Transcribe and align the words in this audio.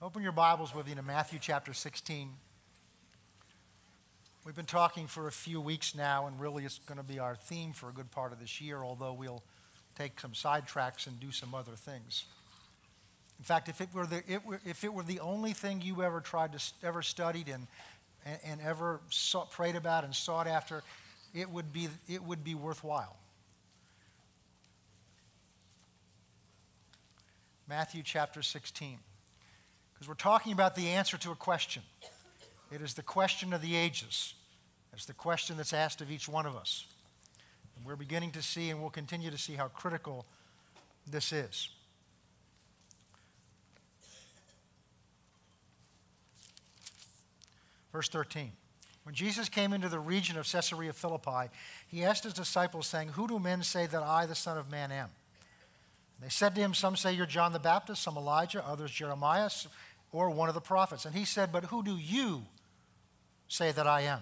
Open 0.00 0.22
your 0.22 0.30
Bibles 0.30 0.72
with 0.72 0.86
me 0.86 0.94
to 0.94 1.02
Matthew 1.02 1.40
chapter 1.42 1.74
16. 1.74 2.30
We've 4.46 4.54
been 4.54 4.64
talking 4.64 5.08
for 5.08 5.26
a 5.26 5.32
few 5.32 5.60
weeks 5.60 5.92
now, 5.92 6.28
and 6.28 6.38
really 6.38 6.64
it's 6.64 6.78
going 6.78 6.98
to 6.98 7.04
be 7.04 7.18
our 7.18 7.34
theme 7.34 7.72
for 7.72 7.88
a 7.88 7.92
good 7.92 8.12
part 8.12 8.32
of 8.32 8.38
this 8.38 8.60
year, 8.60 8.84
although 8.84 9.12
we'll 9.12 9.42
take 9.96 10.20
some 10.20 10.34
sidetracks 10.34 11.08
and 11.08 11.18
do 11.18 11.32
some 11.32 11.52
other 11.52 11.72
things. 11.72 12.26
In 13.40 13.44
fact, 13.44 13.68
if 13.68 13.80
it 13.80 13.88
were 13.92 14.06
the, 14.06 14.22
it 14.28 14.46
were, 14.46 14.60
if 14.64 14.84
it 14.84 14.94
were 14.94 15.02
the 15.02 15.18
only 15.18 15.52
thing 15.52 15.82
you 15.82 16.00
ever 16.04 16.20
tried 16.20 16.52
to 16.52 16.60
ever 16.84 17.02
studied 17.02 17.48
and, 17.48 17.66
and, 18.24 18.38
and 18.44 18.60
ever 18.60 19.00
sought, 19.10 19.50
prayed 19.50 19.74
about 19.74 20.04
and 20.04 20.14
sought 20.14 20.46
after, 20.46 20.84
it 21.34 21.50
would 21.50 21.72
be, 21.72 21.88
it 22.06 22.22
would 22.22 22.44
be 22.44 22.54
worthwhile. 22.54 23.16
Matthew 27.66 28.04
chapter 28.04 28.42
16. 28.42 28.98
Because 29.98 30.08
we're 30.08 30.14
talking 30.14 30.52
about 30.52 30.76
the 30.76 30.90
answer 30.90 31.18
to 31.18 31.32
a 31.32 31.34
question. 31.34 31.82
It 32.70 32.80
is 32.80 32.94
the 32.94 33.02
question 33.02 33.52
of 33.52 33.60
the 33.60 33.74
ages. 33.74 34.34
It's 34.92 35.06
the 35.06 35.12
question 35.12 35.56
that's 35.56 35.72
asked 35.72 36.00
of 36.00 36.08
each 36.08 36.28
one 36.28 36.46
of 36.46 36.54
us. 36.54 36.86
And 37.76 37.84
we're 37.84 37.96
beginning 37.96 38.30
to 38.32 38.42
see, 38.42 38.70
and 38.70 38.80
we'll 38.80 38.90
continue 38.90 39.30
to 39.30 39.38
see, 39.38 39.54
how 39.54 39.66
critical 39.68 40.24
this 41.10 41.32
is. 41.32 41.70
Verse 47.92 48.08
13. 48.08 48.52
When 49.02 49.14
Jesus 49.16 49.48
came 49.48 49.72
into 49.72 49.88
the 49.88 49.98
region 49.98 50.36
of 50.36 50.46
Caesarea 50.46 50.92
Philippi, 50.92 51.50
he 51.88 52.04
asked 52.04 52.22
his 52.22 52.34
disciples, 52.34 52.86
saying, 52.86 53.08
Who 53.08 53.26
do 53.26 53.40
men 53.40 53.64
say 53.64 53.86
that 53.86 54.02
I, 54.02 54.26
the 54.26 54.36
Son 54.36 54.58
of 54.58 54.70
Man, 54.70 54.92
am? 54.92 55.08
They 56.20 56.28
said 56.28 56.54
to 56.56 56.60
him, 56.60 56.74
Some 56.74 56.96
say 56.96 57.12
you're 57.12 57.26
John 57.26 57.52
the 57.52 57.58
Baptist, 57.58 58.02
some 58.02 58.16
Elijah, 58.16 58.66
others 58.66 58.90
Jeremiah, 58.90 59.50
or 60.12 60.30
one 60.30 60.48
of 60.48 60.54
the 60.54 60.60
prophets. 60.60 61.04
And 61.04 61.14
he 61.14 61.24
said, 61.24 61.52
But 61.52 61.66
who 61.66 61.82
do 61.82 61.96
you 61.96 62.42
say 63.48 63.72
that 63.72 63.86
I 63.86 64.02
am? 64.02 64.20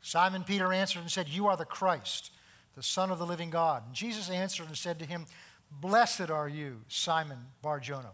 Simon 0.00 0.44
Peter 0.44 0.72
answered 0.72 1.00
and 1.00 1.10
said, 1.10 1.28
You 1.28 1.46
are 1.46 1.56
the 1.56 1.64
Christ, 1.64 2.32
the 2.74 2.82
Son 2.82 3.10
of 3.10 3.18
the 3.18 3.26
living 3.26 3.50
God. 3.50 3.84
And 3.86 3.94
Jesus 3.94 4.28
answered 4.30 4.66
and 4.66 4.76
said 4.76 4.98
to 4.98 5.06
him, 5.06 5.26
Blessed 5.70 6.30
are 6.30 6.48
you, 6.48 6.80
Simon 6.88 7.38
Bar 7.62 7.80
Jonah, 7.80 8.12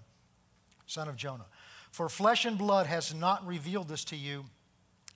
son 0.87 1.09
of 1.09 1.17
Jonah. 1.17 1.47
For 1.91 2.09
flesh 2.09 2.45
and 2.45 2.57
blood 2.57 2.87
has 2.87 3.15
not 3.15 3.47
revealed 3.47 3.89
this 3.89 4.05
to 4.05 4.17
you, 4.17 4.45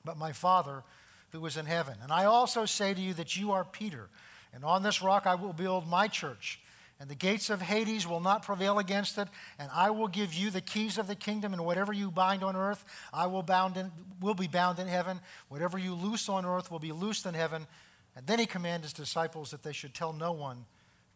but 0.05 0.17
my 0.17 0.33
Father 0.33 0.83
who 1.31 1.45
is 1.47 1.57
in 1.57 1.67
heaven. 1.67 1.95
And 2.03 2.13
I 2.13 2.25
also 2.25 2.67
say 2.67 2.95
to 2.95 3.01
you 3.01 3.15
that 3.15 3.37
you 3.37 3.53
are 3.53 3.65
Peter, 3.65 4.09
and 4.53 4.65
on 4.65 4.83
this 4.83 5.03
rock 5.03 5.27
I 5.27 5.35
will 5.35 5.53
build 5.53 5.87
my 5.89 6.09
church 6.09 6.61
and 7.03 7.11
the 7.11 7.17
gates 7.17 7.51
of 7.51 7.61
Hades 7.61 8.07
will 8.07 8.21
not 8.21 8.45
prevail 8.45 8.79
against 8.79 9.19
it. 9.19 9.27
And 9.59 9.69
I 9.75 9.91
will 9.91 10.07
give 10.07 10.33
you 10.33 10.51
the 10.51 10.61
keys 10.61 10.99
of 10.99 11.09
the 11.09 11.17
kingdom, 11.17 11.53
and 11.53 11.65
whatever 11.65 11.93
you 11.93 12.13
bind 12.13 12.45
on 12.45 12.55
earth, 12.55 12.85
I 13.13 13.27
will, 13.27 13.43
bound 13.43 13.77
in, 13.77 13.91
will 14.21 14.35
be 14.35 14.47
bound 14.47 14.79
in 14.79 14.87
heaven. 14.87 15.19
Whatever 15.49 15.79
you 15.79 15.95
loose 15.95 16.29
on 16.29 16.47
earth 16.47 16.71
will 16.71 16.79
be 16.79 16.93
loosed 16.93 17.27
in 17.27 17.35
heaven. 17.35 17.67
And 18.15 18.25
then 18.29 18.39
he 18.39 18.47
commanded 18.47 18.85
his 18.85 18.93
disciples 18.93 19.51
that 19.51 19.65
they 19.65 19.73
should 19.73 19.95
tell 19.95 20.13
no 20.13 20.31
one 20.31 20.65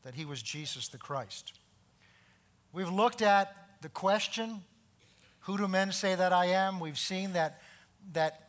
that 0.02 0.16
he 0.16 0.24
was 0.24 0.42
Jesus 0.42 0.88
the 0.88 0.98
Christ. 0.98 1.52
We've 2.72 2.90
looked 2.90 3.22
at 3.22 3.54
the 3.80 3.88
question, 3.88 4.62
Who 5.42 5.56
do 5.56 5.68
men 5.68 5.92
say 5.92 6.16
that 6.16 6.32
I 6.32 6.46
am? 6.46 6.80
We've 6.80 6.98
seen 6.98 7.34
that, 7.34 7.62
that 8.12 8.48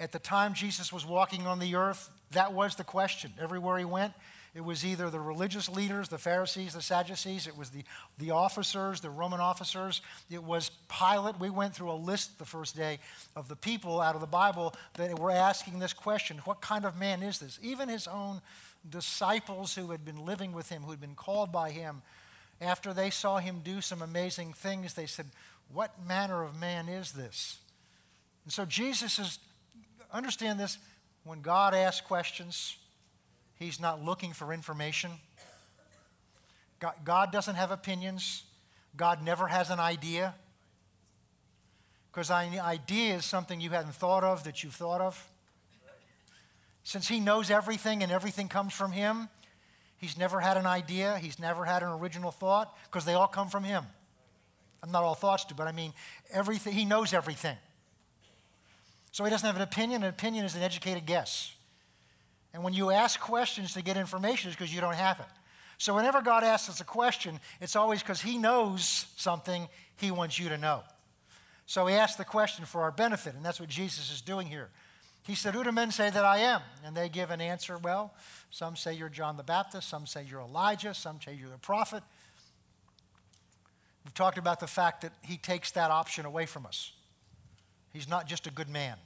at 0.00 0.10
the 0.10 0.18
time 0.18 0.54
Jesus 0.54 0.92
was 0.92 1.06
walking 1.06 1.46
on 1.46 1.60
the 1.60 1.76
earth, 1.76 2.10
that 2.32 2.52
was 2.52 2.74
the 2.74 2.82
question. 2.82 3.32
Everywhere 3.40 3.78
he 3.78 3.84
went, 3.84 4.12
it 4.58 4.64
was 4.64 4.84
either 4.84 5.08
the 5.08 5.20
religious 5.20 5.68
leaders, 5.68 6.08
the 6.08 6.18
Pharisees, 6.18 6.72
the 6.72 6.82
Sadducees, 6.82 7.46
it 7.46 7.56
was 7.56 7.70
the, 7.70 7.84
the 8.18 8.32
officers, 8.32 9.00
the 9.00 9.08
Roman 9.08 9.38
officers, 9.38 10.02
it 10.32 10.42
was 10.42 10.72
Pilate. 10.88 11.38
We 11.38 11.48
went 11.48 11.76
through 11.76 11.92
a 11.92 11.94
list 11.94 12.40
the 12.40 12.44
first 12.44 12.74
day 12.74 12.98
of 13.36 13.46
the 13.46 13.54
people 13.54 14.00
out 14.00 14.16
of 14.16 14.20
the 14.20 14.26
Bible 14.26 14.74
that 14.94 15.16
were 15.16 15.30
asking 15.30 15.78
this 15.78 15.92
question 15.92 16.38
What 16.38 16.60
kind 16.60 16.84
of 16.84 16.98
man 16.98 17.22
is 17.22 17.38
this? 17.38 17.60
Even 17.62 17.88
his 17.88 18.08
own 18.08 18.40
disciples 18.90 19.76
who 19.76 19.92
had 19.92 20.04
been 20.04 20.24
living 20.24 20.50
with 20.50 20.70
him, 20.70 20.82
who 20.82 20.90
had 20.90 21.00
been 21.00 21.14
called 21.14 21.52
by 21.52 21.70
him, 21.70 22.02
after 22.60 22.92
they 22.92 23.10
saw 23.10 23.38
him 23.38 23.60
do 23.62 23.80
some 23.80 24.02
amazing 24.02 24.54
things, 24.54 24.94
they 24.94 25.06
said, 25.06 25.26
What 25.72 26.04
manner 26.04 26.42
of 26.42 26.58
man 26.58 26.88
is 26.88 27.12
this? 27.12 27.58
And 28.42 28.52
so 28.52 28.64
Jesus 28.64 29.20
is, 29.20 29.38
understand 30.12 30.58
this, 30.58 30.78
when 31.22 31.42
God 31.42 31.74
asks 31.74 32.04
questions, 32.04 32.76
He's 33.58 33.80
not 33.80 34.04
looking 34.04 34.32
for 34.32 34.52
information. 34.52 35.10
God, 36.78 36.94
God 37.04 37.32
doesn't 37.32 37.56
have 37.56 37.70
opinions. 37.70 38.44
God 38.96 39.22
never 39.22 39.48
has 39.48 39.70
an 39.70 39.80
idea. 39.80 40.34
Because 42.10 42.30
an 42.30 42.58
idea 42.60 43.16
is 43.16 43.24
something 43.24 43.60
you 43.60 43.70
hadn't 43.70 43.94
thought 43.94 44.24
of 44.24 44.44
that 44.44 44.62
you've 44.62 44.74
thought 44.74 45.00
of. 45.00 45.28
Since 46.84 47.08
He 47.08 47.20
knows 47.20 47.50
everything 47.50 48.02
and 48.02 48.12
everything 48.12 48.48
comes 48.48 48.72
from 48.72 48.92
Him, 48.92 49.28
He's 49.98 50.16
never 50.16 50.38
had 50.38 50.56
an 50.56 50.66
idea. 50.66 51.18
He's 51.18 51.40
never 51.40 51.64
had 51.64 51.82
an 51.82 51.88
original 51.88 52.30
thought 52.30 52.76
because 52.84 53.04
they 53.04 53.14
all 53.14 53.26
come 53.26 53.48
from 53.48 53.64
Him. 53.64 53.84
I'm 54.80 54.92
not 54.92 55.02
all 55.02 55.16
thoughts 55.16 55.44
do, 55.44 55.56
but 55.56 55.66
I 55.66 55.72
mean 55.72 55.92
everything. 56.30 56.72
He 56.72 56.84
knows 56.84 57.12
everything. 57.12 57.56
So 59.10 59.24
He 59.24 59.30
doesn't 59.30 59.46
have 59.46 59.56
an 59.56 59.62
opinion. 59.62 60.04
An 60.04 60.08
opinion 60.08 60.44
is 60.44 60.54
an 60.54 60.62
educated 60.62 61.04
guess. 61.04 61.52
And 62.54 62.64
when 62.64 62.72
you 62.72 62.90
ask 62.90 63.20
questions 63.20 63.74
to 63.74 63.82
get 63.82 63.96
information, 63.96 64.48
it's 64.48 64.56
because 64.56 64.74
you 64.74 64.80
don't 64.80 64.94
have 64.94 65.20
it. 65.20 65.26
So 65.78 65.94
whenever 65.94 66.20
God 66.22 66.42
asks 66.42 66.68
us 66.68 66.80
a 66.80 66.84
question, 66.84 67.38
it's 67.60 67.76
always 67.76 68.02
because 68.02 68.20
He 68.20 68.36
knows 68.36 69.06
something 69.16 69.68
He 69.96 70.10
wants 70.10 70.38
you 70.38 70.48
to 70.48 70.58
know. 70.58 70.82
So 71.66 71.86
He 71.86 71.94
asks 71.94 72.16
the 72.16 72.24
question 72.24 72.64
for 72.64 72.82
our 72.82 72.90
benefit, 72.90 73.34
and 73.34 73.44
that's 73.44 73.60
what 73.60 73.68
Jesus 73.68 74.10
is 74.12 74.20
doing 74.20 74.46
here. 74.46 74.70
He 75.28 75.34
said, 75.34 75.54
Who 75.54 75.62
do 75.62 75.70
men 75.70 75.90
say 75.92 76.10
that 76.10 76.24
I 76.24 76.38
am? 76.38 76.62
And 76.84 76.96
they 76.96 77.08
give 77.08 77.30
an 77.30 77.40
answer, 77.40 77.78
Well, 77.78 78.14
some 78.50 78.76
say 78.76 78.94
you're 78.94 79.10
John 79.10 79.36
the 79.36 79.42
Baptist, 79.42 79.88
some 79.88 80.06
say 80.06 80.24
you're 80.28 80.40
Elijah, 80.40 80.94
some 80.94 81.20
say 81.20 81.34
you're 81.34 81.50
the 81.50 81.58
prophet. 81.58 82.02
We've 84.04 84.14
talked 84.14 84.38
about 84.38 84.58
the 84.58 84.66
fact 84.66 85.02
that 85.02 85.12
He 85.20 85.36
takes 85.36 85.70
that 85.72 85.90
option 85.90 86.24
away 86.24 86.46
from 86.46 86.64
us. 86.64 86.92
He's 87.92 88.08
not 88.08 88.26
just 88.26 88.46
a 88.46 88.50
good 88.50 88.68
man. 88.68 88.96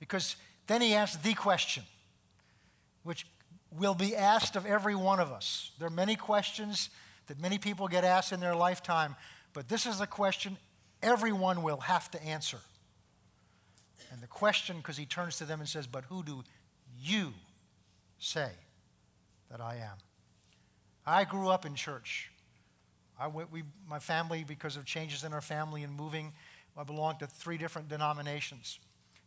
Because 0.00 0.36
then 0.68 0.80
he 0.80 0.94
asks 0.94 1.16
the 1.16 1.34
question, 1.34 1.82
which 3.02 3.26
will 3.76 3.94
be 3.94 4.14
asked 4.14 4.54
of 4.54 4.64
every 4.64 4.94
one 4.94 5.18
of 5.18 5.32
us. 5.32 5.72
There 5.78 5.88
are 5.88 5.90
many 5.90 6.14
questions 6.14 6.90
that 7.26 7.40
many 7.40 7.58
people 7.58 7.88
get 7.88 8.04
asked 8.04 8.32
in 8.32 8.40
their 8.40 8.54
lifetime, 8.54 9.16
but 9.52 9.68
this 9.68 9.86
is 9.86 10.00
a 10.00 10.06
question 10.06 10.56
everyone 11.02 11.62
will 11.62 11.80
have 11.80 12.10
to 12.12 12.22
answer. 12.22 12.58
And 14.12 14.22
the 14.22 14.26
question, 14.26 14.78
because 14.78 14.96
he 14.96 15.06
turns 15.06 15.36
to 15.38 15.44
them 15.44 15.60
and 15.60 15.68
says, 15.68 15.86
But 15.86 16.04
who 16.04 16.22
do 16.22 16.44
you 17.00 17.34
say 18.18 18.50
that 19.50 19.60
I 19.60 19.76
am? 19.76 19.98
I 21.06 21.24
grew 21.24 21.48
up 21.48 21.66
in 21.66 21.74
church. 21.74 22.30
I 23.18 23.26
went, 23.26 23.50
we, 23.50 23.64
my 23.88 23.98
family, 23.98 24.44
because 24.46 24.76
of 24.76 24.84
changes 24.84 25.24
in 25.24 25.32
our 25.32 25.40
family 25.40 25.82
and 25.82 25.94
moving, 25.94 26.32
I 26.76 26.84
belonged 26.84 27.18
to 27.20 27.26
three 27.26 27.58
different 27.58 27.88
denominations. 27.88 28.78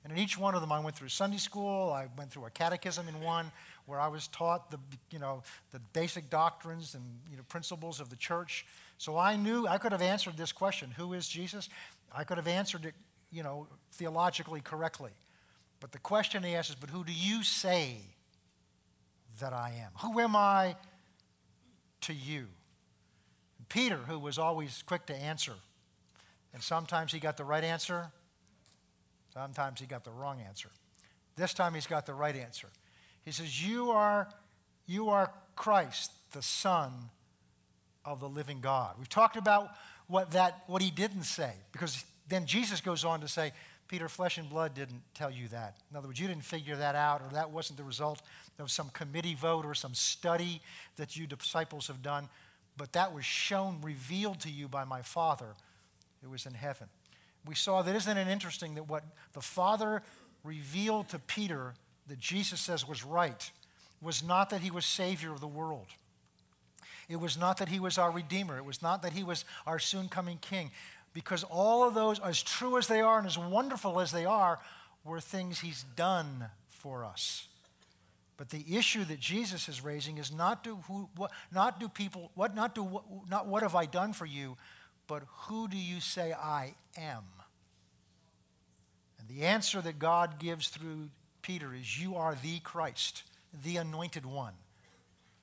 And 0.04 0.12
in 0.14 0.20
each 0.20 0.38
one 0.38 0.56
of 0.56 0.62
them, 0.62 0.72
I 0.72 0.80
went 0.80 0.96
through 0.96 1.10
Sunday 1.10 1.38
school. 1.38 1.92
I 1.92 2.08
went 2.18 2.32
through 2.32 2.46
a 2.46 2.50
catechism 2.50 3.08
in 3.08 3.22
one 3.22 3.52
where 3.86 4.00
I 4.00 4.08
was 4.08 4.28
taught 4.28 4.72
the, 4.72 4.80
you 5.12 5.20
know, 5.20 5.44
the 5.72 5.80
basic 5.94 6.30
doctrines 6.30 6.96
and 6.96 7.04
you 7.30 7.38
know, 7.38 7.44
principles 7.50 8.00
of 8.00 8.10
the 8.10 8.16
church. 8.16 8.66
So 8.98 9.18
I 9.18 9.36
knew 9.36 9.68
I 9.68 9.78
could 9.78 9.92
have 9.92 10.02
answered 10.02 10.38
this 10.38 10.52
question 10.52 10.92
Who 10.92 11.14
is 11.14 11.28
Jesus? 11.28 11.70
I 12.14 12.24
could 12.24 12.38
have 12.38 12.48
answered 12.48 12.86
it, 12.86 12.96
you 13.32 13.44
know, 13.44 13.68
theologically 13.94 14.62
correctly. 14.62 15.12
But 15.80 15.92
the 15.92 16.00
question 16.00 16.44
he 16.44 16.56
asks 16.56 16.72
is, 16.72 16.76
But 16.76 16.90
who 16.90 17.04
do 17.04 17.14
you 17.14 17.44
say 17.44 17.98
that 19.40 19.54
I 19.54 19.74
am? 19.84 19.92
Who 20.02 20.20
am 20.20 20.36
I 20.36 20.76
to 22.02 22.14
you? 22.14 22.48
And 23.58 23.70
Peter, 23.70 23.98
who 23.98 24.18
was 24.18 24.40
always 24.40 24.84
quick 24.86 25.06
to 25.08 25.16
answer, 25.16 25.54
and 26.54 26.62
sometimes 26.62 27.12
he 27.12 27.20
got 27.20 27.38
the 27.38 27.44
right 27.44 27.64
answer, 27.64 28.12
Sometimes 29.34 29.80
he 29.80 29.86
got 29.86 30.04
the 30.04 30.12
wrong 30.12 30.42
answer. 30.46 30.70
This 31.36 31.54
time 31.54 31.74
he's 31.74 31.88
got 31.88 32.06
the 32.06 32.14
right 32.14 32.36
answer. 32.36 32.68
He 33.24 33.32
says, 33.32 33.66
You 33.66 33.92
are, 33.92 34.28
you 34.86 35.10
are 35.10 35.32
Christ, 35.56 36.12
the 36.34 36.42
Son 36.42 36.92
of 38.04 38.20
the 38.20 38.30
living 38.30 38.60
God. 38.62 38.96
We've 38.98 39.10
talked 39.10 39.38
about 39.38 39.70
what, 40.08 40.32
that, 40.32 40.64
what 40.68 40.82
he 40.82 40.92
didn't 40.92 41.24
say, 41.24 41.54
because 41.72 42.04
then 42.28 42.46
Jesus 42.46 42.82
goes 42.82 43.06
on 43.06 43.22
to 43.22 43.28
say, 43.28 43.54
Peter, 43.88 44.08
flesh 44.08 44.38
and 44.38 44.50
blood 44.50 44.74
didn't 44.74 45.02
tell 45.14 45.30
you 45.30 45.50
that. 45.50 45.76
In 45.90 45.98
other 45.98 46.08
words, 46.08 46.20
you 46.20 46.28
didn't 46.28 46.46
figure 46.46 46.78
that 46.78 46.96
out, 46.96 47.22
or 47.22 47.34
that 47.34 47.52
wasn't 47.52 47.78
the 47.78 47.84
result 47.84 48.22
of 48.58 48.72
some 48.72 48.90
committee 48.90 49.36
vote 49.36 49.66
or 49.66 49.74
some 49.74 49.94
study 49.94 50.62
that 50.96 51.18
you 51.18 51.28
disciples 51.28 51.88
have 51.88 52.02
done, 52.02 52.30
but 52.78 52.94
that 52.94 53.14
was 53.14 53.26
shown, 53.26 53.80
revealed 53.82 54.40
to 54.42 54.50
you 54.50 54.68
by 54.68 54.86
my 54.86 55.02
Father 55.02 55.56
who 56.24 56.30
was 56.30 56.46
in 56.46 56.54
heaven 56.54 56.88
we 57.46 57.55
saw 57.55 57.82
that 57.82 57.96
isn't 57.96 58.17
it 58.17 58.28
interesting 58.28 58.76
that 58.76 58.88
what 58.88 59.03
the 59.34 59.41
Father 59.41 60.03
revealed 60.43 61.09
to 61.09 61.20
Peter 61.20 61.73
that 62.08 62.20
Jesus 62.20 62.59
says 62.59 62.88
was 62.88 63.03
right 63.03 63.52
was 64.02 64.23
not 64.23 64.49
that 64.49 64.61
he 64.61 64.72
was 64.72 64.85
Savior 64.85 65.32
of 65.32 65.40
the 65.40 65.47
world. 65.47 65.88
It 67.09 67.20
was 67.20 67.38
not 67.38 67.58
that 67.58 67.70
he 67.70 67.79
was 67.79 67.97
our 67.97 68.11
Redeemer. 68.11 68.58
It 68.58 68.66
was 68.66 68.82
not 68.82 69.02
that 69.02 69.14
he 69.14 69.23
was 69.23 69.46
our 69.67 69.79
soon 69.79 70.08
coming 70.08 70.38
King. 70.40 70.72
because 71.14 71.43
all 71.43 71.84
of 71.84 71.93
those, 71.93 72.20
as 72.20 72.41
true 72.41 72.78
as 72.78 72.88
they 72.88 73.02
are 73.02 73.17
and 73.17 73.28
as 73.28 73.38
wonderful 73.38 73.99
as 73.99 74.11
they 74.11 74.26
are, 74.26 74.59
were 75.03 75.20
things 75.20 75.59
he's 75.59 75.84
done 75.96 76.46
for 76.70 77.03
us. 77.03 77.47
But 78.37 78.49
the 78.49 78.64
issue 78.76 79.03
that 79.05 79.20
Jesus 79.20 79.70
is 79.70 79.84
raising 79.84 80.17
is 80.17 80.32
not 80.32 80.64
do 80.64 80.78
who, 80.87 81.09
what, 81.16 81.32
not 81.53 81.79
do 81.79 81.87
people, 81.90 82.32
what, 82.34 82.55
not 82.55 82.73
do, 82.73 82.84
what, 82.84 83.03
not 83.29 83.47
what 83.47 83.61
have 83.61 83.76
I 83.76 83.85
done 83.85 84.14
for 84.14 84.26
you, 84.26 84.58
but 85.11 85.23
who 85.40 85.67
do 85.67 85.75
you 85.75 85.99
say 85.99 86.31
I 86.31 86.73
am? 86.96 87.25
And 89.19 89.28
the 89.28 89.43
answer 89.43 89.81
that 89.81 89.99
God 89.99 90.40
gives 90.40 90.69
through 90.69 91.09
Peter 91.41 91.73
is, 91.73 92.02
You 92.02 92.16
are 92.16 92.34
the 92.41 92.59
Christ, 92.59 93.23
the 93.66 93.75
anointed 93.75 94.25
one, 94.25 94.53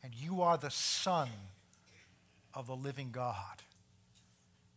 and 0.02 0.14
you 0.14 0.40
are 0.40 0.56
the 0.56 0.70
Son 0.70 1.28
of 2.54 2.66
the 2.66 2.74
living 2.74 3.10
God. 3.12 3.60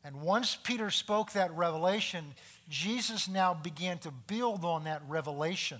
And 0.03 0.19
once 0.19 0.57
Peter 0.61 0.89
spoke 0.89 1.31
that 1.31 1.55
revelation, 1.55 2.25
Jesus 2.67 3.29
now 3.29 3.53
began 3.53 3.97
to 3.99 4.11
build 4.11 4.65
on 4.65 4.83
that 4.83 5.03
revelation. 5.07 5.79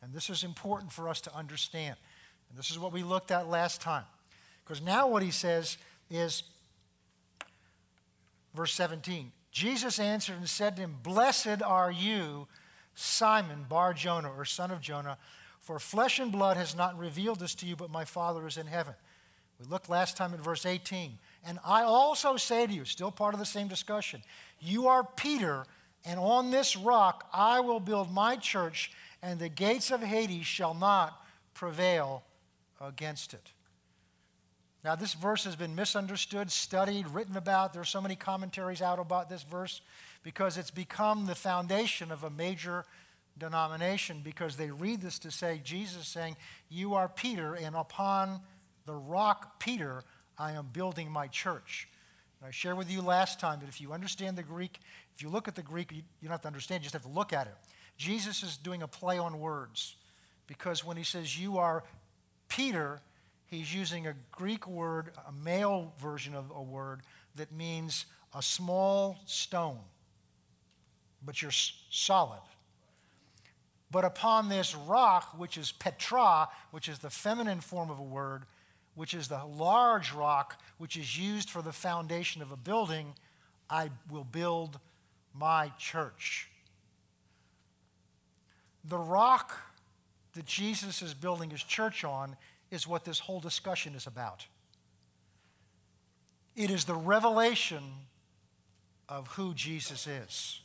And 0.00 0.14
this 0.14 0.30
is 0.30 0.44
important 0.44 0.92
for 0.92 1.08
us 1.08 1.20
to 1.22 1.34
understand. 1.34 1.96
And 2.50 2.56
this 2.56 2.70
is 2.70 2.78
what 2.78 2.92
we 2.92 3.02
looked 3.02 3.32
at 3.32 3.48
last 3.48 3.80
time. 3.80 4.04
Because 4.64 4.80
now 4.80 5.08
what 5.08 5.24
he 5.24 5.32
says 5.32 5.76
is, 6.08 6.44
verse 8.54 8.72
17 8.74 9.32
Jesus 9.54 10.00
answered 10.00 10.36
and 10.36 10.48
said 10.48 10.74
to 10.74 10.82
him, 10.82 10.96
Blessed 11.00 11.62
are 11.62 11.90
you, 11.90 12.48
Simon, 12.96 13.66
Bar 13.68 13.94
Jonah, 13.94 14.32
or 14.36 14.44
son 14.44 14.72
of 14.72 14.80
Jonah, 14.80 15.16
for 15.60 15.78
flesh 15.78 16.18
and 16.18 16.32
blood 16.32 16.56
has 16.56 16.74
not 16.74 16.98
revealed 16.98 17.38
this 17.38 17.54
to 17.56 17.66
you, 17.66 17.76
but 17.76 17.88
my 17.88 18.04
Father 18.04 18.48
is 18.48 18.56
in 18.56 18.66
heaven. 18.66 18.94
We 19.60 19.66
looked 19.66 19.88
last 19.88 20.16
time 20.16 20.34
at 20.34 20.40
verse 20.40 20.66
18. 20.66 21.18
And 21.46 21.60
I 21.64 21.84
also 21.84 22.36
say 22.36 22.66
to 22.66 22.72
you, 22.72 22.84
still 22.84 23.12
part 23.12 23.32
of 23.32 23.38
the 23.38 23.46
same 23.46 23.68
discussion, 23.68 24.22
you 24.58 24.88
are 24.88 25.04
Peter, 25.04 25.66
and 26.04 26.18
on 26.18 26.50
this 26.50 26.76
rock 26.76 27.28
I 27.32 27.60
will 27.60 27.80
build 27.80 28.12
my 28.12 28.34
church, 28.34 28.90
and 29.22 29.38
the 29.38 29.48
gates 29.48 29.92
of 29.92 30.02
Hades 30.02 30.46
shall 30.46 30.74
not 30.74 31.24
prevail 31.54 32.24
against 32.80 33.34
it. 33.34 33.52
Now, 34.84 34.94
this 34.94 35.14
verse 35.14 35.44
has 35.44 35.56
been 35.56 35.74
misunderstood, 35.74 36.52
studied, 36.52 37.08
written 37.08 37.38
about. 37.38 37.72
There 37.72 37.80
are 37.80 37.86
so 37.86 38.02
many 38.02 38.16
commentaries 38.16 38.82
out 38.82 38.98
about 38.98 39.30
this 39.30 39.42
verse 39.42 39.80
because 40.22 40.58
it's 40.58 40.70
become 40.70 41.24
the 41.24 41.34
foundation 41.34 42.12
of 42.12 42.22
a 42.22 42.28
major 42.28 42.84
denomination 43.38 44.20
because 44.22 44.56
they 44.56 44.70
read 44.70 45.00
this 45.00 45.18
to 45.20 45.30
say, 45.30 45.60
Jesus 45.64 46.06
saying, 46.06 46.36
You 46.68 46.94
are 46.94 47.08
Peter, 47.08 47.54
and 47.54 47.74
upon 47.74 48.40
the 48.84 48.94
rock 48.94 49.58
Peter, 49.58 50.04
I 50.38 50.52
am 50.52 50.68
building 50.70 51.10
my 51.10 51.28
church. 51.28 51.88
And 52.40 52.48
I 52.48 52.50
shared 52.50 52.76
with 52.76 52.90
you 52.90 53.00
last 53.00 53.40
time 53.40 53.60
that 53.60 53.70
if 53.70 53.80
you 53.80 53.94
understand 53.94 54.36
the 54.36 54.42
Greek, 54.42 54.80
if 55.16 55.22
you 55.22 55.30
look 55.30 55.48
at 55.48 55.54
the 55.54 55.62
Greek, 55.62 55.92
you, 55.92 56.02
you 56.20 56.28
don't 56.28 56.32
have 56.32 56.42
to 56.42 56.48
understand, 56.48 56.82
you 56.82 56.90
just 56.90 56.92
have 56.92 57.02
to 57.02 57.08
look 57.08 57.32
at 57.32 57.46
it. 57.46 57.54
Jesus 57.96 58.42
is 58.42 58.58
doing 58.58 58.82
a 58.82 58.88
play 58.88 59.16
on 59.16 59.40
words 59.40 59.96
because 60.46 60.84
when 60.84 60.98
he 60.98 61.04
says, 61.04 61.40
You 61.40 61.56
are 61.56 61.84
Peter, 62.50 63.00
he's 63.54 63.74
using 63.74 64.06
a 64.06 64.14
Greek 64.32 64.66
word, 64.66 65.12
a 65.28 65.32
male 65.32 65.92
version 66.00 66.34
of 66.34 66.50
a 66.54 66.62
word 66.62 67.00
that 67.36 67.52
means 67.52 68.06
a 68.34 68.42
small 68.42 69.18
stone, 69.26 69.78
but 71.24 71.40
you're 71.40 71.50
solid. 71.90 72.40
But 73.90 74.04
upon 74.04 74.48
this 74.48 74.74
rock, 74.74 75.38
which 75.38 75.56
is 75.56 75.72
Petra, 75.72 76.48
which 76.72 76.88
is 76.88 76.98
the 76.98 77.10
feminine 77.10 77.60
form 77.60 77.90
of 77.90 77.98
a 77.98 78.02
word, 78.02 78.42
which 78.94 79.14
is 79.14 79.28
the 79.28 79.44
large 79.44 80.12
rock 80.12 80.60
which 80.78 80.96
is 80.96 81.18
used 81.18 81.50
for 81.50 81.62
the 81.62 81.72
foundation 81.72 82.42
of 82.42 82.50
a 82.52 82.56
building, 82.56 83.14
I 83.70 83.90
will 84.10 84.24
build 84.24 84.78
my 85.32 85.72
church. 85.78 86.48
The 88.84 88.98
rock 88.98 89.56
that 90.34 90.46
Jesus 90.46 91.00
is 91.00 91.14
building 91.14 91.50
his 91.50 91.62
church 91.62 92.04
on 92.04 92.36
is 92.70 92.86
what 92.86 93.04
this 93.04 93.18
whole 93.18 93.40
discussion 93.40 93.94
is 93.94 94.06
about. 94.06 94.46
It 96.56 96.70
is 96.70 96.84
the 96.84 96.94
revelation 96.94 97.82
of 99.08 99.28
who 99.28 99.54
Jesus 99.54 100.06
is. 100.06 100.60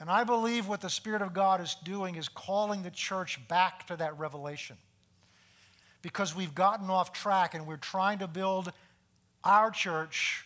And 0.00 0.08
I 0.08 0.24
believe 0.24 0.68
what 0.68 0.80
the 0.80 0.90
Spirit 0.90 1.22
of 1.22 1.34
God 1.34 1.60
is 1.60 1.76
doing 1.82 2.14
is 2.14 2.28
calling 2.28 2.82
the 2.82 2.90
church 2.90 3.40
back 3.48 3.86
to 3.88 3.96
that 3.96 4.18
revelation 4.18 4.76
because 6.02 6.36
we've 6.36 6.54
gotten 6.54 6.88
off 6.88 7.12
track 7.12 7.54
and 7.54 7.66
we're 7.66 7.76
trying 7.76 8.20
to 8.20 8.28
build 8.28 8.72
our 9.42 9.70
church 9.70 10.44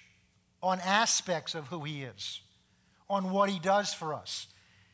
on 0.62 0.80
aspects 0.80 1.54
of 1.54 1.66
who 1.66 1.84
He 1.84 2.02
is, 2.02 2.40
on 3.10 3.30
what 3.30 3.50
He 3.50 3.58
does 3.58 3.92
for 3.92 4.14
us. 4.14 4.46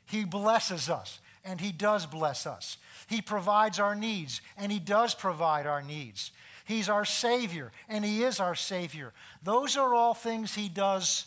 He 0.07 0.25
blesses 0.25 0.89
us, 0.91 1.21
and 1.45 1.61
He 1.61 1.73
does 1.73 2.07
bless 2.07 2.47
us. 2.47 2.77
He 3.09 3.21
provides 3.23 3.79
our 3.79 3.95
needs, 3.95 4.41
and 4.57 4.71
He 4.71 4.79
does 4.79 5.15
provide 5.15 5.67
our 5.67 5.83
needs. 5.83 6.31
He's 6.65 6.89
our 6.89 7.05
Savior, 7.05 7.73
and 7.89 8.05
He 8.05 8.23
is 8.23 8.41
our 8.41 8.55
Savior. 8.55 9.13
Those 9.43 9.77
are 9.77 9.95
all 9.95 10.15
things 10.15 10.55
He 10.55 10.69
does 10.69 11.27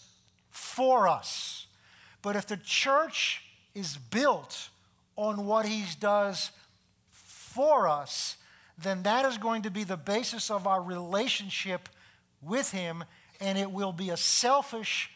for 0.49 1.07
us. 1.07 1.65
But 2.21 2.35
if 2.35 2.45
the 2.45 2.57
church 2.57 3.43
is 3.73 3.97
built 3.97 4.69
on 5.15 5.45
what 5.45 5.65
He 5.65 5.83
does 5.99 6.51
for 7.11 7.87
us, 7.87 8.37
then 8.77 9.03
that 9.03 9.25
is 9.25 9.37
going 9.37 9.63
to 9.63 9.71
be 9.71 9.83
the 9.83 9.97
basis 9.97 10.51
of 10.51 10.67
our 10.67 10.81
relationship 10.81 11.89
with 12.41 12.71
Him, 12.71 13.03
and 13.39 13.57
it 13.57 13.71
will 13.71 13.93
be 13.93 14.09
a 14.09 14.17
selfish 14.17 15.09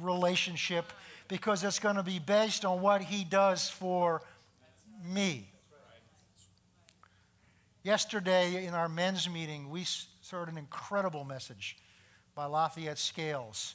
relationship 0.00 0.92
because 1.28 1.64
it's 1.64 1.78
going 1.78 1.96
to 1.96 2.02
be 2.02 2.18
based 2.18 2.64
on 2.64 2.82
what 2.82 3.00
He 3.02 3.24
does 3.24 3.68
for 3.68 4.22
me. 5.04 5.48
Yesterday 7.82 8.64
in 8.64 8.74
our 8.74 8.88
men's 8.88 9.28
meeting, 9.28 9.70
we 9.70 9.84
heard 10.30 10.48
an 10.48 10.56
incredible 10.56 11.24
message 11.24 11.76
by 12.34 12.46
Lafayette 12.46 12.98
Scales 12.98 13.74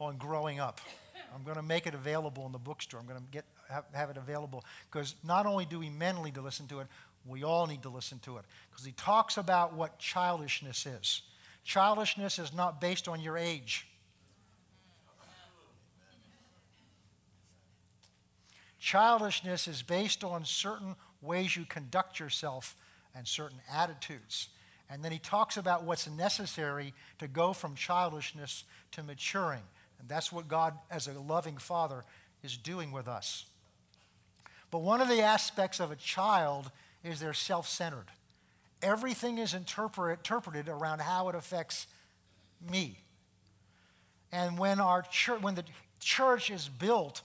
on 0.00 0.16
growing 0.16 0.60
up. 0.60 0.80
I'm 1.34 1.42
going 1.42 1.56
to 1.56 1.62
make 1.62 1.86
it 1.86 1.94
available 1.94 2.46
in 2.46 2.52
the 2.52 2.58
bookstore. 2.58 3.00
I'm 3.00 3.06
going 3.06 3.18
to 3.18 3.26
get, 3.30 3.44
have, 3.68 3.84
have 3.92 4.10
it 4.10 4.16
available 4.16 4.64
because 4.90 5.14
not 5.24 5.46
only 5.46 5.64
do 5.64 5.78
we 5.78 5.90
men 5.90 6.22
need 6.22 6.34
to 6.34 6.42
listen 6.42 6.66
to 6.68 6.80
it, 6.80 6.86
we 7.26 7.44
all 7.44 7.66
need 7.66 7.82
to 7.82 7.88
listen 7.88 8.18
to 8.20 8.38
it 8.38 8.44
because 8.70 8.84
he 8.84 8.92
talks 8.92 9.36
about 9.36 9.74
what 9.74 9.98
childishness 9.98 10.86
is. 10.86 11.22
Childishness 11.64 12.38
is 12.38 12.52
not 12.52 12.80
based 12.80 13.08
on 13.08 13.20
your 13.20 13.36
age. 13.36 13.86
Childishness 18.80 19.68
is 19.68 19.82
based 19.82 20.24
on 20.24 20.44
certain 20.44 20.96
ways 21.20 21.54
you 21.54 21.66
conduct 21.66 22.18
yourself 22.18 22.76
and 23.14 23.28
certain 23.28 23.58
attitudes. 23.72 24.48
And 24.88 25.04
then 25.04 25.12
he 25.12 25.18
talks 25.18 25.56
about 25.56 25.84
what's 25.84 26.08
necessary 26.08 26.94
to 27.18 27.28
go 27.28 27.52
from 27.52 27.74
childishness 27.74 28.64
to 28.92 29.02
maturing. 29.02 29.62
And 30.00 30.08
that's 30.08 30.32
what 30.32 30.48
God, 30.48 30.74
as 30.90 31.06
a 31.06 31.12
loving 31.12 31.58
father, 31.58 32.04
is 32.42 32.56
doing 32.56 32.90
with 32.90 33.06
us. 33.06 33.44
But 34.70 34.78
one 34.78 35.00
of 35.00 35.08
the 35.08 35.20
aspects 35.20 35.78
of 35.78 35.90
a 35.90 35.96
child 35.96 36.70
is 37.04 37.20
they're 37.20 37.34
self 37.34 37.68
centered. 37.68 38.06
Everything 38.82 39.38
is 39.38 39.52
interpret, 39.52 40.18
interpreted 40.18 40.68
around 40.68 41.02
how 41.02 41.28
it 41.28 41.34
affects 41.34 41.86
me. 42.70 42.98
And 44.32 44.58
when, 44.58 44.80
our 44.80 45.02
church, 45.02 45.42
when 45.42 45.54
the 45.54 45.64
church 46.00 46.50
is 46.50 46.68
built 46.68 47.20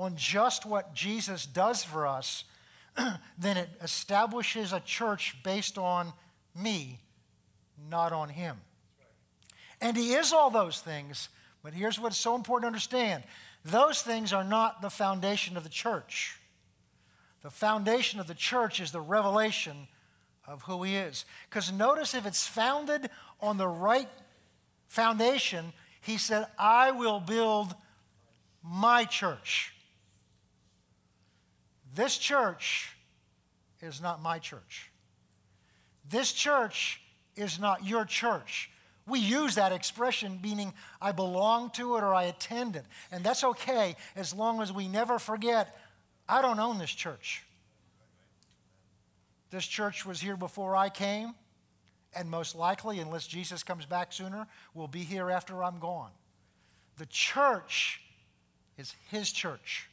on 0.00 0.16
just 0.16 0.64
what 0.64 0.94
Jesus 0.94 1.44
does 1.44 1.84
for 1.84 2.06
us, 2.06 2.44
then 3.38 3.58
it 3.58 3.68
establishes 3.82 4.72
a 4.72 4.80
church 4.80 5.36
based 5.44 5.76
on 5.76 6.14
me, 6.56 6.98
not 7.90 8.10
on 8.10 8.30
him. 8.30 8.56
And 9.78 9.96
he 9.96 10.14
is 10.14 10.32
all 10.32 10.50
those 10.50 10.80
things, 10.80 11.28
but 11.62 11.74
here's 11.74 12.00
what's 12.00 12.16
so 12.16 12.34
important 12.34 12.62
to 12.62 12.68
understand 12.68 13.24
those 13.62 14.00
things 14.00 14.32
are 14.32 14.42
not 14.42 14.80
the 14.80 14.88
foundation 14.88 15.58
of 15.58 15.64
the 15.64 15.68
church. 15.68 16.38
The 17.42 17.50
foundation 17.50 18.20
of 18.20 18.26
the 18.26 18.34
church 18.34 18.80
is 18.80 18.92
the 18.92 19.00
revelation 19.02 19.86
of 20.48 20.62
who 20.62 20.82
he 20.82 20.96
is. 20.96 21.26
Because 21.50 21.70
notice 21.70 22.14
if 22.14 22.24
it's 22.24 22.46
founded 22.46 23.10
on 23.38 23.58
the 23.58 23.68
right 23.68 24.08
foundation, 24.88 25.74
he 26.00 26.16
said, 26.16 26.46
I 26.58 26.90
will 26.90 27.20
build 27.20 27.74
my 28.62 29.04
church. 29.04 29.74
This 31.94 32.16
church 32.16 32.94
is 33.80 34.00
not 34.00 34.22
my 34.22 34.38
church. 34.38 34.90
This 36.08 36.32
church 36.32 37.00
is 37.36 37.58
not 37.58 37.84
your 37.84 38.04
church. 38.04 38.70
We 39.06 39.18
use 39.18 39.56
that 39.56 39.72
expression 39.72 40.38
meaning 40.42 40.72
I 41.00 41.12
belong 41.12 41.70
to 41.70 41.96
it 41.96 42.02
or 42.02 42.14
I 42.14 42.24
attend 42.24 42.76
it. 42.76 42.84
And 43.10 43.24
that's 43.24 43.42
okay 43.42 43.96
as 44.14 44.32
long 44.32 44.60
as 44.62 44.72
we 44.72 44.88
never 44.88 45.18
forget 45.18 45.76
I 46.28 46.42
don't 46.42 46.60
own 46.60 46.78
this 46.78 46.90
church. 46.90 47.42
This 49.50 49.66
church 49.66 50.06
was 50.06 50.20
here 50.20 50.36
before 50.36 50.76
I 50.76 50.88
came, 50.90 51.34
and 52.14 52.30
most 52.30 52.54
likely, 52.54 53.00
unless 53.00 53.26
Jesus 53.26 53.64
comes 53.64 53.84
back 53.84 54.12
sooner, 54.12 54.46
will 54.74 54.86
be 54.86 55.00
here 55.00 55.28
after 55.28 55.64
I'm 55.64 55.80
gone. 55.80 56.12
The 56.98 57.06
church 57.06 58.00
is 58.78 58.94
his 59.10 59.32
church. 59.32 59.89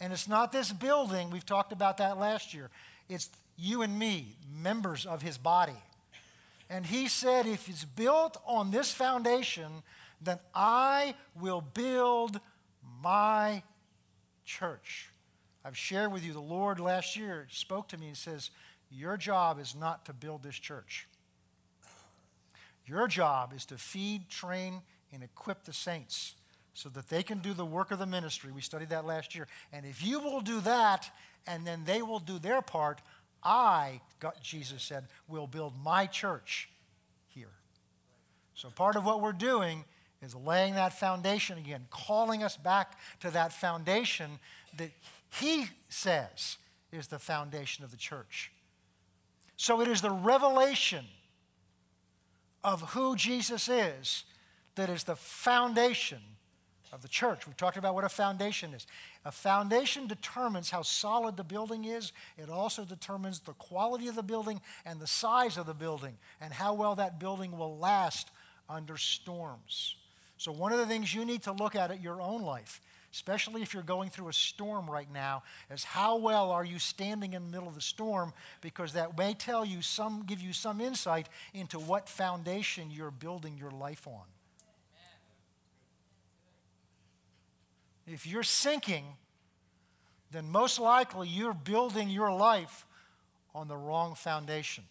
And 0.00 0.12
it's 0.12 0.28
not 0.28 0.52
this 0.52 0.72
building, 0.72 1.30
we've 1.30 1.46
talked 1.46 1.72
about 1.72 1.96
that 1.98 2.18
last 2.18 2.54
year. 2.54 2.70
It's 3.08 3.30
you 3.56 3.82
and 3.82 3.98
me, 3.98 4.36
members 4.62 5.06
of 5.06 5.22
his 5.22 5.38
body. 5.38 5.72
And 6.70 6.86
he 6.86 7.08
said, 7.08 7.46
if 7.46 7.68
it's 7.68 7.84
built 7.84 8.40
on 8.46 8.70
this 8.70 8.92
foundation, 8.92 9.82
then 10.20 10.38
I 10.54 11.14
will 11.40 11.60
build 11.60 12.40
my 13.02 13.62
church. 14.44 15.08
I've 15.64 15.76
shared 15.76 16.12
with 16.12 16.24
you, 16.24 16.32
the 16.32 16.40
Lord 16.40 16.78
last 16.78 17.16
year 17.16 17.46
spoke 17.50 17.88
to 17.88 17.98
me 17.98 18.08
and 18.08 18.16
says, 18.16 18.50
Your 18.90 19.16
job 19.16 19.58
is 19.60 19.74
not 19.74 20.04
to 20.06 20.12
build 20.12 20.42
this 20.42 20.54
church. 20.54 21.06
Your 22.86 23.06
job 23.08 23.52
is 23.54 23.64
to 23.66 23.76
feed, 23.76 24.30
train, 24.30 24.80
and 25.12 25.22
equip 25.22 25.64
the 25.64 25.72
saints 25.72 26.34
so 26.78 26.88
that 26.90 27.08
they 27.08 27.24
can 27.24 27.38
do 27.38 27.54
the 27.54 27.64
work 27.64 27.90
of 27.90 27.98
the 27.98 28.06
ministry. 28.06 28.52
We 28.52 28.60
studied 28.60 28.90
that 28.90 29.04
last 29.04 29.34
year. 29.34 29.48
And 29.72 29.84
if 29.84 30.00
you 30.00 30.20
will 30.20 30.40
do 30.40 30.60
that, 30.60 31.10
and 31.44 31.66
then 31.66 31.82
they 31.84 32.02
will 32.02 32.20
do 32.20 32.38
their 32.38 32.62
part, 32.62 33.00
I, 33.42 34.00
Jesus 34.40 34.84
said, 34.84 35.06
will 35.26 35.48
build 35.48 35.72
my 35.82 36.06
church 36.06 36.68
here. 37.26 37.50
So 38.54 38.70
part 38.70 38.94
of 38.94 39.04
what 39.04 39.20
we're 39.20 39.32
doing 39.32 39.86
is 40.22 40.36
laying 40.36 40.74
that 40.74 40.96
foundation 40.96 41.58
again, 41.58 41.86
calling 41.90 42.44
us 42.44 42.56
back 42.56 42.96
to 43.22 43.30
that 43.32 43.52
foundation 43.52 44.38
that 44.76 44.90
he 45.36 45.66
says 45.88 46.58
is 46.92 47.08
the 47.08 47.18
foundation 47.18 47.82
of 47.82 47.90
the 47.90 47.96
church. 47.96 48.52
So 49.56 49.80
it 49.80 49.88
is 49.88 50.00
the 50.00 50.12
revelation 50.12 51.06
of 52.62 52.92
who 52.92 53.16
Jesus 53.16 53.68
is 53.68 54.22
that 54.76 54.88
is 54.88 55.02
the 55.02 55.16
foundation 55.16 56.20
of 56.92 57.02
the 57.02 57.08
church. 57.08 57.46
We've 57.46 57.56
talked 57.56 57.76
about 57.76 57.94
what 57.94 58.04
a 58.04 58.08
foundation 58.08 58.74
is. 58.74 58.86
A 59.24 59.32
foundation 59.32 60.06
determines 60.06 60.70
how 60.70 60.82
solid 60.82 61.36
the 61.36 61.44
building 61.44 61.84
is, 61.84 62.12
it 62.36 62.48
also 62.48 62.84
determines 62.84 63.40
the 63.40 63.52
quality 63.54 64.08
of 64.08 64.14
the 64.14 64.22
building 64.22 64.60
and 64.84 65.00
the 65.00 65.06
size 65.06 65.56
of 65.56 65.66
the 65.66 65.74
building 65.74 66.16
and 66.40 66.52
how 66.52 66.74
well 66.74 66.94
that 66.94 67.20
building 67.20 67.56
will 67.56 67.76
last 67.78 68.30
under 68.68 68.96
storms. 68.96 69.96
So, 70.36 70.52
one 70.52 70.72
of 70.72 70.78
the 70.78 70.86
things 70.86 71.12
you 71.12 71.24
need 71.24 71.42
to 71.44 71.52
look 71.52 71.74
at 71.74 71.90
at 71.90 72.00
your 72.00 72.20
own 72.20 72.42
life, 72.42 72.80
especially 73.12 73.62
if 73.62 73.74
you're 73.74 73.82
going 73.82 74.08
through 74.08 74.28
a 74.28 74.32
storm 74.32 74.88
right 74.88 75.10
now, 75.12 75.42
is 75.70 75.82
how 75.82 76.16
well 76.16 76.50
are 76.50 76.64
you 76.64 76.78
standing 76.78 77.32
in 77.32 77.44
the 77.44 77.50
middle 77.50 77.68
of 77.68 77.74
the 77.74 77.80
storm 77.80 78.32
because 78.60 78.92
that 78.92 79.18
may 79.18 79.34
tell 79.34 79.64
you 79.64 79.82
some, 79.82 80.24
give 80.26 80.40
you 80.40 80.52
some 80.52 80.80
insight 80.80 81.28
into 81.52 81.78
what 81.78 82.08
foundation 82.08 82.90
you're 82.90 83.10
building 83.10 83.56
your 83.58 83.72
life 83.72 84.06
on. 84.06 84.22
If 88.10 88.26
you're 88.26 88.42
sinking, 88.42 89.04
then 90.30 90.48
most 90.50 90.78
likely 90.78 91.28
you're 91.28 91.54
building 91.54 92.08
your 92.08 92.32
life 92.32 92.86
on 93.54 93.68
the 93.68 93.76
wrong 93.76 94.14
foundation. 94.14 94.84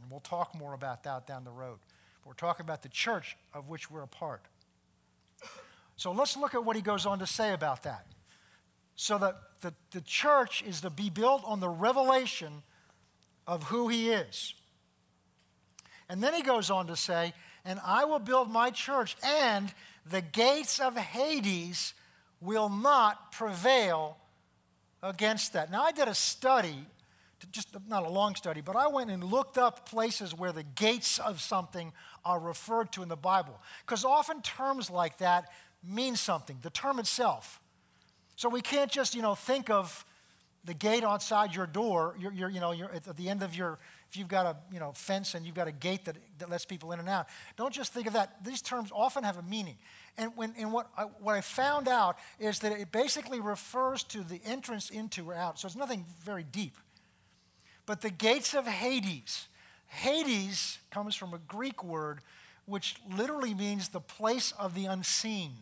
And 0.00 0.10
we'll 0.10 0.20
talk 0.20 0.54
more 0.54 0.74
about 0.74 1.04
that 1.04 1.26
down 1.26 1.44
the 1.44 1.50
road. 1.50 1.78
We're 2.24 2.34
talking 2.34 2.64
about 2.64 2.82
the 2.82 2.88
church 2.88 3.36
of 3.52 3.68
which 3.68 3.90
we're 3.90 4.02
a 4.02 4.08
part. 4.08 4.42
So 5.96 6.12
let's 6.12 6.36
look 6.36 6.54
at 6.54 6.64
what 6.64 6.76
he 6.76 6.82
goes 6.82 7.06
on 7.06 7.18
to 7.20 7.26
say 7.26 7.52
about 7.52 7.82
that. 7.84 8.06
So 8.96 9.18
that 9.18 9.36
the, 9.60 9.74
the 9.90 10.00
church 10.00 10.62
is 10.66 10.80
to 10.82 10.90
be 10.90 11.10
built 11.10 11.42
on 11.44 11.60
the 11.60 11.68
revelation 11.68 12.62
of 13.46 13.64
who 13.64 13.88
he 13.88 14.10
is. 14.10 14.54
And 16.08 16.22
then 16.22 16.34
he 16.34 16.42
goes 16.42 16.70
on 16.70 16.86
to 16.88 16.96
say, 16.96 17.32
And 17.64 17.80
I 17.84 18.04
will 18.04 18.18
build 18.18 18.50
my 18.50 18.70
church, 18.70 19.16
and 19.24 19.72
the 20.06 20.20
gates 20.20 20.80
of 20.80 20.96
Hades 20.96 21.94
will 22.40 22.68
not 22.68 23.32
prevail 23.32 24.16
against 25.02 25.52
that. 25.52 25.70
Now, 25.70 25.82
I 25.84 25.92
did 25.92 26.08
a 26.08 26.14
study, 26.14 26.86
just 27.52 27.76
not 27.88 28.04
a 28.04 28.08
long 28.08 28.34
study, 28.34 28.60
but 28.60 28.76
I 28.76 28.86
went 28.88 29.10
and 29.10 29.22
looked 29.22 29.58
up 29.58 29.88
places 29.88 30.34
where 30.34 30.52
the 30.52 30.62
gates 30.62 31.18
of 31.18 31.40
something 31.40 31.92
are 32.24 32.40
referred 32.40 32.92
to 32.92 33.02
in 33.02 33.08
the 33.08 33.16
Bible. 33.16 33.60
Because 33.84 34.04
often 34.04 34.40
terms 34.42 34.90
like 34.90 35.18
that 35.18 35.50
mean 35.86 36.16
something, 36.16 36.58
the 36.62 36.70
term 36.70 36.98
itself. 36.98 37.60
So 38.36 38.48
we 38.48 38.62
can't 38.62 38.90
just, 38.90 39.14
you 39.14 39.22
know, 39.22 39.34
think 39.34 39.70
of 39.70 40.04
the 40.64 40.74
gate 40.74 41.04
outside 41.04 41.54
your 41.54 41.66
door, 41.66 42.16
you're, 42.18 42.32
you're, 42.32 42.48
you 42.48 42.60
know, 42.60 42.72
you're 42.72 42.90
at 42.90 43.16
the 43.16 43.28
end 43.28 43.42
of 43.42 43.54
your, 43.54 43.78
if 44.08 44.16
you've 44.16 44.28
got 44.28 44.46
a 44.46 44.56
you 44.72 44.80
know, 44.80 44.92
fence 44.92 45.34
and 45.34 45.44
you've 45.44 45.54
got 45.54 45.68
a 45.68 45.72
gate 45.72 46.06
that, 46.06 46.16
that 46.38 46.48
lets 46.48 46.64
people 46.64 46.92
in 46.92 47.00
and 47.00 47.08
out, 47.08 47.26
don't 47.56 47.74
just 47.74 47.92
think 47.92 48.06
of 48.06 48.14
that. 48.14 48.42
These 48.42 48.62
terms 48.62 48.90
often 48.94 49.24
have 49.24 49.36
a 49.36 49.42
meaning. 49.42 49.76
And, 50.16 50.36
when, 50.36 50.54
and 50.56 50.72
what, 50.72 50.90
I, 50.96 51.02
what 51.02 51.34
I 51.34 51.40
found 51.40 51.88
out 51.88 52.16
is 52.38 52.60
that 52.60 52.72
it 52.72 52.92
basically 52.92 53.40
refers 53.40 54.04
to 54.04 54.22
the 54.22 54.40
entrance 54.44 54.90
into 54.90 55.30
or 55.30 55.34
out. 55.34 55.58
So 55.58 55.66
it's 55.66 55.76
nothing 55.76 56.04
very 56.22 56.44
deep. 56.44 56.76
But 57.86 58.00
the 58.00 58.10
gates 58.10 58.54
of 58.54 58.66
Hades, 58.66 59.48
Hades 59.86 60.78
comes 60.90 61.16
from 61.16 61.34
a 61.34 61.38
Greek 61.38 61.82
word 61.82 62.20
which 62.66 62.96
literally 63.14 63.54
means 63.54 63.88
the 63.88 64.00
place 64.00 64.52
of 64.58 64.74
the 64.74 64.86
unseen. 64.86 65.52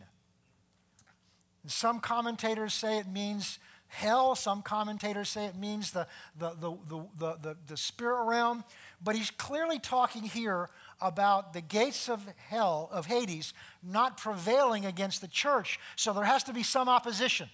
Some 1.65 1.99
commentators 1.99 2.73
say 2.73 2.97
it 2.97 3.07
means 3.07 3.59
hell. 3.87 4.35
Some 4.35 4.61
commentators 4.61 5.29
say 5.29 5.45
it 5.45 5.55
means 5.55 5.91
the, 5.91 6.07
the, 6.37 6.51
the, 6.51 6.71
the, 6.89 7.37
the, 7.41 7.57
the, 7.67 7.77
spirit 7.77 8.23
realm. 8.25 8.63
But 9.03 9.15
he's 9.15 9.31
clearly 9.31 9.79
talking 9.79 10.23
here 10.23 10.69
about 11.03 11.53
the 11.53 11.61
gates 11.61 12.09
of 12.09 12.25
hell, 12.47 12.89
of 12.91 13.05
Hades, 13.05 13.53
not 13.83 14.17
prevailing 14.17 14.85
against 14.85 15.21
the 15.21 15.27
church. 15.27 15.79
So 15.95 16.13
there 16.13 16.23
has 16.23 16.43
to 16.45 16.53
be 16.53 16.63
some 16.63 16.89
opposition. 16.89 17.49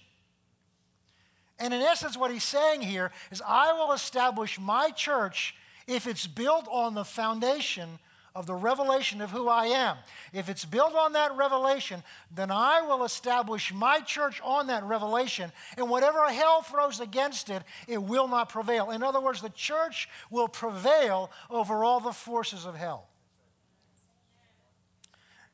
And 1.58 1.74
in 1.74 1.82
essence, 1.82 2.16
what 2.16 2.30
he's 2.30 2.44
saying 2.44 2.80
here 2.80 3.10
is 3.30 3.42
I 3.46 3.72
will 3.74 3.92
establish 3.92 4.58
my 4.58 4.90
church 4.90 5.54
if 5.86 6.06
it's 6.06 6.26
built 6.26 6.66
on 6.70 6.94
the 6.94 7.04
foundation 7.04 7.98
of 8.34 8.46
the 8.46 8.54
revelation 8.54 9.20
of 9.20 9.30
who 9.30 9.48
I 9.48 9.66
am. 9.66 9.96
If 10.32 10.48
it's 10.48 10.64
built 10.64 10.94
on 10.94 11.12
that 11.14 11.36
revelation, 11.36 12.02
then 12.34 12.50
I 12.50 12.80
will 12.80 13.04
establish 13.04 13.74
my 13.74 14.00
church 14.00 14.40
on 14.42 14.68
that 14.68 14.84
revelation, 14.84 15.50
and 15.76 15.90
whatever 15.90 16.24
hell 16.28 16.62
throws 16.62 17.00
against 17.00 17.50
it, 17.50 17.62
it 17.88 18.02
will 18.02 18.28
not 18.28 18.48
prevail. 18.48 18.90
In 18.90 19.02
other 19.02 19.20
words, 19.20 19.42
the 19.42 19.50
church 19.50 20.08
will 20.30 20.48
prevail 20.48 21.30
over 21.50 21.82
all 21.84 22.00
the 22.00 22.12
forces 22.12 22.64
of 22.64 22.76
hell. 22.76 23.09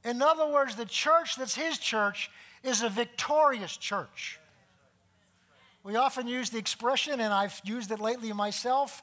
In 0.06 0.22
other 0.22 0.46
words, 0.46 0.76
the 0.76 0.84
church 0.84 1.34
that's 1.34 1.56
his 1.56 1.78
church 1.78 2.30
is 2.62 2.82
a 2.82 2.88
victorious 2.88 3.76
church. 3.76 4.38
We 5.82 5.96
often 5.96 6.28
use 6.28 6.50
the 6.50 6.58
expression, 6.58 7.20
and 7.20 7.34
I've 7.34 7.60
used 7.64 7.90
it 7.90 7.98
lately 7.98 8.32
myself 8.32 9.02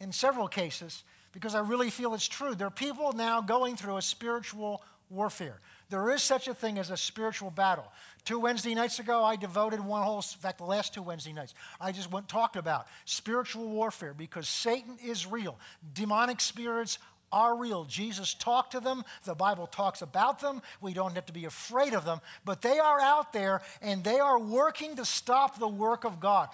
in 0.00 0.10
several 0.10 0.48
cases 0.48 1.04
because 1.32 1.54
I 1.54 1.60
really 1.60 1.88
feel 1.88 2.14
it's 2.14 2.26
true. 2.26 2.56
There 2.56 2.66
are 2.66 2.70
people 2.70 3.12
now 3.12 3.40
going 3.40 3.76
through 3.76 3.96
a 3.96 4.02
spiritual 4.02 4.82
warfare. 5.08 5.60
There 5.88 6.10
is 6.10 6.22
such 6.22 6.48
a 6.48 6.54
thing 6.54 6.78
as 6.78 6.90
a 6.90 6.96
spiritual 6.96 7.50
battle. 7.50 7.84
Two 8.24 8.40
Wednesday 8.40 8.74
nights 8.74 8.98
ago, 8.98 9.22
I 9.22 9.36
devoted 9.36 9.80
one 9.80 10.02
whole, 10.02 10.16
in 10.16 10.22
fact, 10.22 10.58
the 10.58 10.64
last 10.64 10.94
two 10.94 11.02
Wednesday 11.02 11.32
nights, 11.32 11.54
I 11.80 11.92
just 11.92 12.10
went 12.10 12.28
talked 12.28 12.56
about 12.56 12.86
spiritual 13.04 13.68
warfare 13.68 14.14
because 14.14 14.48
Satan 14.48 14.96
is 15.04 15.26
real. 15.26 15.58
Demonic 15.94 16.40
spirits 16.40 16.98
are 17.32 17.56
real. 17.56 17.84
Jesus 17.84 18.34
talked 18.34 18.72
to 18.72 18.80
them. 18.80 19.04
The 19.24 19.34
Bible 19.34 19.66
talks 19.66 20.02
about 20.02 20.40
them. 20.40 20.62
We 20.80 20.92
don't 20.92 21.14
have 21.14 21.26
to 21.26 21.32
be 21.32 21.46
afraid 21.46 21.94
of 21.94 22.04
them, 22.04 22.20
but 22.44 22.62
they 22.62 22.78
are 22.78 23.00
out 23.00 23.32
there 23.32 23.62
and 23.80 24.04
they 24.04 24.20
are 24.20 24.38
working 24.38 24.96
to 24.96 25.04
stop 25.04 25.58
the 25.58 25.68
work 25.68 26.04
of 26.04 26.20
God. 26.20 26.48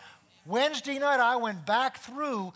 Wednesday 0.46 0.98
night, 0.98 1.20
I 1.20 1.36
went 1.36 1.66
back 1.66 1.98
through 1.98 2.52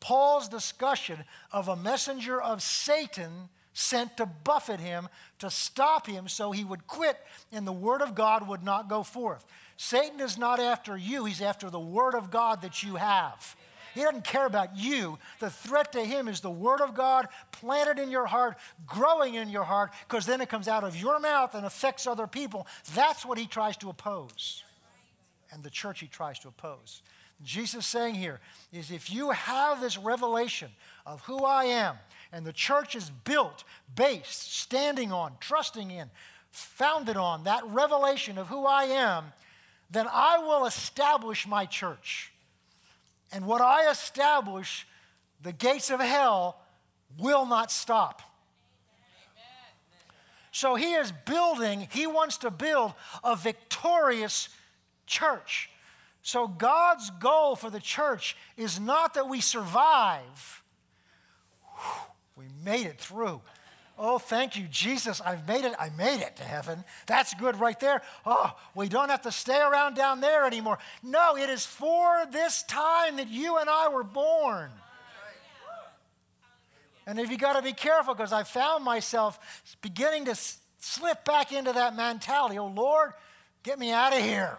Paul's 0.00 0.48
discussion 0.48 1.18
of 1.52 1.68
a 1.68 1.76
messenger 1.76 2.40
of 2.40 2.62
Satan 2.62 3.48
sent 3.74 4.16
to 4.16 4.26
buffet 4.26 4.80
him, 4.80 5.08
to 5.38 5.50
stop 5.50 6.06
him 6.06 6.28
so 6.28 6.50
he 6.50 6.64
would 6.64 6.86
quit 6.86 7.16
and 7.52 7.66
the 7.66 7.72
word 7.72 8.02
of 8.02 8.14
God 8.14 8.46
would 8.48 8.62
not 8.62 8.88
go 8.88 9.02
forth. 9.02 9.44
Satan 9.76 10.20
is 10.20 10.36
not 10.36 10.60
after 10.60 10.96
you, 10.96 11.24
he's 11.24 11.40
after 11.40 11.70
the 11.70 11.80
word 11.80 12.14
of 12.14 12.30
God 12.30 12.62
that 12.62 12.82
you 12.82 12.96
have. 12.96 13.56
He 13.94 14.02
doesn't 14.02 14.24
care 14.24 14.46
about 14.46 14.76
you. 14.76 15.18
The 15.38 15.50
threat 15.50 15.92
to 15.92 16.04
him 16.04 16.28
is 16.28 16.40
the 16.40 16.50
word 16.50 16.80
of 16.80 16.94
God 16.94 17.28
planted 17.50 17.98
in 17.98 18.10
your 18.10 18.26
heart, 18.26 18.56
growing 18.86 19.34
in 19.34 19.48
your 19.48 19.64
heart, 19.64 19.92
because 20.08 20.26
then 20.26 20.40
it 20.40 20.48
comes 20.48 20.68
out 20.68 20.84
of 20.84 20.96
your 20.96 21.20
mouth 21.20 21.54
and 21.54 21.66
affects 21.66 22.06
other 22.06 22.26
people. 22.26 22.66
That's 22.94 23.24
what 23.24 23.38
he 23.38 23.46
tries 23.46 23.76
to 23.78 23.90
oppose. 23.90 24.64
And 25.52 25.62
the 25.62 25.70
church 25.70 26.00
he 26.00 26.06
tries 26.06 26.38
to 26.40 26.48
oppose. 26.48 27.02
Jesus 27.44 27.86
saying 27.86 28.14
here 28.14 28.40
is 28.72 28.90
if 28.90 29.12
you 29.12 29.30
have 29.30 29.80
this 29.80 29.98
revelation 29.98 30.70
of 31.04 31.20
who 31.22 31.44
I 31.44 31.64
am, 31.64 31.96
and 32.32 32.46
the 32.46 32.52
church 32.52 32.94
is 32.94 33.10
built, 33.10 33.64
based, 33.94 34.56
standing 34.56 35.12
on, 35.12 35.32
trusting 35.40 35.90
in, 35.90 36.10
founded 36.50 37.16
on 37.16 37.44
that 37.44 37.62
revelation 37.66 38.38
of 38.38 38.46
who 38.48 38.64
I 38.64 38.84
am, 38.84 39.32
then 39.90 40.06
I 40.10 40.38
will 40.38 40.64
establish 40.64 41.46
my 41.46 41.66
church. 41.66 42.31
And 43.32 43.46
what 43.46 43.60
I 43.60 43.90
establish, 43.90 44.86
the 45.42 45.52
gates 45.52 45.90
of 45.90 46.00
hell 46.00 46.60
will 47.18 47.46
not 47.46 47.70
stop. 47.70 48.22
So 50.52 50.74
he 50.74 50.92
is 50.92 51.12
building, 51.24 51.88
he 51.90 52.06
wants 52.06 52.36
to 52.38 52.50
build 52.50 52.92
a 53.24 53.34
victorious 53.34 54.50
church. 55.06 55.70
So 56.22 56.46
God's 56.46 57.08
goal 57.10 57.56
for 57.56 57.70
the 57.70 57.80
church 57.80 58.36
is 58.58 58.78
not 58.78 59.14
that 59.14 59.28
we 59.28 59.40
survive, 59.40 60.62
we 62.36 62.44
made 62.62 62.86
it 62.86 63.00
through. 63.00 63.40
Oh, 64.04 64.18
thank 64.18 64.56
you, 64.56 64.66
Jesus. 64.68 65.20
I've 65.20 65.46
made 65.46 65.64
it. 65.64 65.74
I 65.78 65.90
made 65.90 66.20
it 66.22 66.34
to 66.38 66.42
heaven. 66.42 66.82
That's 67.06 67.34
good 67.34 67.60
right 67.60 67.78
there. 67.78 68.02
Oh, 68.26 68.52
we 68.74 68.88
don't 68.88 69.10
have 69.10 69.22
to 69.22 69.30
stay 69.30 69.60
around 69.60 69.94
down 69.94 70.20
there 70.20 70.44
anymore. 70.44 70.78
No, 71.04 71.36
it 71.36 71.48
is 71.48 71.64
for 71.64 72.26
this 72.32 72.64
time 72.64 73.18
that 73.18 73.28
you 73.28 73.58
and 73.58 73.70
I 73.70 73.90
were 73.90 74.02
born. 74.02 74.72
And 77.06 77.20
if 77.20 77.30
you 77.30 77.38
got 77.38 77.52
to 77.52 77.62
be 77.62 77.72
careful 77.72 78.12
because 78.12 78.32
I 78.32 78.42
found 78.42 78.82
myself 78.82 79.38
beginning 79.82 80.24
to 80.24 80.34
slip 80.80 81.24
back 81.24 81.52
into 81.52 81.72
that 81.72 81.94
mentality. 81.94 82.58
Oh, 82.58 82.66
Lord, 82.66 83.12
get 83.62 83.78
me 83.78 83.92
out 83.92 84.12
of 84.12 84.18
here. 84.18 84.58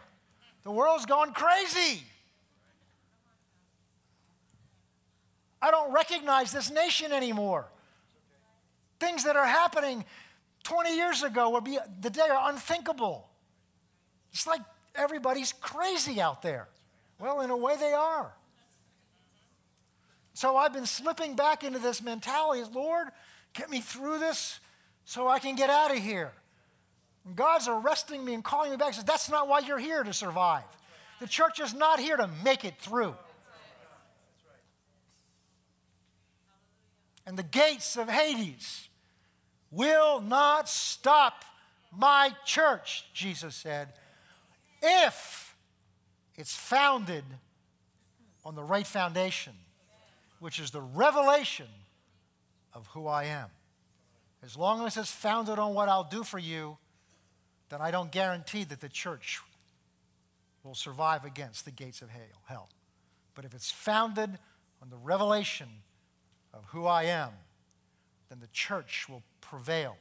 The 0.63 0.71
world's 0.71 1.05
going 1.05 1.33
crazy. 1.33 2.01
I 5.61 5.69
don't 5.69 5.91
recognize 5.91 6.53
this 6.53 6.71
nation 6.71 7.11
anymore. 7.11 7.65
Things 9.03 9.25
that 9.25 9.35
are 9.35 9.45
happening 9.45 10.05
20 10.63 10.95
years 10.95 11.23
ago 11.23 11.49
would 11.49 11.65
be 11.65 11.77
the 11.99 12.09
day 12.09 12.21
are 12.21 12.49
unthinkable. 12.49 13.27
It's 14.31 14.47
like 14.47 14.61
everybody's 14.95 15.51
crazy 15.51 16.21
out 16.21 16.41
there. 16.41 16.69
Well, 17.19 17.41
in 17.41 17.49
a 17.49 17.57
way, 17.57 17.75
they 17.77 17.91
are. 17.91 18.33
So 20.33 20.55
I've 20.55 20.71
been 20.71 20.85
slipping 20.85 21.35
back 21.35 21.65
into 21.65 21.79
this 21.79 22.01
mentality 22.01 22.63
Lord, 22.73 23.09
get 23.51 23.69
me 23.69 23.81
through 23.81 24.19
this 24.19 24.61
so 25.03 25.27
I 25.27 25.39
can 25.39 25.57
get 25.57 25.69
out 25.69 25.91
of 25.91 26.01
here. 26.01 26.31
And 27.25 27.35
God's 27.35 27.67
arresting 27.67 28.23
me 28.23 28.33
and 28.33 28.43
calling 28.43 28.71
me 28.71 28.77
back. 28.77 28.87
He 28.89 28.93
says, 28.93 29.03
That's 29.03 29.29
not 29.29 29.49
why 29.49 29.59
you're 29.59 29.79
here 29.79 30.03
to 30.03 30.13
survive. 30.13 30.63
The 31.19 31.27
church 31.27 31.59
is 31.59 31.73
not 31.73 31.99
here 31.99 32.15
to 32.15 32.29
make 32.45 32.63
it 32.63 32.75
through. 32.79 33.15
And 37.25 37.37
the 37.37 37.43
gates 37.43 37.97
of 37.97 38.09
Hades 38.09 38.87
will 39.73 40.21
not 40.21 40.69
stop 40.69 41.43
my 41.91 42.31
church, 42.45 43.05
Jesus 43.13 43.55
said, 43.55 43.89
if 44.81 45.55
it's 46.35 46.55
founded 46.55 47.23
on 48.45 48.55
the 48.55 48.63
right 48.63 48.87
foundation 48.87 49.53
which 50.43 50.59
is 50.59 50.71
the 50.71 50.81
revelation 50.81 51.67
of 52.73 52.85
who 52.87 53.07
I 53.07 53.23
am. 53.23 53.47
As 54.43 54.57
long 54.57 54.85
as 54.85 54.97
it's 54.97 55.09
founded 55.09 55.57
on 55.57 55.73
what 55.73 55.87
I'll 55.87 56.03
do 56.03 56.21
for 56.21 56.37
you, 56.37 56.77
then 57.69 57.79
I 57.79 57.91
don't 57.91 58.11
guarantee 58.11 58.65
that 58.65 58.81
the 58.81 58.89
church 58.89 59.39
will 60.61 60.75
survive 60.75 61.23
against 61.23 61.63
the 61.63 61.71
gates 61.71 62.01
of 62.01 62.09
hell. 62.43 62.67
But 63.35 63.45
if 63.45 63.53
it's 63.53 63.71
founded 63.71 64.37
on 64.81 64.89
the 64.89 64.97
revelation 64.97 65.69
of 66.53 66.65
who 66.65 66.87
I 66.87 67.03
am, 67.03 67.29
then 68.33 68.39
the 68.39 68.47
church 68.47 69.05
will 69.07 69.21
prevail 69.41 69.95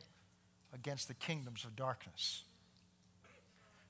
against 0.72 1.06
the 1.06 1.12
kingdoms 1.12 1.66
of 1.66 1.76
darkness. 1.76 2.44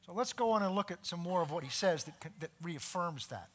So 0.04 0.12
let's 0.12 0.32
go 0.32 0.50
on 0.50 0.64
and 0.64 0.74
look 0.74 0.90
at 0.90 1.06
some 1.06 1.20
more 1.20 1.42
of 1.42 1.52
what 1.52 1.62
he 1.62 1.70
says 1.70 2.02
that, 2.04 2.14
that 2.40 2.50
reaffirms 2.60 3.28
that. 3.28 3.50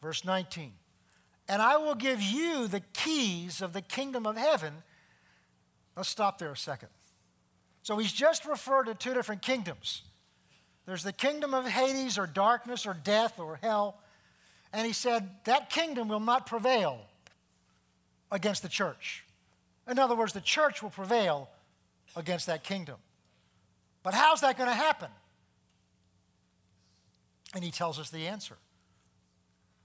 Verse 0.00 0.24
19. 0.24 0.72
And 1.50 1.60
I 1.60 1.76
will 1.76 1.94
give 1.94 2.22
you 2.22 2.66
the 2.66 2.80
keys 2.94 3.60
of 3.60 3.74
the 3.74 3.82
kingdom 3.82 4.24
of 4.24 4.38
heaven. 4.38 4.72
Let's 5.98 6.08
stop 6.08 6.38
there 6.38 6.52
a 6.52 6.56
second. 6.56 6.88
So 7.82 7.98
he's 7.98 8.12
just 8.12 8.46
referred 8.46 8.84
to 8.84 8.94
two 8.94 9.12
different 9.12 9.42
kingdoms. 9.42 10.00
There's 10.86 11.02
the 11.02 11.12
kingdom 11.12 11.52
of 11.52 11.66
Hades 11.66 12.16
or 12.16 12.26
darkness 12.26 12.86
or 12.86 12.94
death 12.94 13.38
or 13.38 13.58
hell. 13.60 13.98
And 14.72 14.86
he 14.86 14.92
said 14.92 15.30
that 15.44 15.70
kingdom 15.70 16.08
will 16.08 16.20
not 16.20 16.46
prevail 16.46 17.00
against 18.30 18.62
the 18.62 18.68
church. 18.68 19.24
In 19.88 19.98
other 19.98 20.14
words, 20.14 20.32
the 20.32 20.40
church 20.40 20.82
will 20.82 20.90
prevail 20.90 21.48
against 22.14 22.46
that 22.46 22.62
kingdom. 22.62 22.96
But 24.02 24.14
how's 24.14 24.42
that 24.42 24.56
going 24.56 24.68
to 24.68 24.74
happen? 24.74 25.08
And 27.54 27.64
he 27.64 27.70
tells 27.70 27.98
us 27.98 28.10
the 28.10 28.26
answer. 28.26 28.56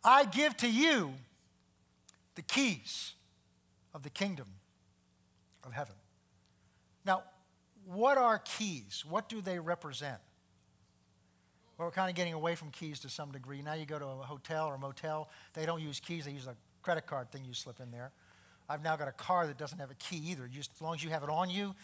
I 0.04 0.26
give 0.26 0.58
to 0.58 0.70
you 0.70 1.14
the 2.36 2.42
keys 2.42 3.14
of 3.94 4.04
the 4.04 4.10
kingdom 4.10 4.48
of 5.64 5.72
heaven. 5.72 5.96
Now, 7.06 7.24
what 7.86 8.18
are 8.18 8.40
keys? 8.40 9.06
What 9.08 9.30
do 9.30 9.40
they 9.40 9.60
represent? 9.60 10.20
We're 11.84 11.92
kind 11.92 12.10
of 12.10 12.16
getting 12.16 12.34
away 12.34 12.56
from 12.56 12.72
keys 12.72 13.00
to 13.02 13.10
some 13.10 13.32
degree. 13.32 13.62
Now 13.62 13.74
you 13.74 13.86
go 13.86 14.00
to 14.00 14.06
a 14.06 14.16
hotel 14.24 14.68
or 14.68 14.76
a 14.76 14.80
motel, 14.80 15.30
they 15.54 15.66
don't 15.66 15.82
use 15.82 16.00
keys, 16.00 16.26
they 16.26 16.32
use 16.32 16.48
a 16.48 16.56
credit 16.82 17.08
card 17.08 17.32
thing 17.32 17.44
you 17.46 17.54
slip 17.54 17.80
in 17.80 17.92
there. 17.92 18.12
I've 18.70 18.84
now 18.84 18.96
got 18.96 19.08
a 19.08 19.14
car 19.14 19.48
that 19.48 19.58
doesn't 19.58 19.80
have 19.80 19.92
a 19.92 19.96
key 19.96 20.22
either. 20.30 20.48
Just 20.48 20.72
as 20.76 20.82
long 20.82 20.96
as 20.96 21.04
you 21.04 21.10
have 21.10 21.24
it 21.24 21.30
on 21.30 21.50
you, 21.50 21.76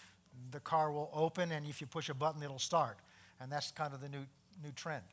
the 0.52 0.60
car 0.60 0.92
will 0.92 1.10
open, 1.14 1.52
and 1.52 1.66
if 1.66 1.82
you 1.82 1.88
push 1.88 2.10
a 2.10 2.14
button, 2.14 2.42
it'll 2.42 2.60
start. 2.60 2.98
And 3.42 3.52
that's 3.52 3.72
kind 3.72 3.94
of 3.94 4.02
the 4.02 4.10
new, 4.10 4.26
new 4.64 4.72
trend. 4.72 5.04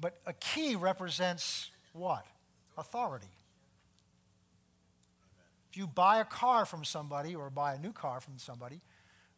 But 0.00 0.18
a 0.26 0.32
key 0.32 0.76
represents 0.76 1.70
what? 1.92 2.24
authority. 2.76 3.26
If 5.70 5.76
you 5.76 5.86
buy 5.86 6.20
a 6.20 6.24
car 6.24 6.66
from 6.66 6.84
somebody 6.84 7.34
or 7.34 7.50
buy 7.50 7.74
a 7.74 7.78
new 7.78 7.92
car 7.92 8.20
from 8.20 8.38
somebody, 8.38 8.80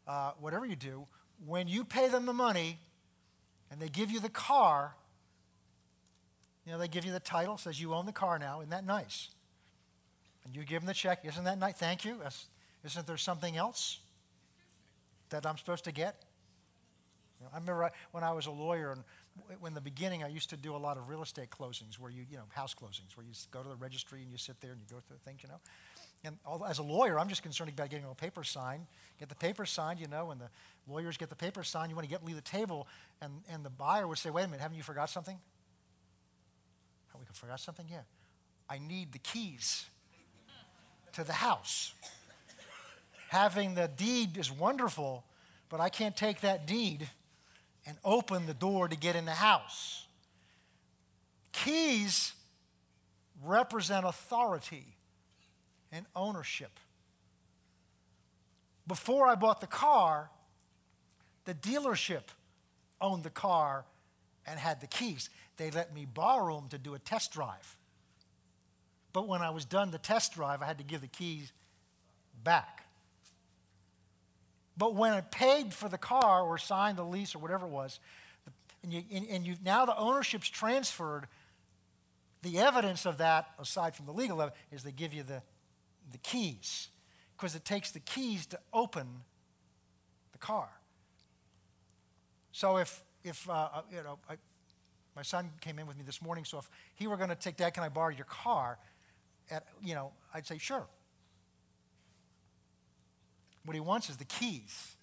uh, 0.07 0.33
whatever 0.39 0.67
you 0.67 0.77
do, 0.77 1.07
when 1.45 1.69
you 1.69 1.85
pay 1.85 2.09
them 2.09 2.27
the 2.27 2.33
money 2.33 2.79
and 3.71 3.81
they 3.81 3.89
give 3.89 4.11
you 4.11 4.21
the 4.21 4.29
car, 4.29 4.95
you 6.65 6.73
know, 6.73 6.79
they 6.79 6.89
give 6.89 7.05
you 7.05 7.13
the 7.13 7.21
title, 7.21 7.59
says 7.59 7.81
you 7.81 7.95
own 7.95 8.07
the 8.07 8.13
car 8.13 8.39
now. 8.39 8.61
Isn't 8.61 8.71
that 8.71 8.85
nice? 8.85 9.29
And 10.45 10.55
you 10.55 10.65
give 10.65 10.83
them 10.83 10.87
the 10.87 10.95
check. 10.95 11.25
Isn't 11.25 11.45
that 11.45 11.59
nice? 11.59 11.75
Thank 11.75 12.05
you. 12.05 12.21
Isn't 12.85 13.07
there 13.07 13.17
something 13.17 13.57
else 13.57 14.01
that 15.31 15.47
I'm 15.47 15.59
supposed 15.59 15.85
to 15.85 15.93
get? 15.93 16.23
You 17.39 17.45
know, 17.45 17.51
I 17.53 17.59
remember 17.59 17.91
when 18.13 18.25
I 18.25 18.33
was 18.33 18.47
a 18.47 18.51
lawyer 18.51 18.93
and 18.93 19.05
in 19.67 19.75
the 19.75 19.81
beginning, 19.81 20.25
I 20.25 20.29
used 20.29 20.51
to 20.51 20.57
do 20.57 20.75
a 20.75 20.79
lot 20.79 20.97
of 20.97 21.09
real 21.09 21.23
estate 21.23 21.51
closings 21.51 21.99
where 21.99 22.11
you, 22.11 22.25
you 22.31 22.37
know, 22.37 22.45
house 22.55 22.75
closings, 22.75 23.17
where 23.17 23.27
you 23.27 23.33
go 23.51 23.63
to 23.63 23.69
the 23.69 23.77
registry 23.77 24.23
and 24.23 24.31
you 24.31 24.39
sit 24.39 24.61
there 24.61 24.73
and 24.73 24.81
you 24.81 24.87
go 24.89 25.01
through 25.07 25.19
the 25.19 25.25
things, 25.25 25.43
you 25.43 25.49
know. 25.49 25.61
And 26.25 26.39
all, 26.47 26.65
as 26.65 26.79
a 26.79 26.83
lawyer, 26.83 27.19
I'm 27.19 27.29
just 27.29 27.43
concerned 27.43 27.71
about 27.71 27.91
getting 27.91 28.07
a 28.11 28.15
paper 28.15 28.43
signed. 28.43 28.87
Get 29.21 29.29
the 29.29 29.35
paper 29.35 29.67
signed, 29.67 30.01
you 30.01 30.09
know, 30.09 30.31
and 30.31 30.41
the 30.41 30.49
lawyers 30.89 31.17
get 31.17 31.29
the 31.29 31.37
paper 31.37 31.63
signed. 31.63 31.91
You 31.91 31.97
want 31.97 32.09
to 32.09 32.11
get 32.11 32.25
leave 32.25 32.37
the 32.37 32.43
table, 32.43 32.87
and, 33.21 33.33
and 33.51 33.65
the 33.65 33.71
buyer 33.71 34.07
would 34.07 34.19
say, 34.19 34.31
wait 34.31 34.45
a 34.45 34.47
minute, 34.47 34.61
haven't 34.61 34.77
you 34.77 34.83
forgot 34.83 35.11
something? 35.11 35.39
Oh, 37.15 37.19
we 37.19 37.25
forgot 37.33 37.61
something? 37.61 37.87
Yeah. 37.91 38.03
I 38.69 38.79
need 38.79 39.13
the 39.13 39.19
keys 39.19 39.87
to 41.13 41.25
the 41.25 41.33
house. 41.33 41.95
Having 43.29 43.75
the 43.75 43.89
deed 43.89 44.37
is 44.37 44.51
wonderful, 44.51 45.25
but 45.69 45.81
I 45.81 45.89
can't 45.89 46.17
take 46.17 46.43
that 46.43 46.67
deed 46.67 47.09
and 47.87 47.97
open 48.05 48.47
the 48.47 48.55
door 48.55 48.89
to 48.89 48.97
get 48.97 49.17
in 49.17 49.25
the 49.25 49.33
house. 49.33 50.07
Keys 51.53 52.33
represent 53.45 54.05
authority 54.05 54.97
and 55.93 56.07
ownership. 56.15 56.79
Before 58.87 59.27
I 59.27 59.35
bought 59.35 59.61
the 59.61 59.67
car, 59.67 60.31
the 61.47 61.55
dealership 61.55 62.23
owned 63.01 63.25
the 63.25 63.31
car 63.31 63.85
and 64.47 64.61
had 64.61 64.81
the 64.81 64.87
keys. 64.87 65.31
They 65.57 65.71
let 65.71 65.95
me 65.95 66.05
borrow 66.05 66.61
them 66.61 66.69
to 66.69 66.79
do 66.79 66.95
a 66.95 66.99
test 66.99 67.33
drive. 67.33 67.77
But 69.13 69.27
when 69.27 69.41
I 69.41 69.51
was 69.51 69.65
done 69.65 69.91
the 69.91 69.99
test 69.99 70.35
drive, 70.35 70.61
I 70.61 70.67
had 70.67 70.79
to 70.79 70.85
give 70.85 71.01
the 71.01 71.07
keys 71.07 71.51
back. 72.45 72.85
But 74.77 74.95
when 74.95 75.13
I 75.13 75.23
paid 75.23 75.73
for 75.73 75.89
the 75.89 75.97
car 75.97 76.43
or 76.43 76.59
signed 76.59 76.99
the 76.99 77.05
lease 77.05 77.35
or 77.35 77.39
whatever 77.39 77.65
it 77.65 77.71
was, 77.71 77.99
and, 78.83 78.93
you, 78.93 79.03
and, 79.11 79.47
you, 79.47 79.57
now 79.65 79.87
the 79.87 79.97
ownership's 79.97 80.49
transferred, 80.49 81.27
the 82.43 82.59
evidence 82.59 83.07
of 83.07 83.19
that, 83.19 83.49
aside 83.59 83.95
from 83.97 84.07
the 84.07 84.13
legal 84.13 84.43
evidence, 84.43 84.61
is 84.71 84.83
they 84.83 84.93
give 84.93 85.15
you 85.15 85.23
the, 85.23 85.43
the 86.13 86.19
keys. 86.19 86.89
Because 87.37 87.55
it 87.55 87.65
takes 87.65 87.91
the 87.91 88.01
keys 88.01 88.47
to 88.47 88.59
open 88.73 89.07
the 90.33 90.39
car. 90.39 90.69
So 92.57 92.79
if, 92.79 93.05
if 93.23 93.51
uh, 93.51 93.53
uh, 93.53 93.83
you 93.91 94.03
know, 94.03 94.19
I, 94.31 94.37
my 95.15 95.21
son 95.21 95.51
came 95.61 95.79
in 95.79 95.87
with 95.87 95.99
me 95.99 96.05
this 96.07 96.23
morning, 96.23 96.47
so 96.47 96.57
if 96.57 96.71
he 96.95 97.07
were 97.07 97.19
going 97.19 97.29
to 97.29 97.35
take, 97.35 97.59
Dad, 97.59 97.75
can 97.75 97.83
I 97.83 97.91
borrow 97.91 98.09
your 98.09 98.25
car? 98.25 98.79
At, 99.51 99.65
you 99.85 99.95
know, 99.95 100.13
I'd 100.33 100.47
say, 100.47 100.57
sure. 100.57 100.87
What 103.67 103.75
he 103.75 103.81
wants 103.81 104.09
is 104.09 104.17
the 104.17 104.25
keys. 104.25 104.97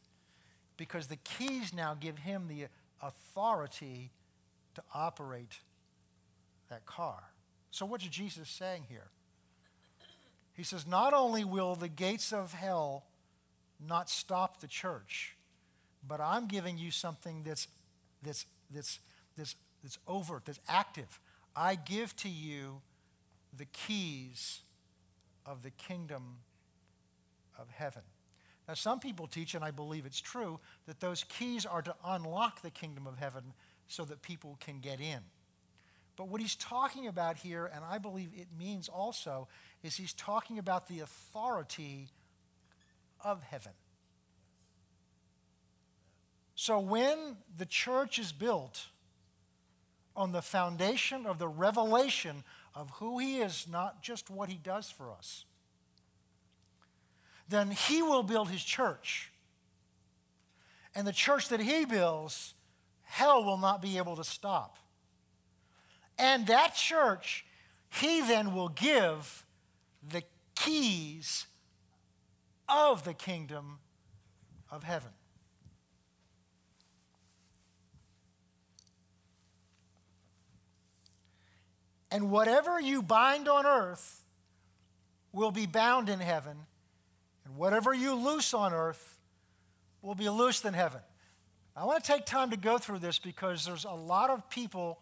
Because 0.77 1.05
the 1.05 1.17
keys 1.17 1.75
now 1.75 1.93
give 1.93 2.17
him 2.17 2.47
the 2.47 2.69
authority 3.03 4.09
to 4.73 4.81
operate 4.91 5.59
that 6.71 6.87
car. 6.87 7.21
So, 7.69 7.85
what 7.85 8.01
is 8.01 8.07
Jesus 8.07 8.49
saying 8.49 8.85
here? 8.89 9.11
He 10.55 10.63
says, 10.63 10.87
Not 10.87 11.13
only 11.13 11.43
will 11.43 11.75
the 11.75 11.87
gates 11.87 12.33
of 12.33 12.53
hell 12.53 13.03
not 13.79 14.09
stop 14.09 14.59
the 14.59 14.67
church, 14.67 15.35
but 16.07 16.19
I'm 16.19 16.47
giving 16.47 16.77
you 16.77 16.91
something 16.91 17.43
that's, 17.43 17.67
that's, 18.21 18.45
that's, 18.73 18.99
that's, 19.37 19.55
that's 19.81 19.97
overt, 20.07 20.45
that's 20.45 20.59
active. 20.67 21.19
I 21.55 21.75
give 21.75 22.15
to 22.17 22.29
you 22.29 22.81
the 23.55 23.65
keys 23.65 24.61
of 25.45 25.63
the 25.63 25.71
kingdom 25.71 26.37
of 27.57 27.69
heaven. 27.69 28.01
Now, 28.67 28.73
some 28.75 28.99
people 28.99 29.27
teach, 29.27 29.55
and 29.55 29.63
I 29.63 29.71
believe 29.71 30.05
it's 30.05 30.21
true, 30.21 30.59
that 30.87 30.99
those 30.99 31.23
keys 31.23 31.65
are 31.65 31.81
to 31.81 31.95
unlock 32.05 32.61
the 32.61 32.71
kingdom 32.71 33.07
of 33.07 33.17
heaven 33.17 33.53
so 33.87 34.05
that 34.05 34.21
people 34.21 34.57
can 34.59 34.79
get 34.79 34.99
in. 35.01 35.19
But 36.15 36.27
what 36.29 36.41
he's 36.41 36.55
talking 36.55 37.07
about 37.07 37.37
here, 37.37 37.69
and 37.73 37.83
I 37.83 37.97
believe 37.97 38.29
it 38.35 38.47
means 38.57 38.87
also, 38.87 39.47
is 39.81 39.95
he's 39.97 40.13
talking 40.13 40.59
about 40.59 40.87
the 40.87 40.99
authority 40.99 42.09
of 43.19 43.43
heaven. 43.43 43.73
So 46.63 46.79
when 46.79 47.35
the 47.57 47.65
church 47.65 48.17
is 48.17 48.31
built 48.31 48.85
on 50.15 50.31
the 50.31 50.41
foundation 50.41 51.25
of 51.25 51.37
the 51.37 51.49
revelation 51.49 52.45
of 52.73 52.89
who 53.01 53.19
he 53.19 53.39
is, 53.39 53.67
not 53.69 54.01
just 54.01 54.29
what 54.29 54.47
he 54.47 54.55
does 54.55 54.89
for 54.89 55.11
us, 55.11 55.43
then 57.49 57.71
he 57.71 58.01
will 58.01 58.23
build 58.23 58.47
his 58.47 58.63
church. 58.63 59.33
And 60.95 61.05
the 61.05 61.11
church 61.11 61.49
that 61.49 61.59
he 61.59 61.83
builds, 61.83 62.53
hell 63.01 63.43
will 63.43 63.57
not 63.57 63.81
be 63.81 63.97
able 63.97 64.15
to 64.15 64.23
stop. 64.23 64.77
And 66.17 66.47
that 66.47 66.75
church, 66.75 67.43
he 67.89 68.21
then 68.21 68.53
will 68.53 68.69
give 68.69 69.45
the 70.01 70.23
keys 70.55 71.45
of 72.69 73.03
the 73.03 73.13
kingdom 73.13 73.79
of 74.71 74.83
heaven. 74.83 75.11
And 82.13 82.29
whatever 82.29 82.79
you 82.79 83.01
bind 83.01 83.47
on 83.49 83.65
earth 83.65 84.23
will 85.31 85.49
be 85.49 85.65
bound 85.65 86.09
in 86.09 86.19
heaven, 86.19 86.55
and 87.43 87.55
whatever 87.55 87.91
you 87.91 88.13
loose 88.13 88.53
on 88.53 88.71
earth 88.71 89.17
will 90.03 90.13
be 90.13 90.29
loosed 90.29 90.63
in 90.63 90.75
heaven. 90.75 91.01
I 91.75 91.85
want 91.85 92.03
to 92.03 92.11
take 92.11 92.27
time 92.27 92.51
to 92.51 92.57
go 92.57 92.77
through 92.77 92.99
this 92.99 93.17
because 93.17 93.65
there's 93.65 93.83
a 93.83 93.93
lot 93.93 94.29
of 94.29 94.47
people 94.47 95.01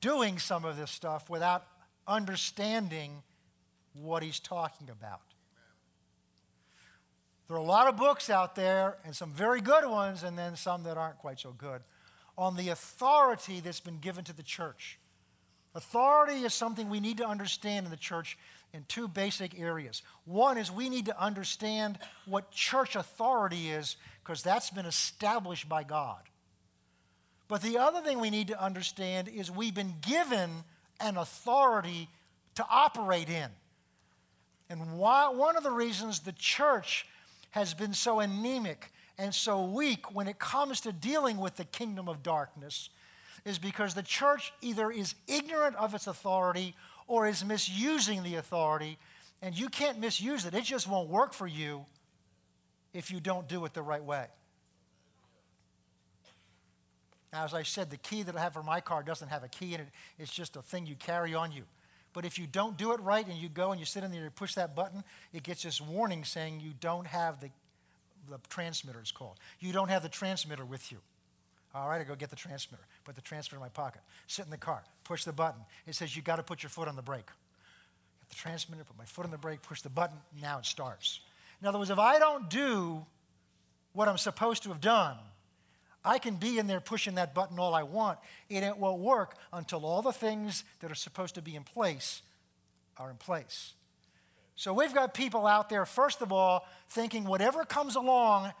doing 0.00 0.40
some 0.40 0.64
of 0.64 0.76
this 0.76 0.90
stuff 0.90 1.30
without 1.30 1.64
understanding 2.08 3.22
what 3.92 4.24
he's 4.24 4.40
talking 4.40 4.90
about. 4.90 5.20
There 7.46 7.56
are 7.56 7.60
a 7.60 7.62
lot 7.62 7.86
of 7.86 7.96
books 7.96 8.28
out 8.28 8.56
there, 8.56 8.96
and 9.04 9.14
some 9.14 9.32
very 9.32 9.60
good 9.60 9.88
ones, 9.88 10.24
and 10.24 10.36
then 10.36 10.56
some 10.56 10.82
that 10.82 10.96
aren't 10.96 11.18
quite 11.18 11.38
so 11.38 11.52
good, 11.52 11.82
on 12.36 12.56
the 12.56 12.70
authority 12.70 13.60
that's 13.60 13.78
been 13.78 14.00
given 14.00 14.24
to 14.24 14.32
the 14.32 14.42
church. 14.42 14.98
Authority 15.74 16.44
is 16.44 16.54
something 16.54 16.88
we 16.88 17.00
need 17.00 17.18
to 17.18 17.28
understand 17.28 17.86
in 17.86 17.90
the 17.90 17.96
church 17.96 18.38
in 18.72 18.84
two 18.88 19.08
basic 19.08 19.58
areas. 19.58 20.02
One 20.24 20.58
is 20.58 20.70
we 20.70 20.88
need 20.88 21.06
to 21.06 21.22
understand 21.22 21.98
what 22.26 22.50
church 22.50 22.96
authority 22.96 23.70
is 23.70 23.96
because 24.22 24.42
that's 24.42 24.70
been 24.70 24.86
established 24.86 25.68
by 25.68 25.84
God. 25.84 26.20
But 27.48 27.62
the 27.62 27.78
other 27.78 28.00
thing 28.02 28.20
we 28.20 28.30
need 28.30 28.48
to 28.48 28.62
understand 28.62 29.28
is 29.28 29.50
we've 29.50 29.74
been 29.74 29.94
given 30.06 30.50
an 31.00 31.16
authority 31.16 32.08
to 32.56 32.66
operate 32.68 33.30
in. 33.30 33.48
And 34.68 34.98
why, 34.98 35.28
one 35.30 35.56
of 35.56 35.62
the 35.62 35.70
reasons 35.70 36.20
the 36.20 36.32
church 36.32 37.06
has 37.50 37.72
been 37.72 37.94
so 37.94 38.20
anemic 38.20 38.92
and 39.16 39.34
so 39.34 39.64
weak 39.64 40.14
when 40.14 40.28
it 40.28 40.38
comes 40.38 40.82
to 40.82 40.92
dealing 40.92 41.38
with 41.38 41.56
the 41.56 41.64
kingdom 41.64 42.08
of 42.08 42.22
darkness 42.22 42.90
is 43.48 43.58
because 43.58 43.94
the 43.94 44.02
church 44.02 44.52
either 44.60 44.90
is 44.90 45.14
ignorant 45.26 45.74
of 45.76 45.94
its 45.94 46.06
authority 46.06 46.74
or 47.06 47.26
is 47.26 47.44
misusing 47.44 48.22
the 48.22 48.36
authority, 48.36 48.98
and 49.40 49.58
you 49.58 49.68
can't 49.68 49.98
misuse 49.98 50.44
it. 50.44 50.54
It 50.54 50.64
just 50.64 50.86
won't 50.86 51.08
work 51.08 51.32
for 51.32 51.46
you 51.46 51.86
if 52.92 53.10
you 53.10 53.20
don't 53.20 53.48
do 53.48 53.64
it 53.64 53.74
the 53.74 53.82
right 53.82 54.04
way. 54.04 54.26
Now, 57.32 57.44
as 57.44 57.54
I 57.54 57.62
said, 57.62 57.90
the 57.90 57.96
key 57.96 58.22
that 58.22 58.36
I 58.36 58.40
have 58.40 58.54
for 58.54 58.62
my 58.62 58.80
car 58.80 59.02
doesn't 59.02 59.28
have 59.28 59.44
a 59.44 59.48
key 59.48 59.74
in 59.74 59.80
it, 59.80 59.88
it's 60.18 60.32
just 60.32 60.56
a 60.56 60.62
thing 60.62 60.86
you 60.86 60.94
carry 60.94 61.34
on 61.34 61.52
you. 61.52 61.62
But 62.12 62.24
if 62.24 62.38
you 62.38 62.46
don't 62.46 62.76
do 62.76 62.92
it 62.92 63.00
right 63.00 63.26
and 63.26 63.36
you 63.36 63.48
go 63.48 63.70
and 63.70 63.78
you 63.78 63.86
sit 63.86 64.02
in 64.02 64.10
there 64.10 64.20
and 64.20 64.26
you 64.26 64.30
push 64.30 64.54
that 64.54 64.74
button, 64.74 65.04
it 65.32 65.42
gets 65.42 65.62
this 65.62 65.80
warning 65.80 66.24
saying 66.24 66.60
you 66.60 66.72
don't 66.80 67.06
have 67.06 67.40
the, 67.40 67.50
the 68.30 68.38
transmitter, 68.48 68.98
it's 69.00 69.12
called. 69.12 69.38
You 69.60 69.72
don't 69.72 69.88
have 69.88 70.02
the 70.02 70.08
transmitter 70.08 70.64
with 70.64 70.90
you. 70.90 70.98
All 71.74 71.88
right, 71.88 72.00
I 72.00 72.04
go 72.04 72.14
get 72.14 72.30
the 72.30 72.36
transmitter, 72.36 72.82
put 73.04 73.14
the 73.14 73.20
transmitter 73.20 73.56
in 73.56 73.62
my 73.62 73.68
pocket, 73.68 74.00
sit 74.26 74.44
in 74.44 74.50
the 74.50 74.56
car, 74.56 74.82
push 75.04 75.24
the 75.24 75.32
button. 75.32 75.60
It 75.86 75.94
says 75.94 76.16
you 76.16 76.22
got 76.22 76.36
to 76.36 76.42
put 76.42 76.62
your 76.62 76.70
foot 76.70 76.88
on 76.88 76.96
the 76.96 77.02
brake. 77.02 77.26
Get 77.26 78.30
the 78.30 78.36
transmitter, 78.36 78.84
put 78.84 78.96
my 78.96 79.04
foot 79.04 79.26
on 79.26 79.30
the 79.30 79.38
brake, 79.38 79.62
push 79.62 79.82
the 79.82 79.90
button, 79.90 80.16
now 80.40 80.58
it 80.58 80.66
starts. 80.66 81.20
In 81.60 81.66
other 81.66 81.78
words, 81.78 81.90
if 81.90 81.98
I 81.98 82.18
don't 82.18 82.48
do 82.48 83.04
what 83.92 84.08
I'm 84.08 84.18
supposed 84.18 84.62
to 84.62 84.70
have 84.70 84.80
done, 84.80 85.16
I 86.04 86.18
can 86.18 86.36
be 86.36 86.58
in 86.58 86.66
there 86.66 86.80
pushing 86.80 87.16
that 87.16 87.34
button 87.34 87.58
all 87.58 87.74
I 87.74 87.82
want, 87.82 88.18
and 88.50 88.64
it 88.64 88.78
won't 88.78 89.00
work 89.00 89.34
until 89.52 89.84
all 89.84 90.00
the 90.00 90.12
things 90.12 90.64
that 90.80 90.90
are 90.90 90.96
supposed 90.96 91.34
to 91.34 91.42
be 91.42 91.54
in 91.54 91.64
place 91.64 92.22
are 92.96 93.10
in 93.10 93.16
place. 93.16 93.74
So 94.56 94.72
we've 94.72 94.94
got 94.94 95.14
people 95.14 95.46
out 95.46 95.68
there, 95.68 95.84
first 95.84 96.22
of 96.22 96.32
all, 96.32 96.66
thinking 96.88 97.24
whatever 97.24 97.64
comes 97.64 97.94
along, 97.94 98.52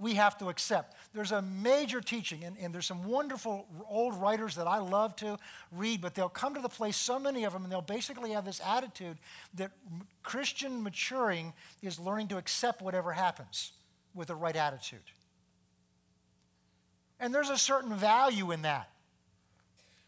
we 0.00 0.14
have 0.14 0.36
to 0.38 0.48
accept. 0.48 0.96
There's 1.12 1.30
a 1.30 1.42
major 1.42 2.00
teaching, 2.00 2.42
and, 2.42 2.56
and, 2.58 2.74
there's 2.74 2.86
some 2.86 3.04
wonderful 3.04 3.66
old 3.88 4.14
writers 4.16 4.56
that 4.56 4.66
I 4.66 4.78
love 4.78 5.14
to 5.16 5.36
read, 5.70 6.00
but 6.00 6.14
they'll 6.14 6.30
come 6.30 6.54
to 6.54 6.60
the 6.60 6.70
place, 6.70 6.96
so 6.96 7.18
many 7.18 7.44
of 7.44 7.52
them, 7.52 7.64
and 7.64 7.70
they'll 7.70 7.82
basically 7.82 8.30
have 8.30 8.46
this 8.46 8.60
attitude 8.64 9.18
that 9.54 9.70
Christian 10.22 10.82
maturing 10.82 11.52
is 11.82 12.00
learning 12.00 12.28
to 12.28 12.38
accept 12.38 12.80
whatever 12.80 13.12
happens 13.12 13.72
with 14.14 14.28
the 14.28 14.34
right 14.34 14.56
attitude. 14.56 14.98
And 17.20 17.34
there's 17.34 17.50
a 17.50 17.58
certain 17.58 17.94
value 17.94 18.50
in 18.52 18.62
that. 18.62 18.88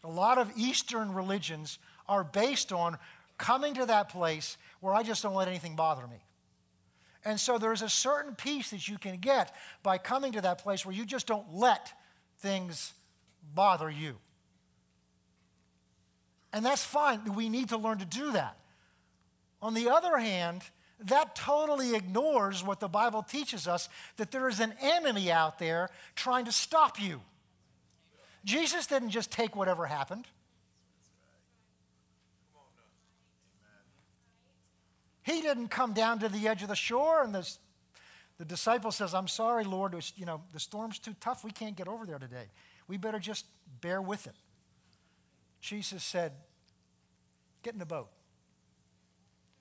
A 0.03 0.09
lot 0.09 0.39
of 0.39 0.51
Eastern 0.57 1.13
religions 1.13 1.77
are 2.09 2.23
based 2.23 2.73
on 2.73 2.97
coming 3.37 3.75
to 3.75 3.85
that 3.85 4.09
place 4.09 4.57
where 4.79 4.95
I 4.95 5.03
just 5.03 5.21
don't 5.21 5.35
let 5.35 5.47
anything 5.47 5.75
bother 5.75 6.07
me. 6.07 6.17
And 7.25 7.39
so 7.39 7.57
there's 7.57 7.81
a 7.81 7.89
certain 7.89 8.35
peace 8.35 8.71
that 8.71 8.87
you 8.87 8.97
can 8.97 9.17
get 9.17 9.55
by 9.81 9.97
coming 9.97 10.33
to 10.33 10.41
that 10.41 10.57
place 10.57 10.85
where 10.85 10.95
you 10.95 11.05
just 11.05 11.27
don't 11.27 11.53
let 11.53 11.93
things 12.39 12.93
bother 13.53 13.89
you. 13.89 14.17
And 16.51 16.65
that's 16.65 16.83
fine. 16.83 17.33
We 17.33 17.49
need 17.49 17.69
to 17.69 17.77
learn 17.77 17.99
to 17.99 18.05
do 18.05 18.31
that. 18.33 18.57
On 19.61 19.73
the 19.73 19.89
other 19.89 20.17
hand, 20.17 20.63
that 20.99 21.35
totally 21.35 21.95
ignores 21.95 22.63
what 22.63 22.79
the 22.79 22.87
Bible 22.87 23.23
teaches 23.23 23.67
us 23.67 23.89
that 24.17 24.31
there 24.31 24.47
is 24.47 24.59
an 24.59 24.73
enemy 24.81 25.31
out 25.31 25.59
there 25.59 25.89
trying 26.15 26.45
to 26.45 26.51
stop 26.51 27.01
you. 27.01 27.21
Jesus 28.45 28.87
didn't 28.87 29.09
just 29.09 29.31
take 29.31 29.55
whatever 29.55 29.85
happened. 29.85 30.27
He 35.23 35.41
didn't 35.41 35.69
come 35.69 35.93
down 35.93 36.19
to 36.19 36.29
the 36.29 36.47
edge 36.47 36.61
of 36.61 36.67
the 36.67 36.75
shore 36.75 37.23
and 37.23 37.33
the, 37.33 37.49
the 38.37 38.45
disciple 38.45 38.91
says, 38.91 39.13
I'm 39.13 39.27
sorry, 39.27 39.63
Lord, 39.63 39.95
was, 39.95 40.13
you 40.15 40.25
know, 40.25 40.41
the 40.51 40.59
storm's 40.59 40.99
too 40.99 41.15
tough. 41.19 41.43
We 41.43 41.51
can't 41.51 41.75
get 41.75 41.87
over 41.87 42.05
there 42.05 42.19
today. 42.19 42.45
We 42.87 42.97
better 42.97 43.19
just 43.19 43.45
bear 43.81 44.01
with 44.01 44.27
it. 44.27 44.35
Jesus 45.61 46.03
said, 46.03 46.33
Get 47.61 47.73
in 47.73 47.79
the 47.79 47.85
boat. 47.85 48.09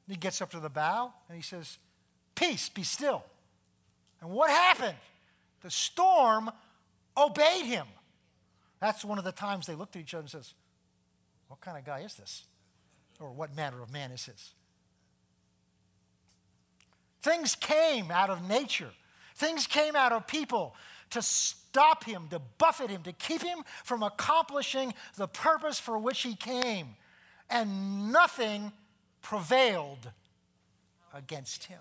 And 0.07 0.17
He 0.17 0.19
gets 0.19 0.43
up 0.43 0.51
to 0.51 0.59
the 0.59 0.69
bow 0.69 1.13
and 1.29 1.37
he 1.37 1.43
says, 1.43 1.79
Peace, 2.35 2.69
be 2.69 2.83
still. 2.83 3.23
And 4.21 4.31
what 4.31 4.51
happened? 4.51 4.97
The 5.63 5.71
storm 5.71 6.51
obeyed 7.17 7.67
him. 7.67 7.87
That's 8.81 9.05
one 9.05 9.19
of 9.19 9.25
the 9.25 9.33
times 9.33 9.67
they 9.67 9.75
looked 9.75 9.95
at 9.95 10.03
each 10.03 10.15
other 10.15 10.23
and 10.23 10.31
says, 10.31 10.55
What 11.47 11.61
kind 11.61 11.79
of 11.79 11.85
guy 11.85 12.01
is 12.01 12.15
this? 12.15 12.45
Or 13.21 13.31
what 13.31 13.55
manner 13.55 13.81
of 13.81 13.93
man 13.93 14.11
is 14.11 14.27
this? 14.27 14.53
Things 17.23 17.55
came 17.55 18.11
out 18.11 18.31
of 18.31 18.47
nature. 18.49 18.91
Things 19.37 19.67
came 19.67 19.95
out 19.95 20.13
of 20.13 20.27
people 20.27 20.75
to 21.11 21.23
stop 21.23 22.05
him, 22.05 22.27
to 22.31 22.41
buffet 22.59 22.91
him, 22.91 23.03
to 23.03 23.13
keep 23.13 23.43
him 23.43 23.59
from 23.85 24.03
accomplishing 24.03 24.93
the 25.17 25.29
purpose 25.29 25.79
for 25.79 25.99
which 25.99 26.23
he 26.23 26.35
came. 26.35 26.89
And 27.49 28.13
nothing 28.13 28.73
prevailed 29.21 30.11
against 31.15 31.65
him. 31.65 31.79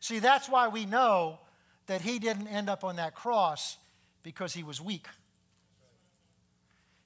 See, 0.00 0.18
that's 0.18 0.48
why 0.48 0.68
we 0.68 0.84
know 0.84 1.38
that 1.86 2.00
he 2.00 2.18
didn't 2.18 2.48
end 2.48 2.68
up 2.68 2.82
on 2.82 2.96
that 2.96 3.14
cross 3.14 3.78
because 4.22 4.52
he 4.52 4.64
was 4.64 4.80
weak. 4.80 5.06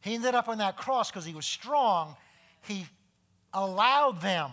He 0.01 0.15
ended 0.15 0.35
up 0.35 0.49
on 0.49 0.59
that 0.59 0.77
cross 0.77 1.11
because 1.11 1.27
he 1.27 1.35
was 1.35 1.45
strong. 1.45 2.17
He 2.63 2.87
allowed 3.53 4.21
them 4.21 4.51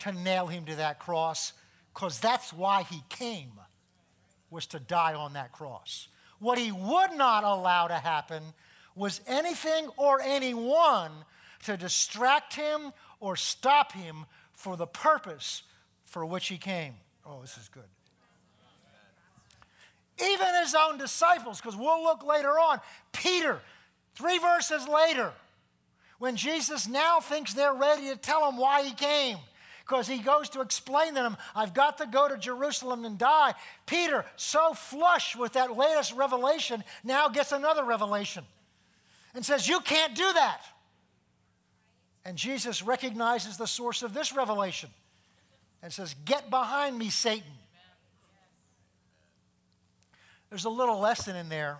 to 0.00 0.12
nail 0.12 0.46
him 0.46 0.64
to 0.64 0.76
that 0.76 0.98
cross 0.98 1.52
because 1.94 2.20
that's 2.20 2.52
why 2.52 2.82
he 2.84 3.02
came, 3.08 3.52
was 4.50 4.66
to 4.66 4.78
die 4.78 5.14
on 5.14 5.34
that 5.34 5.52
cross. 5.52 6.08
What 6.38 6.58
he 6.58 6.72
would 6.72 7.12
not 7.16 7.44
allow 7.44 7.88
to 7.88 7.94
happen 7.94 8.42
was 8.94 9.20
anything 9.26 9.88
or 9.96 10.20
anyone 10.20 11.10
to 11.64 11.76
distract 11.76 12.54
him 12.54 12.92
or 13.20 13.36
stop 13.36 13.92
him 13.92 14.24
for 14.52 14.76
the 14.76 14.86
purpose 14.86 15.62
for 16.06 16.24
which 16.24 16.48
he 16.48 16.56
came. 16.56 16.94
Oh, 17.26 17.40
this 17.40 17.56
is 17.58 17.68
good. 17.68 17.82
Even 20.22 20.48
his 20.62 20.74
own 20.74 20.98
disciples, 20.98 21.60
because 21.60 21.76
we'll 21.76 22.02
look 22.02 22.26
later 22.26 22.50
on, 22.50 22.80
Peter, 23.12 23.60
three 24.14 24.38
verses 24.38 24.86
later, 24.86 25.32
when 26.20 26.36
Jesus 26.36 26.86
now 26.86 27.18
thinks 27.18 27.54
they're 27.54 27.72
ready 27.72 28.08
to 28.10 28.16
tell 28.16 28.46
him 28.46 28.58
why 28.58 28.84
he 28.84 28.92
came, 28.92 29.38
because 29.86 30.06
he 30.06 30.18
goes 30.18 30.50
to 30.50 30.60
explain 30.60 31.14
to 31.14 31.22
them, 31.22 31.36
I've 31.56 31.72
got 31.72 31.96
to 31.96 32.06
go 32.06 32.28
to 32.28 32.36
Jerusalem 32.36 33.06
and 33.06 33.16
die. 33.16 33.54
Peter, 33.86 34.26
so 34.36 34.74
flush 34.74 35.34
with 35.34 35.54
that 35.54 35.74
latest 35.74 36.14
revelation, 36.14 36.84
now 37.02 37.28
gets 37.28 37.52
another 37.52 37.84
revelation 37.84 38.44
and 39.34 39.44
says, 39.44 39.66
You 39.66 39.80
can't 39.80 40.14
do 40.14 40.30
that. 40.30 40.60
And 42.26 42.36
Jesus 42.36 42.82
recognizes 42.82 43.56
the 43.56 43.66
source 43.66 44.02
of 44.02 44.12
this 44.12 44.34
revelation 44.34 44.90
and 45.82 45.90
says, 45.90 46.14
Get 46.26 46.50
behind 46.50 46.98
me, 46.98 47.08
Satan. 47.08 47.50
There's 50.50 50.66
a 50.66 50.70
little 50.70 51.00
lesson 51.00 51.34
in 51.34 51.48
there, 51.48 51.78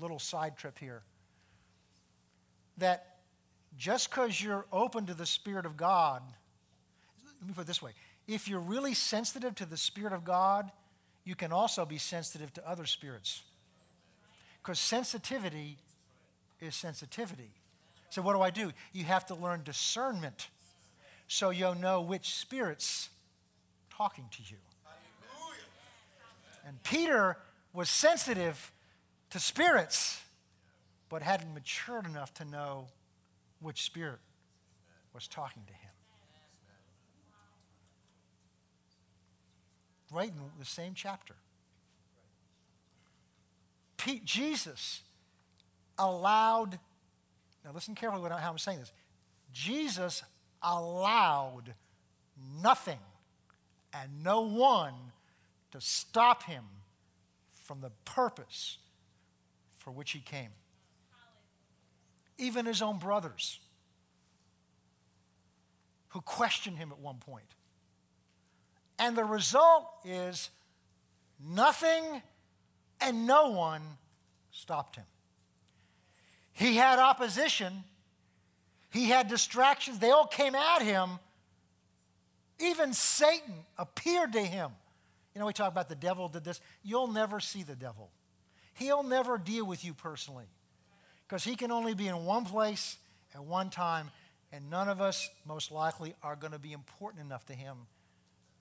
little 0.00 0.20
side 0.20 0.56
trip 0.56 0.78
here, 0.78 1.02
that 2.78 3.15
just 3.76 4.10
because 4.10 4.42
you're 4.42 4.66
open 4.72 5.06
to 5.06 5.14
the 5.14 5.26
Spirit 5.26 5.66
of 5.66 5.76
God, 5.76 6.22
let 7.40 7.48
me 7.48 7.54
put 7.54 7.62
it 7.62 7.66
this 7.66 7.82
way 7.82 7.92
if 8.26 8.48
you're 8.48 8.60
really 8.60 8.94
sensitive 8.94 9.54
to 9.56 9.66
the 9.66 9.76
Spirit 9.76 10.12
of 10.12 10.24
God, 10.24 10.70
you 11.24 11.34
can 11.34 11.52
also 11.52 11.84
be 11.84 11.98
sensitive 11.98 12.52
to 12.54 12.68
other 12.68 12.86
spirits. 12.86 13.42
Because 14.62 14.78
sensitivity 14.78 15.76
is 16.60 16.74
sensitivity. 16.74 17.52
So, 18.10 18.22
what 18.22 18.32
do 18.32 18.40
I 18.40 18.50
do? 18.50 18.72
You 18.92 19.04
have 19.04 19.26
to 19.26 19.34
learn 19.34 19.62
discernment 19.62 20.48
so 21.28 21.50
you'll 21.50 21.74
know 21.74 22.00
which 22.00 22.34
spirit's 22.34 23.10
talking 23.90 24.24
to 24.30 24.42
you. 24.48 24.56
And 26.66 26.82
Peter 26.82 27.36
was 27.72 27.88
sensitive 27.88 28.72
to 29.30 29.38
spirits, 29.38 30.20
but 31.08 31.22
hadn't 31.22 31.54
matured 31.54 32.06
enough 32.06 32.34
to 32.34 32.44
know 32.44 32.88
which 33.60 33.82
spirit 33.82 34.18
was 35.14 35.26
talking 35.26 35.62
to 35.66 35.72
him. 35.72 35.90
Right 40.12 40.28
in 40.28 40.36
the 40.58 40.64
same 40.64 40.92
chapter. 40.94 41.34
Pete, 43.96 44.24
Jesus 44.24 45.02
allowed, 45.98 46.78
now 47.64 47.72
listen 47.74 47.94
carefully 47.94 48.30
how 48.30 48.50
I'm 48.50 48.58
saying 48.58 48.78
this. 48.78 48.92
Jesus 49.52 50.22
allowed 50.62 51.74
nothing 52.62 52.98
and 53.92 54.22
no 54.22 54.42
one 54.42 54.94
to 55.72 55.80
stop 55.80 56.44
him 56.44 56.64
from 57.64 57.80
the 57.80 57.90
purpose 58.04 58.78
for 59.76 59.90
which 59.90 60.12
he 60.12 60.20
came. 60.20 60.50
Even 62.38 62.66
his 62.66 62.82
own 62.82 62.98
brothers, 62.98 63.60
who 66.08 66.20
questioned 66.20 66.78
him 66.78 66.92
at 66.92 66.98
one 66.98 67.16
point. 67.16 67.44
And 68.98 69.16
the 69.16 69.24
result 69.24 69.86
is 70.04 70.50
nothing 71.38 72.22
and 73.00 73.26
no 73.26 73.50
one 73.50 73.82
stopped 74.50 74.96
him. 74.96 75.04
He 76.52 76.76
had 76.76 76.98
opposition, 76.98 77.84
he 78.90 79.06
had 79.06 79.28
distractions, 79.28 79.98
they 79.98 80.10
all 80.10 80.26
came 80.26 80.54
at 80.54 80.80
him. 80.80 81.18
Even 82.58 82.94
Satan 82.94 83.54
appeared 83.76 84.32
to 84.32 84.40
him. 84.40 84.70
You 85.34 85.40
know, 85.40 85.46
we 85.46 85.52
talk 85.52 85.70
about 85.70 85.90
the 85.90 85.94
devil 85.94 86.28
did 86.28 86.44
this. 86.44 86.62
You'll 86.82 87.12
never 87.12 87.38
see 87.38 87.62
the 87.62 87.76
devil. 87.76 88.10
He'll 88.72 89.02
never 89.02 89.36
deal 89.36 89.66
with 89.66 89.84
you 89.84 89.92
personally 89.92 90.46
because 91.26 91.44
he 91.44 91.56
can 91.56 91.72
only 91.72 91.94
be 91.94 92.08
in 92.08 92.24
one 92.24 92.44
place 92.44 92.96
at 93.34 93.44
one 93.44 93.70
time, 93.70 94.10
and 94.52 94.70
none 94.70 94.88
of 94.88 95.00
us, 95.00 95.28
most 95.46 95.72
likely, 95.72 96.14
are 96.22 96.36
going 96.36 96.52
to 96.52 96.58
be 96.58 96.72
important 96.72 97.24
enough 97.24 97.44
to 97.46 97.52
him 97.52 97.76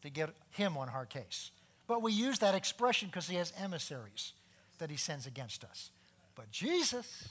to 0.01 0.10
get 0.10 0.30
him 0.51 0.78
on 0.78 0.89
our 0.89 1.06
case. 1.06 1.51
But 1.88 2.01
we 2.01 2.12
use 2.12 2.39
that 2.39 2.56
expression 2.56 3.10
because 3.10 3.28
he 3.28 3.36
has 3.36 3.54
emissaries 3.58 4.34
that 4.80 4.89
he 4.89 4.97
sends 4.97 5.28
against 5.28 5.63
us. 5.63 5.91
But 6.36 6.51
Jesus, 6.51 7.30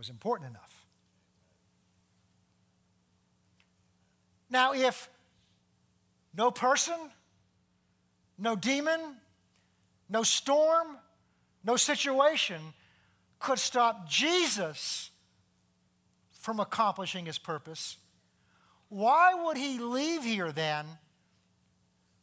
was 0.00 0.08
important 0.08 0.48
enough. 0.48 0.86
Now, 4.48 4.72
if 4.72 5.10
no 6.34 6.50
person, 6.50 6.96
no 8.38 8.56
demon, 8.56 8.98
no 10.08 10.22
storm, 10.22 10.96
no 11.64 11.76
situation 11.76 12.60
could 13.40 13.58
stop 13.58 14.08
Jesus 14.08 15.10
from 16.32 16.60
accomplishing 16.60 17.26
his 17.26 17.38
purpose, 17.38 17.96
why 18.88 19.34
would 19.34 19.56
he 19.56 19.78
leave 19.78 20.22
here 20.24 20.52
then, 20.52 20.86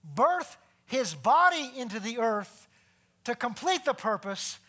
birth 0.04 0.58
his 0.86 1.14
body 1.14 1.72
into 1.76 2.00
the 2.00 2.20
earth 2.20 2.68
to 3.26 3.36
complete 3.36 3.84
the 3.84 3.94
purpose, 3.94 4.60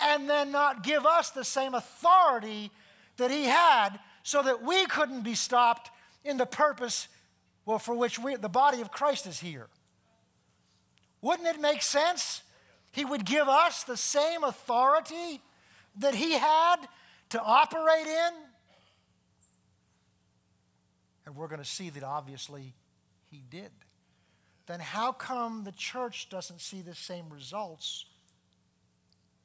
and 0.00 0.28
then 0.30 0.52
not 0.52 0.82
give 0.82 1.04
us 1.04 1.30
the 1.30 1.44
same 1.44 1.74
authority 1.74 2.70
that 3.16 3.30
he 3.30 3.44
had 3.44 3.90
so 4.22 4.42
that 4.42 4.62
we 4.62 4.86
couldn't 4.86 5.22
be 5.22 5.34
stopped 5.34 5.90
in 6.24 6.36
the 6.36 6.46
purpose 6.46 7.08
well, 7.66 7.78
for 7.78 7.94
which 7.94 8.18
we, 8.18 8.36
the 8.36 8.48
body 8.48 8.80
of 8.80 8.90
Christ 8.90 9.26
is 9.26 9.40
here. 9.40 9.68
Wouldn't 11.22 11.48
it 11.48 11.60
make 11.60 11.82
sense? 11.82 12.42
He 12.92 13.04
would 13.04 13.24
give 13.24 13.48
us 13.48 13.84
the 13.84 13.96
same 13.96 14.44
authority 14.44 15.40
that 15.98 16.14
he 16.14 16.32
had 16.32 16.76
to 17.30 17.40
operate 17.40 18.06
in. 18.06 18.32
And 21.26 21.36
we're 21.36 21.48
going 21.48 21.62
to 21.62 21.68
see 21.68 21.90
that 21.90 22.02
obviously 22.02 22.74
he 23.30 23.42
did. 23.48 23.70
Then 24.66 24.80
how 24.80 25.12
come 25.12 25.64
the 25.64 25.72
church 25.72 26.28
doesn't 26.28 26.60
see 26.60 26.80
the 26.80 26.94
same 26.94 27.28
results 27.30 28.06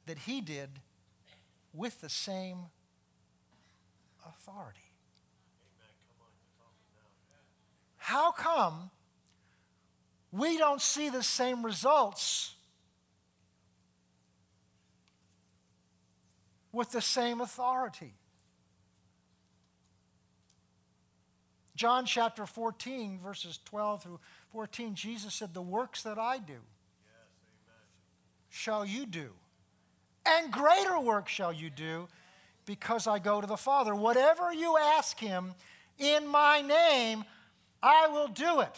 that 0.06 0.18
he 0.18 0.40
did 0.40 0.70
with 1.72 2.00
the 2.00 2.08
same 2.08 2.58
authority. 4.26 4.80
How 7.96 8.32
come 8.32 8.90
we 10.32 10.58
don't 10.58 10.80
see 10.80 11.10
the 11.10 11.22
same 11.22 11.64
results 11.64 12.54
with 16.72 16.92
the 16.92 17.00
same 17.00 17.40
authority? 17.40 18.14
John 21.76 22.04
chapter 22.04 22.46
14, 22.46 23.18
verses 23.18 23.58
12 23.64 24.02
through 24.02 24.20
14, 24.52 24.94
Jesus 24.94 25.34
said, 25.34 25.54
The 25.54 25.62
works 25.62 26.02
that 26.02 26.18
I 26.18 26.38
do 26.38 26.58
shall 28.50 28.84
you 28.84 29.06
do 29.06 29.30
and 30.26 30.52
greater 30.52 30.98
work 30.98 31.28
shall 31.28 31.52
you 31.52 31.70
do 31.70 32.08
because 32.66 33.06
I 33.06 33.18
go 33.18 33.40
to 33.40 33.46
the 33.46 33.56
Father. 33.56 33.94
Whatever 33.94 34.52
you 34.52 34.76
ask 34.78 35.18
him 35.18 35.54
in 35.98 36.26
my 36.26 36.60
name, 36.60 37.24
I 37.82 38.08
will 38.08 38.28
do 38.28 38.60
it. 38.60 38.74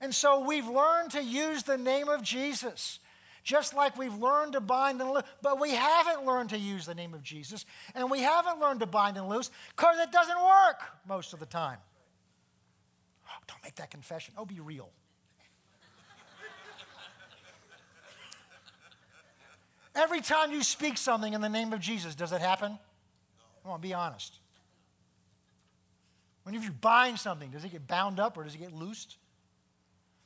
And 0.00 0.14
so 0.14 0.40
we've 0.40 0.68
learned 0.68 1.12
to 1.12 1.22
use 1.22 1.62
the 1.62 1.78
name 1.78 2.08
of 2.08 2.22
Jesus. 2.22 2.98
Just 3.44 3.74
like 3.74 3.98
we've 3.98 4.14
learned 4.14 4.54
to 4.54 4.60
bind 4.60 5.00
and 5.02 5.10
loose, 5.10 5.22
but 5.42 5.60
we 5.60 5.70
haven't 5.70 6.24
learned 6.24 6.48
to 6.50 6.58
use 6.58 6.86
the 6.86 6.94
name 6.94 7.12
of 7.12 7.22
Jesus, 7.22 7.66
and 7.94 8.10
we 8.10 8.20
haven't 8.20 8.58
learned 8.58 8.80
to 8.80 8.86
bind 8.86 9.18
and 9.18 9.28
loose 9.28 9.50
because 9.76 9.98
it 9.98 10.10
doesn't 10.10 10.42
work 10.42 10.80
most 11.06 11.34
of 11.34 11.40
the 11.40 11.46
time. 11.46 11.76
Oh, 13.28 13.42
don't 13.46 13.62
make 13.62 13.74
that 13.76 13.90
confession. 13.90 14.32
Oh, 14.38 14.46
be 14.46 14.60
real. 14.60 14.88
Every 19.94 20.22
time 20.22 20.50
you 20.50 20.62
speak 20.62 20.96
something 20.96 21.34
in 21.34 21.42
the 21.42 21.48
name 21.48 21.72
of 21.74 21.80
Jesus, 21.80 22.14
does 22.14 22.32
it 22.32 22.40
happen? 22.40 22.78
Come 23.62 23.72
on, 23.72 23.80
be 23.80 23.92
honest. 23.92 24.38
When 26.44 26.54
you 26.54 26.70
bind 26.70 27.18
something, 27.18 27.50
does 27.50 27.64
it 27.64 27.72
get 27.72 27.86
bound 27.86 28.18
up 28.18 28.38
or 28.38 28.44
does 28.44 28.54
it 28.54 28.58
get 28.58 28.72
loosed? 28.72 29.18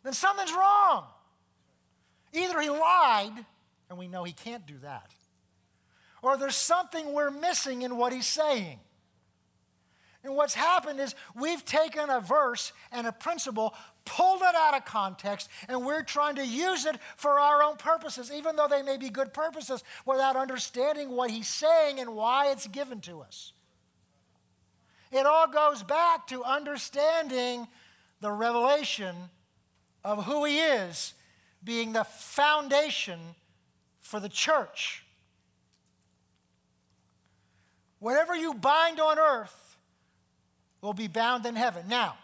Then 0.04 0.12
something's 0.12 0.52
wrong. 0.52 1.04
Either 2.32 2.60
he 2.60 2.70
lied, 2.70 3.44
and 3.88 3.98
we 3.98 4.08
know 4.08 4.24
he 4.24 4.32
can't 4.32 4.66
do 4.66 4.76
that, 4.78 5.10
or 6.22 6.36
there's 6.36 6.56
something 6.56 7.12
we're 7.12 7.30
missing 7.30 7.82
in 7.82 7.96
what 7.96 8.12
he's 8.12 8.26
saying. 8.26 8.80
And 10.24 10.34
what's 10.34 10.54
happened 10.54 10.98
is 10.98 11.14
we've 11.34 11.64
taken 11.64 12.10
a 12.10 12.20
verse 12.20 12.72
and 12.90 13.06
a 13.06 13.12
principle, 13.12 13.74
pulled 14.04 14.42
it 14.42 14.54
out 14.54 14.74
of 14.74 14.84
context, 14.84 15.48
and 15.68 15.86
we're 15.86 16.02
trying 16.02 16.34
to 16.36 16.44
use 16.44 16.86
it 16.86 16.96
for 17.16 17.38
our 17.38 17.62
own 17.62 17.76
purposes, 17.76 18.32
even 18.32 18.56
though 18.56 18.66
they 18.68 18.82
may 18.82 18.96
be 18.96 19.10
good 19.10 19.32
purposes, 19.32 19.84
without 20.04 20.34
understanding 20.34 21.10
what 21.10 21.30
he's 21.30 21.48
saying 21.48 22.00
and 22.00 22.14
why 22.14 22.50
it's 22.50 22.66
given 22.66 23.00
to 23.02 23.20
us. 23.20 23.52
It 25.12 25.24
all 25.24 25.46
goes 25.46 25.82
back 25.82 26.26
to 26.26 26.42
understanding 26.42 27.68
the 28.20 28.32
revelation 28.32 29.14
of 30.04 30.24
who 30.24 30.44
he 30.44 30.58
is 30.58 31.14
being 31.62 31.92
the 31.92 32.04
foundation 32.04 33.18
for 34.00 34.20
the 34.20 34.28
church. 34.28 35.04
Whatever 37.98 38.36
you 38.36 38.54
bind 38.54 39.00
on 39.00 39.18
earth 39.18 39.76
will 40.80 40.92
be 40.92 41.08
bound 41.08 41.44
in 41.46 41.56
heaven. 41.56 41.86
Now, 41.88 42.16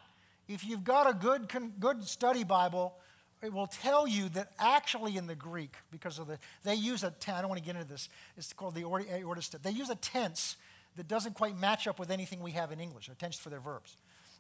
if 0.48 0.64
you've 0.64 0.84
got 0.84 1.08
a 1.08 1.14
good, 1.14 1.50
good 1.80 2.04
study 2.04 2.44
Bible, 2.44 2.94
it 3.42 3.52
will 3.52 3.66
tell 3.66 4.06
you 4.06 4.28
that 4.30 4.52
actually 4.58 5.16
in 5.16 5.26
the 5.26 5.34
Greek, 5.34 5.74
because 5.90 6.18
of 6.18 6.26
the, 6.26 6.38
they 6.62 6.74
use 6.74 7.02
a 7.02 7.12
I 7.28 7.40
don't 7.40 7.48
want 7.48 7.60
to 7.60 7.64
get 7.64 7.76
into 7.76 7.88
this, 7.88 8.08
it's 8.36 8.52
called 8.52 8.74
the 8.74 8.84
aorist. 8.84 9.54
Eh, 9.54 9.58
they 9.62 9.70
use 9.70 9.90
a 9.90 9.96
tense 9.96 10.56
that 10.96 11.08
doesn't 11.08 11.34
quite 11.34 11.56
match 11.58 11.86
up 11.86 11.98
with 11.98 12.10
anything 12.10 12.40
we 12.40 12.52
have 12.52 12.72
in 12.72 12.80
English, 12.80 13.08
a 13.08 13.14
tense 13.14 13.36
for 13.36 13.50
their 13.50 13.60
verbs. 13.60 13.96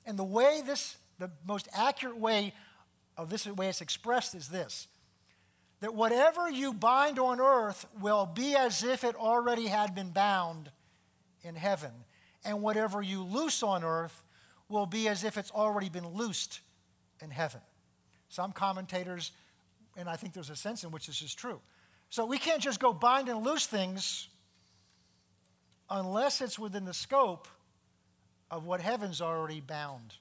And 0.06 0.18
the 0.18 0.24
way 0.24 0.62
this, 0.64 0.96
the 1.18 1.30
most 1.46 1.68
accurate 1.74 2.18
way 2.18 2.54
of 3.16 3.30
this 3.30 3.46
way 3.46 3.68
it's 3.68 3.80
expressed 3.80 4.34
is 4.34 4.48
this 4.48 4.88
that 5.80 5.94
whatever 5.94 6.48
you 6.48 6.72
bind 6.72 7.18
on 7.18 7.40
earth 7.40 7.84
will 8.00 8.24
be 8.24 8.56
as 8.56 8.82
if 8.82 9.04
it 9.04 9.14
already 9.16 9.66
had 9.66 9.94
been 9.94 10.10
bound 10.10 10.70
in 11.42 11.54
heaven, 11.56 11.90
and 12.42 12.62
whatever 12.62 13.02
you 13.02 13.22
loose 13.22 13.62
on 13.62 13.84
earth 13.84 14.22
will 14.70 14.86
be 14.86 15.08
as 15.08 15.24
if 15.24 15.36
it's 15.36 15.50
already 15.50 15.90
been 15.90 16.08
loosed 16.08 16.60
in 17.20 17.30
heaven. 17.30 17.60
Some 18.30 18.52
commentators, 18.52 19.32
and 19.94 20.08
I 20.08 20.16
think 20.16 20.32
there's 20.32 20.48
a 20.48 20.56
sense 20.56 20.84
in 20.84 20.90
which 20.90 21.06
this 21.06 21.20
is 21.20 21.34
true. 21.34 21.60
So 22.08 22.24
we 22.24 22.38
can't 22.38 22.62
just 22.62 22.80
go 22.80 22.94
bind 22.94 23.28
and 23.28 23.44
loose 23.44 23.66
things 23.66 24.28
unless 25.90 26.40
it's 26.40 26.58
within 26.58 26.86
the 26.86 26.94
scope 26.94 27.46
of 28.50 28.64
what 28.64 28.80
heaven's 28.80 29.20
already 29.20 29.60
bound 29.60 30.14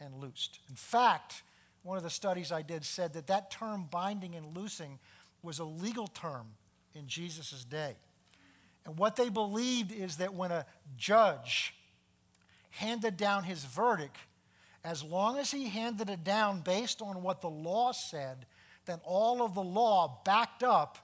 and 0.00 0.14
loosed. 0.14 0.58
In 0.68 0.74
fact, 0.74 1.42
one 1.82 1.96
of 1.96 2.02
the 2.02 2.10
studies 2.10 2.50
I 2.50 2.62
did 2.62 2.84
said 2.84 3.12
that 3.14 3.26
that 3.26 3.50
term 3.50 3.88
binding 3.90 4.34
and 4.34 4.56
loosing 4.56 4.98
was 5.42 5.58
a 5.58 5.64
legal 5.64 6.06
term 6.06 6.46
in 6.94 7.06
Jesus' 7.06 7.64
day. 7.64 7.96
And 8.86 8.98
what 8.98 9.16
they 9.16 9.28
believed 9.28 9.92
is 9.92 10.16
that 10.16 10.34
when 10.34 10.50
a 10.50 10.66
judge 10.96 11.74
handed 12.70 13.16
down 13.16 13.44
his 13.44 13.64
verdict, 13.64 14.16
as 14.82 15.02
long 15.02 15.38
as 15.38 15.50
he 15.50 15.68
handed 15.68 16.10
it 16.10 16.24
down 16.24 16.60
based 16.60 17.00
on 17.00 17.22
what 17.22 17.40
the 17.40 17.48
law 17.48 17.92
said, 17.92 18.46
then 18.86 19.00
all 19.04 19.42
of 19.42 19.54
the 19.54 19.62
law 19.62 20.20
backed 20.24 20.62
up 20.62 20.98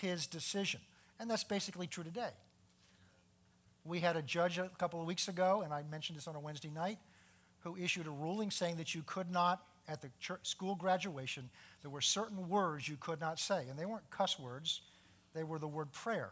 his 0.00 0.26
decision. 0.26 0.80
And 1.18 1.30
that's 1.30 1.44
basically 1.44 1.86
true 1.86 2.04
today. 2.04 2.30
We 3.84 4.00
had 4.00 4.16
a 4.16 4.22
judge 4.22 4.58
a 4.58 4.70
couple 4.78 5.00
of 5.00 5.06
weeks 5.06 5.28
ago, 5.28 5.62
and 5.62 5.72
I 5.72 5.82
mentioned 5.90 6.18
this 6.18 6.26
on 6.26 6.34
a 6.34 6.40
Wednesday 6.40 6.70
night, 6.70 6.98
who 7.66 7.76
issued 7.76 8.06
a 8.06 8.10
ruling 8.10 8.50
saying 8.50 8.76
that 8.76 8.94
you 8.94 9.02
could 9.04 9.30
not, 9.30 9.60
at 9.88 10.00
the 10.00 10.08
church, 10.20 10.40
school 10.42 10.74
graduation, 10.74 11.50
there 11.82 11.90
were 11.90 12.00
certain 12.00 12.48
words 12.48 12.88
you 12.88 12.96
could 12.98 13.20
not 13.20 13.38
say. 13.38 13.66
And 13.68 13.78
they 13.78 13.84
weren't 13.84 14.08
cuss 14.10 14.38
words, 14.38 14.82
they 15.34 15.42
were 15.42 15.58
the 15.58 15.68
word 15.68 15.90
prayer. 15.92 16.30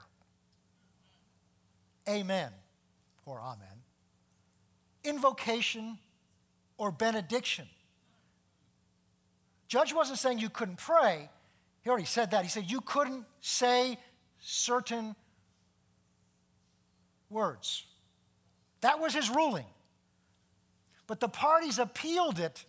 Amen 2.09 2.51
or 3.27 3.41
amen. 3.41 3.67
Invocation 5.03 5.99
or 6.79 6.93
benediction. 6.93 7.67
Judge 9.67 9.93
wasn't 9.93 10.19
saying 10.19 10.39
you 10.39 10.51
couldn't 10.51 10.79
pray. 10.79 11.29
He 11.83 11.91
already 11.91 12.07
said 12.07 12.31
that. 12.31 12.45
He 12.45 12.49
said 12.49 12.71
you 12.71 12.81
couldn't 12.81 13.25
say 13.41 13.99
certain 14.39 15.17
words. 17.29 17.85
That 18.83 19.01
was 19.01 19.15
his 19.15 19.29
ruling. 19.29 19.67
But 21.07 21.21
the 21.21 21.29
parties 21.29 21.79
appealed 21.79 22.39
it 22.39 22.65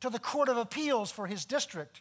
to 0.00 0.10
the 0.10 0.18
Court 0.18 0.48
of 0.48 0.56
Appeals 0.56 1.10
for 1.10 1.26
his 1.26 1.44
district, 1.44 2.00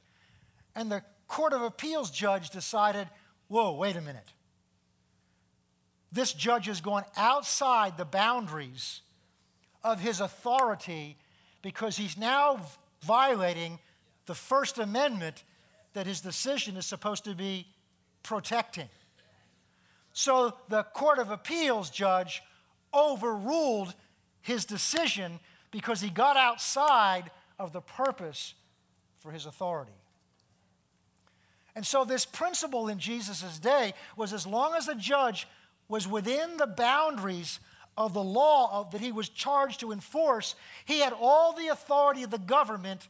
and 0.76 0.92
the 0.92 1.04
Court 1.28 1.54
of 1.54 1.62
Appeals 1.62 2.12
judge 2.12 2.50
decided 2.50 3.08
whoa, 3.48 3.74
wait 3.74 3.96
a 3.96 4.02
minute. 4.02 4.34
This 6.12 6.34
judge 6.34 6.66
has 6.66 6.82
gone 6.82 7.04
outside 7.16 7.98
the 7.98 8.06
boundaries 8.06 9.02
of 9.84 10.00
his 10.00 10.22
authority 10.22 11.18
because 11.62 11.98
he's 11.98 12.18
now 12.18 12.60
violating 13.02 13.80
the 14.26 14.36
First 14.36 14.80
Amendment 14.80 15.44
that 15.94 16.08
his 16.08 16.22
decision 16.22 16.78
is 16.78 16.86
supposed 16.86 17.26
to 17.26 17.36
be 17.36 17.68
protecting. 18.24 18.90
So 20.14 20.56
the 20.70 20.84
Court 20.84 21.20
of 21.20 21.32
Appeals 21.32 21.90
judge 21.90 22.42
overruled 22.94 23.94
his 24.44 24.66
decision 24.66 25.40
because 25.72 26.02
he 26.02 26.10
got 26.12 26.38
outside 26.38 27.32
of 27.58 27.74
the 27.74 27.82
purpose 27.82 28.54
for 29.18 29.32
his 29.32 29.48
authority. 29.48 29.92
And 31.76 31.84
so, 31.86 32.06
this 32.06 32.26
principle 32.26 32.88
in 32.88 33.00
Jesus' 33.00 33.58
day 33.58 33.96
was 34.16 34.32
as 34.32 34.46
long 34.46 34.76
as 34.76 34.88
a 34.88 34.94
judge 34.94 35.48
was 35.88 36.08
within 36.08 36.58
the 36.58 36.68
boundaries 36.68 37.60
of 37.98 38.14
the 38.14 38.24
law 38.24 38.80
of, 38.80 38.92
that 38.92 39.02
he 39.02 39.12
was 39.12 39.30
charged 39.30 39.80
to 39.80 39.92
enforce, 39.92 40.54
he 40.86 41.00
had 41.00 41.14
all 41.20 41.54
the 41.54 41.70
authority 41.70 42.22
of 42.22 42.30
the 42.30 42.38
government 42.38 43.08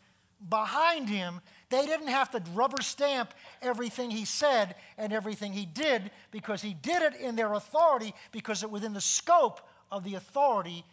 behind 0.49 1.09
him 1.09 1.41
they 1.73 1.87
didn't 1.87 2.09
have 2.09 2.29
to 2.29 2.43
rubber 2.53 2.83
stamp 2.83 3.33
everything 3.59 4.11
he 4.11 4.25
said 4.25 4.75
and 4.95 5.11
everything 5.11 5.53
he 5.53 5.65
did 5.65 6.11
because 6.29 6.61
he 6.61 6.75
did 6.75 7.01
it 7.01 7.15
in 7.19 7.35
their 7.35 7.53
authority 7.53 8.13
because 8.31 8.61
it 8.61 8.69
was 8.69 8.81
within 8.81 8.93
the 8.93 9.01
scope 9.01 9.59
of 9.91 10.03
the 10.03 10.13
authority 10.13 10.83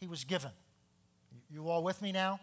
he 0.00 0.06
was 0.06 0.24
given. 0.24 0.50
You 1.50 1.68
all 1.68 1.82
with 1.82 2.02
me 2.02 2.12
now? 2.12 2.40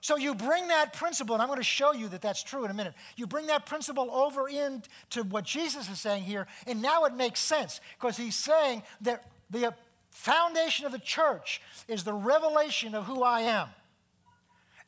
So 0.00 0.16
you 0.16 0.34
bring 0.34 0.66
that 0.68 0.94
principle, 0.94 1.36
and 1.36 1.42
I'm 1.42 1.48
going 1.48 1.60
to 1.60 1.64
show 1.64 1.92
you 1.92 2.08
that 2.08 2.20
that's 2.20 2.42
true 2.42 2.64
in 2.64 2.72
a 2.72 2.74
minute. 2.74 2.94
You 3.16 3.28
bring 3.28 3.46
that 3.46 3.66
principle 3.66 4.10
over 4.10 4.48
into 4.48 5.22
what 5.30 5.44
Jesus 5.44 5.88
is 5.88 6.00
saying 6.00 6.24
here, 6.24 6.48
and 6.66 6.82
now 6.82 7.04
it 7.04 7.14
makes 7.14 7.38
sense 7.38 7.80
because 7.98 8.16
he's 8.16 8.34
saying 8.34 8.82
that 9.02 9.24
the 9.50 9.72
foundation 10.10 10.86
of 10.86 10.92
the 10.92 10.98
church 10.98 11.62
is 11.86 12.02
the 12.02 12.12
revelation 12.12 12.96
of 12.96 13.04
who 13.04 13.22
I 13.22 13.42
am. 13.42 13.68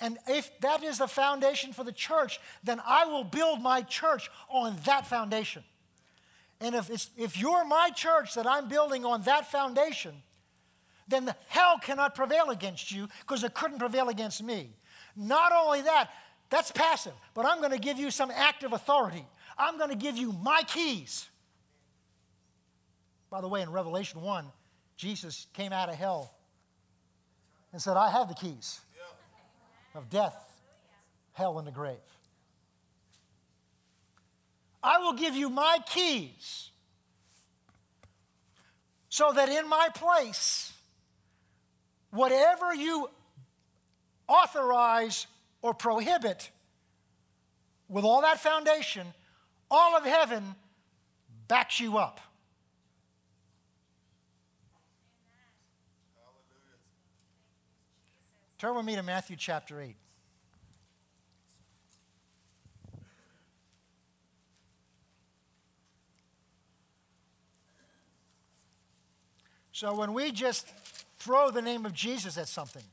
And 0.00 0.18
if 0.27 0.50
that 0.61 0.83
is 0.83 0.98
the 0.98 1.07
foundation 1.07 1.72
for 1.72 1.85
the 1.85 1.92
church, 1.92 2.40
then 2.64 2.81
I 2.85 3.05
will 3.07 3.24
build 3.24 3.62
my 3.62 3.83
church 3.83 4.29
on 4.48 4.77
that 4.85 5.07
foundation. 5.07 5.62
And 6.61 6.74
if, 6.74 7.09
if 7.16 7.38
you're 7.38 7.64
my 7.64 7.90
church 7.90 8.35
that 8.35 8.46
I'm 8.46 8.68
building 8.68 9.05
on 9.05 9.22
that 9.22 9.50
foundation, 9.50 10.22
then 11.09 11.25
the 11.25 11.37
hell 11.49 11.79
cannot 11.79 12.14
prevail 12.14 12.51
against 12.51 12.90
you 12.90 13.09
because 13.21 13.45
it 13.45 13.55
couldn't 13.55 13.79
prevail 13.79 14.09
against 14.09 14.43
me. 14.43 14.71
Not 15.17 15.53
only 15.53 15.83
that, 15.83 16.11
that's 16.51 16.71
passive, 16.71 17.12
but 17.35 17.47
I'm 17.47 17.59
going 17.59 17.73
to 17.73 17.79
give 17.79 17.99
you 17.99 18.11
some 18.11 18.31
active 18.31 18.73
authority. 18.73 19.25
I'm 19.59 19.79
going 19.79 19.90
to 19.90 19.97
give 19.97 20.17
you 20.17 20.33
my 20.33 20.62
keys. 20.67 21.29
By 23.31 23.40
the 23.40 23.49
way, 23.49 23.62
in 23.62 23.71
Revelation 23.71 24.21
1, 24.23 24.47
Jesus 24.97 25.47
came 25.55 25.73
out 25.73 25.88
of 25.88 25.97
hell 25.97 26.35
and 27.73 27.83
said, 27.83 27.97
I 27.97 28.11
have 28.11 28.29
the 28.29 28.35
keys 28.35 28.81
of 29.95 30.09
death, 30.11 30.37
hell, 31.33 31.59
and 31.59 31.67
the 31.67 31.73
grave. 31.73 31.97
I 34.83 34.99
will 34.99 35.14
give 35.14 35.35
you 35.35 35.49
my 35.49 35.78
keys 35.87 36.70
so 39.09 39.33
that 39.33 39.49
in 39.49 39.68
my 39.68 39.89
place, 39.95 40.74
whatever 42.15 42.73
you 42.75 43.09
authorize 44.29 45.27
or 45.62 45.75
prohibit, 45.75 46.51
with 47.89 48.05
all 48.05 48.23
that 48.23 48.41
foundation, 48.41 49.07
all 49.71 49.97
of 49.97 50.05
heaven 50.05 50.55
backs 51.49 51.81
you 51.81 51.99
up. 51.99 52.21
Turn 58.59 58.75
with 58.77 58.87
me 58.87 58.97
to 58.97 59.03
Matthew 59.03 59.37
chapter 59.37 59.81
8. 59.81 59.95
So 69.73 69.95
when 69.95 70.15
we 70.15 70.31
just 70.31 70.69
throw 71.25 71.51
the 71.51 71.62
name 71.62 71.87
of 71.87 71.95
Jesus 71.95 72.37
at 72.37 72.49
something 72.49 72.85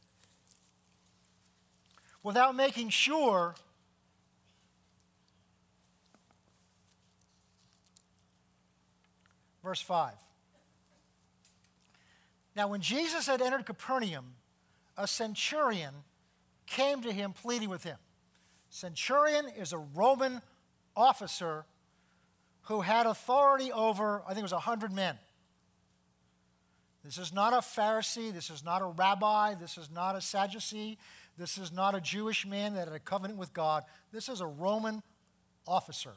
without 2.24 2.56
making 2.56 2.90
sure 2.90 3.56
Verse 9.64 9.82
5. 9.82 10.14
Now, 12.56 12.68
when 12.68 12.82
Jesus 12.82 13.28
had 13.28 13.42
entered 13.42 13.66
Capernaum, 13.66 14.26
a 14.98 15.08
centurion 15.08 15.94
came 16.66 17.02
to 17.04 17.12
him 17.12 17.34
pleading 17.34 17.70
with 17.70 17.84
him. 17.84 17.98
Centurion 18.70 19.46
is 19.58 19.72
a 19.72 19.78
Roman 19.78 20.42
officer 20.96 21.66
who 22.64 22.82
had 22.82 23.06
authority 23.06 23.72
over, 23.72 24.22
I 24.26 24.30
think 24.30 24.40
it 24.40 24.44
was 24.44 24.52
100 24.52 24.92
men. 24.92 25.18
This 27.04 27.18
is 27.18 27.34
not 27.34 27.54
a 27.54 27.58
Pharisee. 27.58 28.32
This 28.32 28.50
is 28.50 28.64
not 28.64 28.82
a 28.82 28.86
rabbi. 28.86 29.56
This 29.56 29.78
is 29.78 29.90
not 29.90 30.16
a 30.16 30.22
Sadducee. 30.22 30.98
This 31.38 31.58
is 31.58 31.72
not 31.72 31.96
a 31.96 32.02
Jewish 32.02 32.46
man 32.46 32.76
that 32.76 32.88
had 32.88 32.96
a 32.96 33.00
covenant 33.00 33.40
with 33.40 33.54
God. 33.54 33.84
This 34.12 34.30
is 34.30 34.42
a 34.42 34.46
Roman 34.46 35.02
officer. 35.68 36.14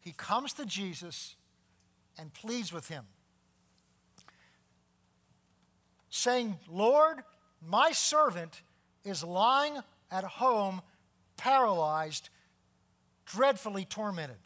He 0.00 0.12
comes 0.12 0.52
to 0.54 0.64
Jesus 0.64 1.36
and 2.18 2.32
pleads 2.32 2.72
with 2.72 2.88
him, 2.88 3.04
saying, 6.08 6.58
Lord, 6.68 7.18
my 7.64 7.92
servant 7.92 8.62
is 9.04 9.22
lying 9.22 9.78
at 10.10 10.24
home, 10.24 10.82
paralyzed, 11.36 12.30
dreadfully 13.26 13.84
tormented. 13.84 14.38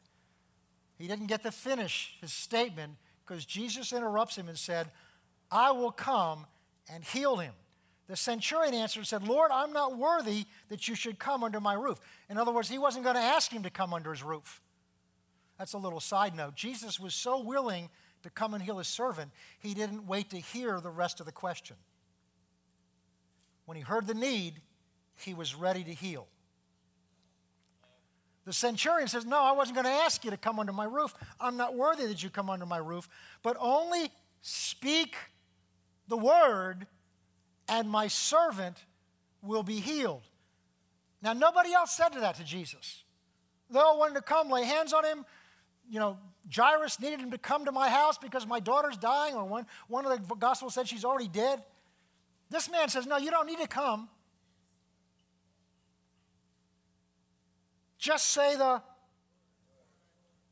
He 0.99 1.09
didn't 1.09 1.27
get 1.27 1.43
to 1.45 1.51
finish 1.51 2.17
his 2.21 2.33
statement 2.33 2.97
because 3.27 3.45
Jesus 3.45 3.93
interrupts 3.93 4.37
him 4.37 4.49
and 4.49 4.59
said, 4.59 4.91
I 5.51 5.71
will 5.71 5.93
come 5.93 6.47
and 6.93 7.05
heal 7.05 7.37
him. 7.37 7.53
The 8.07 8.17
centurion 8.17 8.75
answered 8.75 9.01
and 9.01 9.07
said, 9.07 9.27
Lord, 9.27 9.51
I'm 9.51 9.73
not 9.73 9.97
worthy 9.97 10.45
that 10.69 10.89
you 10.89 10.95
should 10.95 11.19
come 11.19 11.43
under 11.43 11.61
my 11.61 11.75
roof. 11.75 11.99
In 12.29 12.37
other 12.37 12.53
words, 12.53 12.69
he 12.69 12.79
wasn't 12.79 13.05
going 13.05 13.17
to 13.17 13.23
ask 13.23 13.51
him 13.51 13.63
to 13.63 13.71
come 13.71 13.95
under 13.95 14.11
his 14.11 14.23
roof. 14.23 14.61
That's 15.59 15.73
a 15.73 15.79
little 15.79 16.01
side 16.01 16.37
note. 16.37 16.55
Jesus 16.55 17.01
was 17.01 17.15
so 17.15 17.41
willing 17.41 17.89
to 18.25 18.31
come 18.31 18.55
and 18.55 18.63
heal 18.63 18.79
his 18.79 18.89
servant, 18.89 19.31
he 19.59 19.75
didn't 19.75 20.07
wait 20.07 20.31
to 20.31 20.39
hear 20.39 20.81
the 20.81 20.91
rest 20.91 21.21
of 21.21 21.27
the 21.27 21.33
question. 21.33 21.77
When 23.67 23.77
he 23.77 23.83
heard 23.83 24.07
the 24.07 24.15
need, 24.15 24.63
he 25.15 25.35
was 25.35 25.55
ready 25.55 25.85
to 25.85 25.93
heal. 25.93 26.27
The 28.45 28.53
centurion 28.53 29.09
says, 29.09 29.25
No, 29.25 29.41
I 29.43 29.53
wasn't 29.53 29.77
going 29.77 29.87
to 29.87 30.03
ask 30.03 30.25
you 30.25 30.31
to 30.31 30.37
come 30.37 30.59
under 30.59 30.73
my 30.73 30.85
roof. 30.85 31.15
I'm 31.41 31.57
not 31.57 31.77
worthy 31.77 32.07
that 32.07 32.23
you 32.23 32.31
come 32.31 32.51
under 32.51 32.67
my 32.67 32.79
roof, 32.79 33.09
but 33.43 33.57
only 33.59 34.11
speak 34.43 35.17
the 36.09 36.17
word, 36.17 36.87
and 37.69 37.89
my 37.89 38.09
servant 38.09 38.85
will 39.43 39.63
be 39.63 39.81
healed. 39.81 40.23
Now, 41.23 41.33
nobody 41.33 41.73
else 41.73 41.93
said 41.93 42.11
to 42.11 42.21
that 42.21 42.37
to 42.37 42.45
Jesus. 42.45 43.03
They 43.71 43.79
all 43.79 43.99
wanted 43.99 44.15
to 44.15 44.23
come, 44.23 44.51
lay 44.51 44.65
hands 44.65 44.93
on 44.93 45.05
him. 45.05 45.25
You 45.89 46.01
know, 46.01 46.19
Jairus 46.55 47.01
needed 47.01 47.21
him 47.21 47.31
to 47.31 47.39
come 47.39 47.65
to 47.65 47.73
my 47.73 47.89
house 47.89 48.19
because 48.19 48.47
my 48.47 48.61
daughter's 48.61 48.99
dying, 48.99 49.35
or 49.35 49.45
one, 49.45 49.67
one 49.89 50.05
of 50.05 50.29
the 50.29 50.35
Gospels 50.35 50.75
said 50.75 50.87
she's 50.87 51.05
already 51.05 51.29
dead. 51.29 51.63
This 52.51 52.71
man 52.71 52.91
says, 52.91 53.07
No, 53.07 53.17
you 53.17 53.31
don't 53.31 53.47
need 53.47 53.59
to 53.61 53.69
come. 53.69 54.09
Just 58.05 58.33
say 58.33 58.55
the 58.55 58.83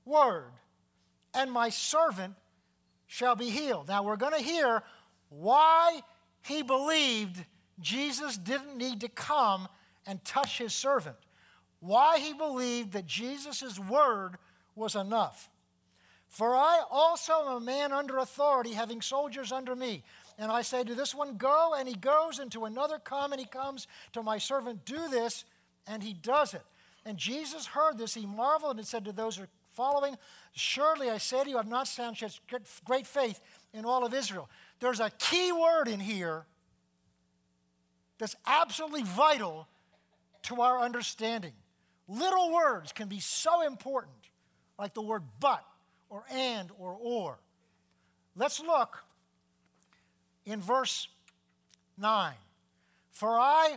word, 0.06 0.52
and 1.34 1.52
my 1.52 1.68
servant 1.68 2.34
shall 3.06 3.36
be 3.36 3.50
healed. 3.50 3.88
Now, 3.88 4.04
we're 4.04 4.16
going 4.16 4.32
to 4.32 4.42
hear 4.42 4.82
why 5.28 6.00
he 6.46 6.62
believed 6.62 7.44
Jesus 7.78 8.38
didn't 8.38 8.78
need 8.78 9.02
to 9.02 9.08
come 9.08 9.68
and 10.06 10.24
touch 10.24 10.56
his 10.56 10.72
servant, 10.72 11.16
why 11.80 12.20
he 12.20 12.32
believed 12.32 12.92
that 12.92 13.04
Jesus' 13.04 13.78
word 13.78 14.38
was 14.74 14.94
enough. 14.94 15.50
For 16.30 16.56
I 16.56 16.82
also 16.90 17.34
am 17.34 17.56
a 17.56 17.60
man 17.60 17.92
under 17.92 18.16
authority, 18.16 18.72
having 18.72 19.02
soldiers 19.02 19.52
under 19.52 19.76
me. 19.76 20.04
And 20.38 20.50
I 20.50 20.62
say 20.62 20.84
to 20.84 20.94
this 20.94 21.14
one, 21.14 21.36
Go, 21.36 21.74
and 21.78 21.86
he 21.86 21.96
goes, 21.96 22.38
and 22.38 22.50
to 22.52 22.64
another, 22.64 22.98
Come, 22.98 23.32
and 23.32 23.40
he 23.40 23.46
comes. 23.46 23.88
To 24.14 24.22
my 24.22 24.38
servant, 24.38 24.86
Do 24.86 25.06
this, 25.10 25.44
and 25.86 26.02
he 26.02 26.14
does 26.14 26.54
it. 26.54 26.62
And 27.04 27.18
Jesus 27.18 27.66
heard 27.66 27.98
this. 27.98 28.14
He 28.14 28.26
marveled 28.26 28.78
and 28.78 28.86
said 28.86 29.04
to 29.06 29.12
those 29.12 29.36
who 29.36 29.44
are 29.44 29.48
following, 29.74 30.16
Surely 30.52 31.10
I 31.10 31.18
say 31.18 31.44
to 31.44 31.50
you, 31.50 31.58
I've 31.58 31.66
not 31.66 31.88
found 31.88 32.18
such 32.18 32.40
great 32.84 33.06
faith 33.06 33.40
in 33.72 33.84
all 33.84 34.04
of 34.04 34.14
Israel. 34.14 34.48
There's 34.80 35.00
a 35.00 35.10
key 35.18 35.52
word 35.52 35.88
in 35.88 36.00
here 36.00 36.44
that's 38.18 38.36
absolutely 38.46 39.02
vital 39.02 39.66
to 40.42 40.60
our 40.60 40.80
understanding. 40.80 41.52
Little 42.08 42.52
words 42.52 42.92
can 42.92 43.08
be 43.08 43.20
so 43.20 43.62
important, 43.66 44.14
like 44.78 44.94
the 44.94 45.02
word 45.02 45.22
but, 45.40 45.64
or 46.08 46.24
and, 46.30 46.70
or 46.78 46.96
or. 47.00 47.38
Let's 48.36 48.60
look 48.60 49.02
in 50.44 50.60
verse 50.60 51.08
9. 51.98 52.34
For 53.12 53.38
I 53.38 53.76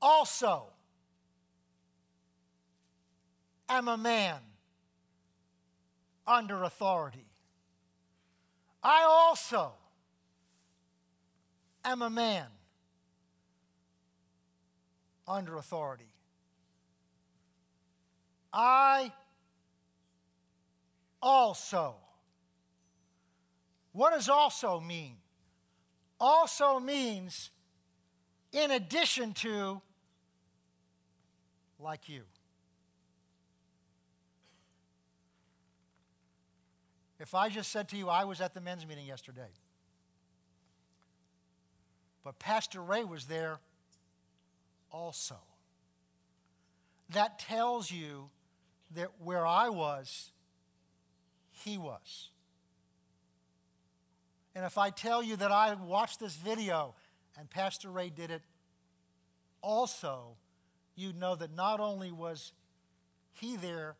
also 0.00 0.64
am 3.78 3.88
a 3.88 3.96
man 3.96 4.38
under 6.26 6.62
authority. 6.62 7.26
I 8.82 9.02
also 9.02 9.72
am 11.84 12.02
a 12.02 12.10
man 12.10 12.46
under 15.26 15.56
authority. 15.56 16.12
I 18.52 19.12
also. 21.20 21.94
What 23.92 24.12
does 24.12 24.28
also 24.28 24.80
mean? 24.80 25.16
Also 26.20 26.78
means 26.78 27.50
in 28.52 28.70
addition 28.70 29.32
to, 29.32 29.80
like 31.78 32.08
you. 32.08 32.22
If 37.22 37.36
I 37.36 37.50
just 37.50 37.70
said 37.70 37.88
to 37.90 37.96
you, 37.96 38.08
I 38.08 38.24
was 38.24 38.40
at 38.40 38.52
the 38.52 38.60
men's 38.60 38.84
meeting 38.84 39.06
yesterday, 39.06 39.52
but 42.24 42.40
Pastor 42.40 42.82
Ray 42.82 43.04
was 43.04 43.26
there 43.26 43.60
also, 44.90 45.36
that 47.10 47.38
tells 47.38 47.92
you 47.92 48.30
that 48.96 49.12
where 49.22 49.46
I 49.46 49.68
was, 49.68 50.32
he 51.52 51.78
was. 51.78 52.30
And 54.56 54.66
if 54.66 54.76
I 54.76 54.90
tell 54.90 55.22
you 55.22 55.36
that 55.36 55.52
I 55.52 55.74
watched 55.74 56.18
this 56.18 56.34
video 56.34 56.96
and 57.38 57.48
Pastor 57.48 57.88
Ray 57.88 58.10
did 58.10 58.32
it 58.32 58.42
also, 59.62 60.38
you 60.96 61.12
know 61.12 61.36
that 61.36 61.54
not 61.54 61.78
only 61.78 62.10
was 62.10 62.52
he 63.32 63.54
there 63.54 63.94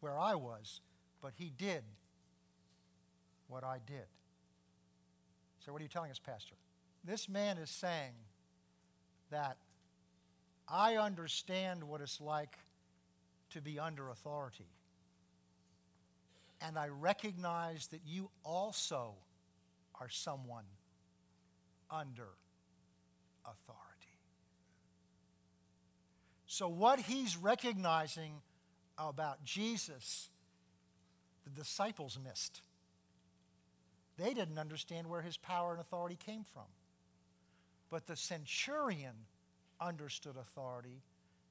where 0.00 0.18
I 0.18 0.36
was, 0.36 0.80
but 1.20 1.34
he 1.36 1.52
did 1.54 1.82
what 3.48 3.64
I 3.64 3.78
did. 3.86 4.06
So, 5.64 5.72
what 5.72 5.80
are 5.80 5.84
you 5.84 5.88
telling 5.88 6.10
us, 6.10 6.18
Pastor? 6.18 6.54
This 7.04 7.28
man 7.28 7.58
is 7.58 7.70
saying 7.70 8.12
that 9.30 9.56
I 10.68 10.96
understand 10.96 11.84
what 11.84 12.00
it's 12.00 12.20
like 12.20 12.56
to 13.50 13.60
be 13.60 13.78
under 13.78 14.08
authority. 14.10 14.68
And 16.60 16.78
I 16.78 16.88
recognize 16.88 17.88
that 17.88 18.00
you 18.06 18.30
also 18.44 19.14
are 20.00 20.08
someone 20.08 20.64
under 21.90 22.28
authority. 23.44 23.86
So, 26.46 26.68
what 26.68 27.00
he's 27.00 27.36
recognizing 27.36 28.32
about 28.98 29.44
Jesus, 29.44 30.30
the 31.44 31.50
disciples 31.50 32.18
missed. 32.22 32.62
They 34.18 34.32
didn't 34.32 34.58
understand 34.58 35.08
where 35.08 35.22
his 35.22 35.36
power 35.36 35.72
and 35.72 35.80
authority 35.80 36.16
came 36.16 36.44
from. 36.44 36.66
But 37.90 38.06
the 38.06 38.16
centurion 38.16 39.14
understood 39.80 40.36
authority. 40.36 41.02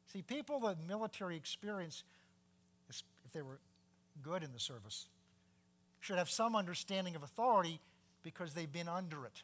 See, 0.07 0.21
people 0.21 0.59
with 0.59 0.77
military 0.87 1.35
experience, 1.35 2.03
if 2.89 3.31
they 3.33 3.41
were 3.41 3.59
good 4.21 4.43
in 4.43 4.51
the 4.51 4.59
service, 4.59 5.07
should 5.99 6.17
have 6.17 6.29
some 6.29 6.55
understanding 6.55 7.15
of 7.15 7.23
authority 7.23 7.79
because 8.23 8.53
they've 8.53 8.71
been 8.71 8.89
under 8.89 9.25
it. 9.25 9.43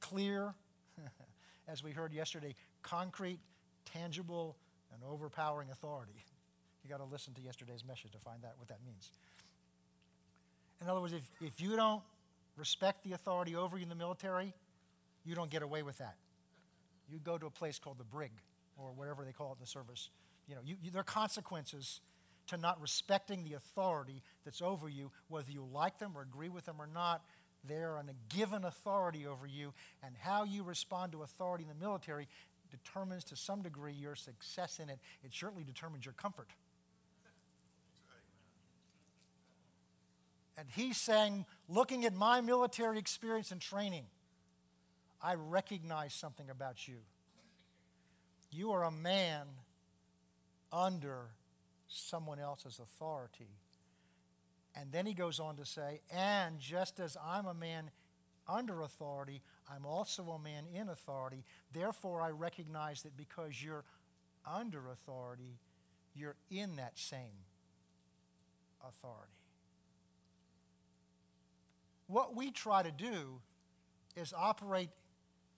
Clear, 0.00 0.54
as 1.68 1.82
we 1.82 1.90
heard 1.90 2.12
yesterday, 2.12 2.54
concrete, 2.82 3.38
tangible, 3.84 4.56
and 4.92 5.02
overpowering 5.08 5.70
authority. 5.70 6.24
You 6.82 6.90
got 6.90 6.98
to 6.98 7.04
listen 7.04 7.34
to 7.34 7.40
yesterday's 7.40 7.84
message 7.84 8.12
to 8.12 8.18
find 8.18 8.44
out 8.44 8.52
what 8.56 8.68
that 8.68 8.78
means. 8.86 9.10
In 10.80 10.88
other 10.88 11.00
words, 11.00 11.12
if, 11.12 11.28
if 11.40 11.60
you 11.60 11.76
don't 11.76 12.02
respect 12.58 13.04
the 13.04 13.12
authority 13.12 13.56
over 13.56 13.76
you 13.76 13.84
in 13.84 13.88
the 13.88 13.94
military, 13.94 14.52
you 15.24 15.34
don't 15.34 15.50
get 15.50 15.62
away 15.62 15.82
with 15.82 15.98
that. 15.98 16.16
You 17.10 17.18
go 17.18 17.38
to 17.38 17.46
a 17.46 17.50
place 17.50 17.78
called 17.78 17.98
the 17.98 18.04
brig 18.04 18.32
or 18.76 18.92
whatever 18.92 19.24
they 19.24 19.32
call 19.32 19.52
it 19.52 19.56
in 19.56 19.60
the 19.60 19.66
service. 19.66 20.10
You 20.46 20.54
know, 20.54 20.60
you, 20.64 20.76
you, 20.82 20.90
there 20.90 21.00
are 21.00 21.04
consequences 21.04 22.00
to 22.48 22.56
not 22.56 22.80
respecting 22.80 23.44
the 23.44 23.54
authority 23.54 24.22
that's 24.44 24.62
over 24.62 24.88
you, 24.88 25.10
whether 25.28 25.50
you 25.50 25.66
like 25.72 25.98
them 25.98 26.12
or 26.14 26.22
agree 26.22 26.48
with 26.48 26.64
them 26.64 26.76
or 26.78 26.86
not. 26.86 27.22
They're 27.64 27.98
on 27.98 28.08
a 28.08 28.34
given 28.34 28.64
authority 28.64 29.26
over 29.26 29.46
you, 29.46 29.74
and 30.02 30.14
how 30.18 30.44
you 30.44 30.62
respond 30.62 31.12
to 31.12 31.22
authority 31.22 31.64
in 31.64 31.68
the 31.68 31.84
military 31.84 32.28
determines 32.70 33.24
to 33.24 33.36
some 33.36 33.62
degree 33.62 33.92
your 33.92 34.14
success 34.14 34.78
in 34.78 34.88
it. 34.88 34.98
It 35.22 35.32
certainly 35.34 35.64
determines 35.64 36.04
your 36.04 36.14
comfort. 36.14 36.48
And 40.56 40.68
he's 40.74 40.96
saying, 40.96 41.46
looking 41.68 42.04
at 42.04 42.14
my 42.14 42.40
military 42.40 42.98
experience 42.98 43.50
and 43.50 43.60
training, 43.60 44.04
I 45.22 45.34
recognize 45.34 46.14
something 46.14 46.48
about 46.50 46.88
you. 46.88 46.98
You 48.50 48.72
are 48.72 48.84
a 48.84 48.90
man 48.90 49.46
under 50.72 51.26
someone 51.88 52.38
else's 52.38 52.78
authority. 52.78 53.50
And 54.74 54.92
then 54.92 55.06
he 55.06 55.14
goes 55.14 55.40
on 55.40 55.56
to 55.56 55.64
say, 55.64 56.00
and 56.10 56.60
just 56.60 57.00
as 57.00 57.16
I'm 57.24 57.46
a 57.46 57.54
man 57.54 57.90
under 58.46 58.80
authority, 58.82 59.42
I'm 59.70 59.84
also 59.84 60.30
a 60.30 60.38
man 60.38 60.64
in 60.72 60.88
authority. 60.88 61.44
Therefore, 61.72 62.22
I 62.22 62.30
recognize 62.30 63.02
that 63.02 63.16
because 63.16 63.62
you're 63.62 63.84
under 64.46 64.88
authority, 64.90 65.58
you're 66.14 66.36
in 66.50 66.76
that 66.76 66.98
same 66.98 67.44
authority. 68.86 69.37
What 72.08 72.34
we 72.34 72.50
try 72.50 72.82
to 72.82 72.90
do 72.90 73.40
is 74.16 74.34
operate 74.36 74.90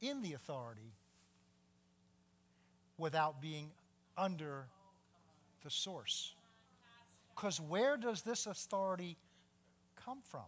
in 0.00 0.20
the 0.20 0.34
authority 0.34 0.92
without 2.98 3.40
being 3.40 3.70
under 4.18 4.66
the 5.64 5.70
source. 5.70 6.34
Because 7.34 7.60
where 7.60 7.96
does 7.96 8.22
this 8.22 8.46
authority 8.46 9.16
come 10.04 10.18
from? 10.28 10.44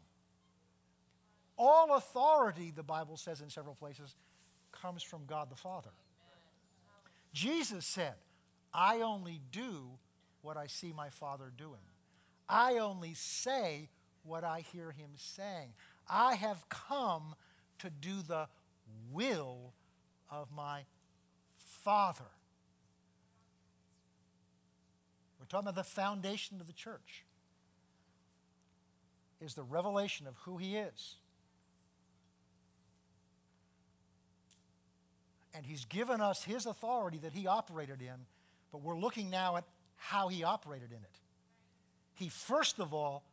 All 1.56 1.94
authority, 1.96 2.72
the 2.74 2.82
Bible 2.82 3.16
says 3.16 3.40
in 3.40 3.48
several 3.48 3.74
places, 3.74 4.14
comes 4.72 5.02
from 5.02 5.24
God 5.26 5.50
the 5.50 5.56
Father. 5.56 5.90
Jesus 7.32 7.86
said, 7.86 8.14
I 8.74 9.00
only 9.02 9.40
do 9.52 9.90
what 10.42 10.56
I 10.56 10.66
see 10.66 10.92
my 10.92 11.08
Father 11.10 11.52
doing. 11.56 11.80
I 12.48 12.78
only 12.78 13.14
say 13.14 13.88
what 14.24 14.44
I 14.44 14.64
hear 14.72 14.90
him 14.90 15.10
saying. 15.16 15.72
I 16.12 16.34
have 16.34 16.68
come 16.68 17.34
to 17.78 17.88
do 17.88 18.20
the 18.20 18.46
will 19.10 19.72
of 20.30 20.52
my 20.54 20.82
Father. 21.56 22.26
We're 25.40 25.46
talking 25.46 25.68
about 25.68 25.74
the 25.74 25.88
foundation 25.88 26.60
of 26.60 26.66
the 26.66 26.74
church. 26.74 27.24
Is 29.40 29.54
the 29.54 29.62
revelation 29.62 30.26
of 30.26 30.36
who 30.44 30.58
he 30.58 30.76
is. 30.76 31.16
And 35.54 35.66
he's 35.66 35.84
given 35.86 36.20
us 36.20 36.44
his 36.44 36.66
authority 36.66 37.18
that 37.18 37.32
he 37.32 37.46
operated 37.46 38.00
in, 38.00 38.26
but 38.70 38.82
we're 38.82 38.98
looking 38.98 39.30
now 39.30 39.56
at 39.56 39.64
how 39.96 40.28
he 40.28 40.44
operated 40.44 40.90
in 40.90 40.98
it. 40.98 41.20
He 42.14 42.28
first 42.28 42.78
of 42.78 42.94
all 42.94 43.24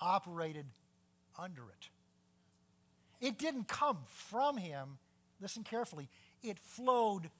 operated 0.00 0.66
under 1.38 1.62
it. 1.62 1.88
It 3.20 3.36
didn't 3.38 3.66
come 3.68 3.98
from 4.06 4.56
him. 4.56 4.98
Listen 5.40 5.64
carefully. 5.64 6.08
It 6.42 6.58
flowed 6.58 7.30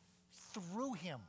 through 0.53 0.95
him. 0.95 1.21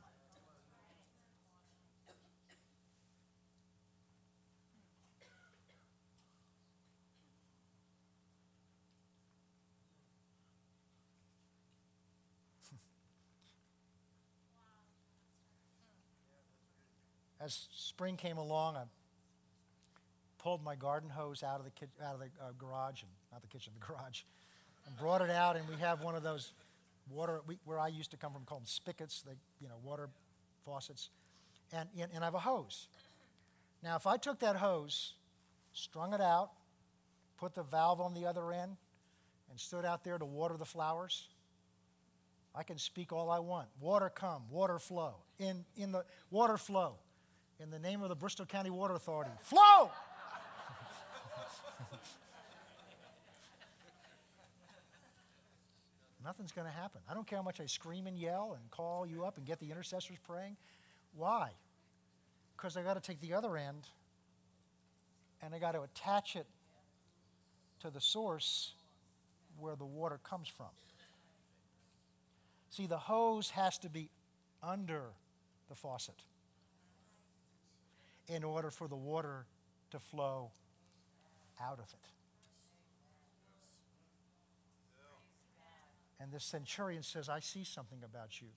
As 17.40 17.68
spring 17.72 18.16
came 18.16 18.36
along, 18.36 18.76
I 18.76 18.82
pulled 20.38 20.64
my 20.64 20.74
garden 20.74 21.10
hose 21.10 21.44
out 21.44 21.60
of 21.60 21.66
the, 21.66 21.70
out 22.04 22.14
of 22.14 22.20
the 22.20 22.30
uh, 22.42 22.50
garage, 22.58 23.02
and 23.02 23.10
not 23.30 23.42
the 23.42 23.48
kitchen, 23.48 23.72
the 23.78 23.86
garage, 23.86 24.22
and 24.90 24.98
brought 24.98 25.22
it 25.22 25.30
out. 25.30 25.56
And 25.56 25.68
we 25.68 25.76
have 25.76 26.02
one 26.02 26.14
of 26.14 26.22
those 26.22 26.52
water, 27.10 27.40
we, 27.46 27.58
where 27.64 27.78
I 27.78 27.88
used 27.88 28.10
to 28.10 28.16
come 28.16 28.32
from, 28.32 28.44
called 28.44 28.68
spigots, 28.68 29.22
they, 29.22 29.34
you 29.60 29.68
know, 29.68 29.76
water 29.82 30.08
faucets. 30.64 31.10
And, 31.72 31.88
and, 31.98 32.10
and 32.14 32.24
I 32.24 32.26
have 32.26 32.34
a 32.34 32.40
hose. 32.40 32.88
Now, 33.82 33.96
if 33.96 34.06
I 34.06 34.16
took 34.16 34.40
that 34.40 34.56
hose, 34.56 35.14
strung 35.72 36.12
it 36.12 36.20
out, 36.20 36.50
put 37.38 37.54
the 37.54 37.62
valve 37.62 38.00
on 38.00 38.14
the 38.14 38.26
other 38.26 38.52
end, 38.52 38.76
and 39.50 39.58
stood 39.58 39.84
out 39.84 40.04
there 40.04 40.18
to 40.18 40.24
water 40.24 40.56
the 40.56 40.64
flowers, 40.64 41.28
I 42.54 42.62
can 42.62 42.78
speak 42.78 43.12
all 43.12 43.30
I 43.30 43.38
want. 43.38 43.68
Water 43.80 44.10
come, 44.10 44.42
water 44.50 44.78
flow. 44.78 45.14
In, 45.38 45.64
in 45.76 45.92
the 45.92 46.04
water 46.30 46.56
flow. 46.56 46.94
In 47.60 47.70
the 47.70 47.78
name 47.78 48.02
of 48.02 48.08
the 48.08 48.16
Bristol 48.16 48.46
County 48.46 48.70
Water 48.70 48.94
Authority. 48.94 49.30
Flow! 49.42 49.90
Nothing's 56.30 56.52
going 56.52 56.68
to 56.68 56.72
happen. 56.72 57.00
I 57.10 57.14
don't 57.14 57.26
care 57.26 57.38
how 57.38 57.42
much 57.42 57.60
I 57.60 57.66
scream 57.66 58.06
and 58.06 58.16
yell 58.16 58.56
and 58.56 58.70
call 58.70 59.04
you 59.04 59.24
up 59.24 59.36
and 59.36 59.44
get 59.44 59.58
the 59.58 59.68
intercessors 59.72 60.16
praying. 60.24 60.56
Why? 61.16 61.50
Because 62.56 62.76
I 62.76 62.84
got 62.84 62.94
to 62.94 63.00
take 63.00 63.20
the 63.20 63.34
other 63.34 63.56
end 63.56 63.88
and 65.42 65.52
I 65.52 65.58
got 65.58 65.72
to 65.72 65.80
attach 65.82 66.36
it 66.36 66.46
to 67.80 67.90
the 67.90 68.00
source 68.00 68.74
where 69.58 69.74
the 69.74 69.84
water 69.84 70.20
comes 70.22 70.46
from. 70.46 70.68
See, 72.70 72.86
the 72.86 72.98
hose 72.98 73.50
has 73.50 73.76
to 73.78 73.88
be 73.88 74.08
under 74.62 75.06
the 75.68 75.74
faucet 75.74 76.22
in 78.28 78.44
order 78.44 78.70
for 78.70 78.86
the 78.86 78.94
water 78.94 79.46
to 79.90 79.98
flow 79.98 80.52
out 81.60 81.80
of 81.80 81.92
it. 81.92 82.19
And 86.20 86.30
this 86.30 86.44
centurion 86.44 87.02
says, 87.02 87.28
I 87.28 87.40
see 87.40 87.64
something 87.64 88.00
about 88.04 88.42
you. 88.42 88.48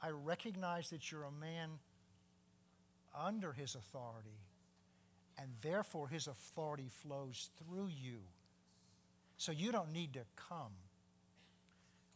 I 0.00 0.10
recognize 0.10 0.90
that 0.90 1.12
you're 1.12 1.24
a 1.24 1.30
man 1.30 1.70
under 3.14 3.52
his 3.52 3.74
authority, 3.74 4.40
and 5.38 5.50
therefore 5.62 6.08
his 6.08 6.26
authority 6.26 6.88
flows 7.02 7.50
through 7.58 7.88
you. 7.88 8.20
So 9.36 9.52
you 9.52 9.72
don't 9.72 9.92
need 9.92 10.14
to 10.14 10.24
come. 10.36 10.72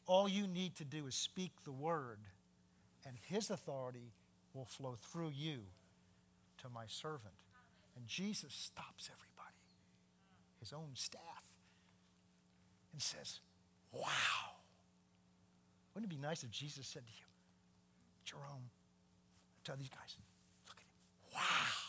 All 0.06 0.28
you 0.28 0.46
need 0.46 0.76
to 0.76 0.84
do 0.84 1.06
is 1.06 1.14
speak 1.14 1.52
the 1.64 1.72
word, 1.72 2.20
and 3.06 3.16
his 3.28 3.50
authority 3.50 4.12
will 4.54 4.64
flow 4.64 4.96
through 5.12 5.32
you 5.36 5.60
to 6.62 6.68
my 6.70 6.84
servant. 6.86 7.34
And 7.96 8.06
Jesus 8.06 8.54
stops 8.54 9.10
everybody, 9.12 9.56
his 10.58 10.72
own 10.72 10.90
staff, 10.94 11.54
and 12.92 13.02
says, 13.02 13.40
Wow. 13.92 14.08
Wouldn't 15.94 16.12
it 16.12 16.14
be 16.14 16.20
nice 16.20 16.44
if 16.44 16.50
Jesus 16.50 16.86
said 16.86 17.02
to 17.04 17.12
you, 17.12 17.24
Jerome, 18.24 18.70
tell 19.64 19.76
these 19.76 19.88
guys, 19.88 20.16
look 20.68 20.76
at 20.76 20.82
him. 20.82 20.88
Wow. 21.34 21.88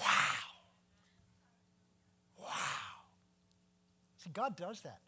Wow. 0.00 0.38
Wow. 2.40 3.04
See, 4.18 4.30
God 4.30 4.56
does 4.56 4.80
that. 4.82 5.00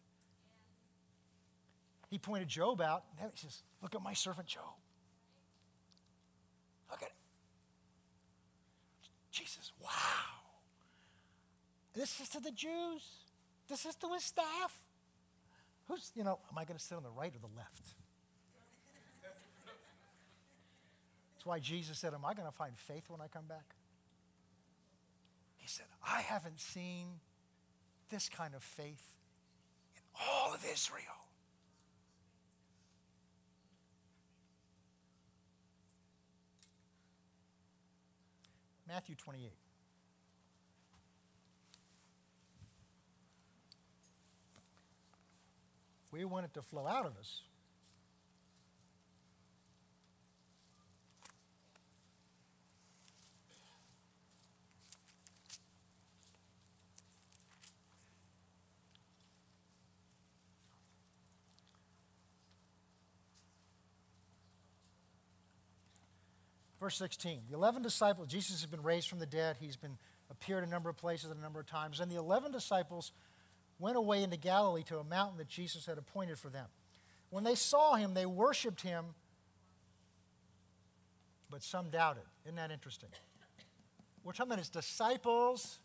He 2.09 2.17
pointed 2.17 2.49
Job 2.49 2.81
out. 2.81 3.03
And 3.19 3.31
he 3.31 3.37
says, 3.37 3.63
Look 3.81 3.95
at 3.95 4.03
my 4.03 4.13
servant 4.13 4.47
Job. 4.47 4.63
Look 6.89 7.01
at 7.01 7.07
it. 7.07 7.13
Jesus, 9.31 9.71
wow. 9.81 9.89
This 11.93 12.19
is 12.19 12.29
to 12.29 12.39
the 12.39 12.51
Jews. 12.51 13.30
This 13.71 13.85
is 13.85 13.95
to 13.95 14.13
his 14.13 14.25
staff. 14.25 14.75
Who's, 15.87 16.11
you 16.13 16.25
know, 16.25 16.39
am 16.51 16.57
I 16.57 16.65
going 16.65 16.77
to 16.77 16.83
sit 16.83 16.97
on 16.97 17.03
the 17.03 17.09
right 17.09 17.33
or 17.33 17.39
the 17.39 17.55
left? 17.55 17.95
That's 21.33 21.45
why 21.45 21.59
Jesus 21.59 21.97
said, 21.97 22.13
Am 22.13 22.25
I 22.25 22.33
going 22.33 22.49
to 22.49 22.53
find 22.53 22.77
faith 22.77 23.05
when 23.07 23.21
I 23.21 23.27
come 23.29 23.45
back? 23.47 23.75
He 25.55 25.69
said, 25.69 25.85
I 26.05 26.19
haven't 26.19 26.59
seen 26.59 27.21
this 28.09 28.27
kind 28.27 28.55
of 28.55 28.61
faith 28.61 29.17
in 29.95 30.01
all 30.19 30.53
of 30.53 30.65
Israel. 30.69 31.29
Matthew 38.85 39.15
28. 39.15 39.49
We 46.11 46.25
want 46.25 46.45
it 46.45 46.53
to 46.55 46.61
flow 46.61 46.87
out 46.87 47.05
of 47.05 47.17
us. 47.17 47.41
verse 66.81 66.97
16 66.97 67.43
the 67.47 67.55
11 67.55 67.83
disciples 67.83 68.27
jesus 68.27 68.59
has 68.61 68.65
been 68.65 68.81
raised 68.81 69.07
from 69.07 69.19
the 69.19 69.25
dead 69.27 69.55
he's 69.59 69.77
been 69.77 69.99
appeared 70.31 70.63
a 70.63 70.67
number 70.67 70.89
of 70.89 70.97
places 70.97 71.29
a 71.29 71.35
number 71.35 71.59
of 71.59 71.67
times 71.67 71.99
and 71.99 72.11
the 72.11 72.15
11 72.15 72.51
disciples 72.51 73.11
went 73.81 73.97
away 73.97 74.21
into 74.21 74.37
Galilee 74.37 74.83
to 74.83 74.99
a 74.99 75.03
mountain 75.03 75.39
that 75.39 75.47
Jesus 75.47 75.87
had 75.87 75.97
appointed 75.97 76.37
for 76.37 76.49
them. 76.49 76.67
When 77.31 77.43
they 77.43 77.55
saw 77.55 77.95
him, 77.95 78.13
they 78.13 78.27
worshiped 78.27 78.81
him, 78.81 79.05
but 81.49 81.63
some 81.63 81.89
doubted. 81.89 82.23
Isn't 82.45 82.57
that 82.57 82.71
interesting? 82.71 83.09
We're 84.23 84.33
talking 84.33 84.51
about 84.51 84.59
his 84.59 84.69
disciples, 84.69 85.79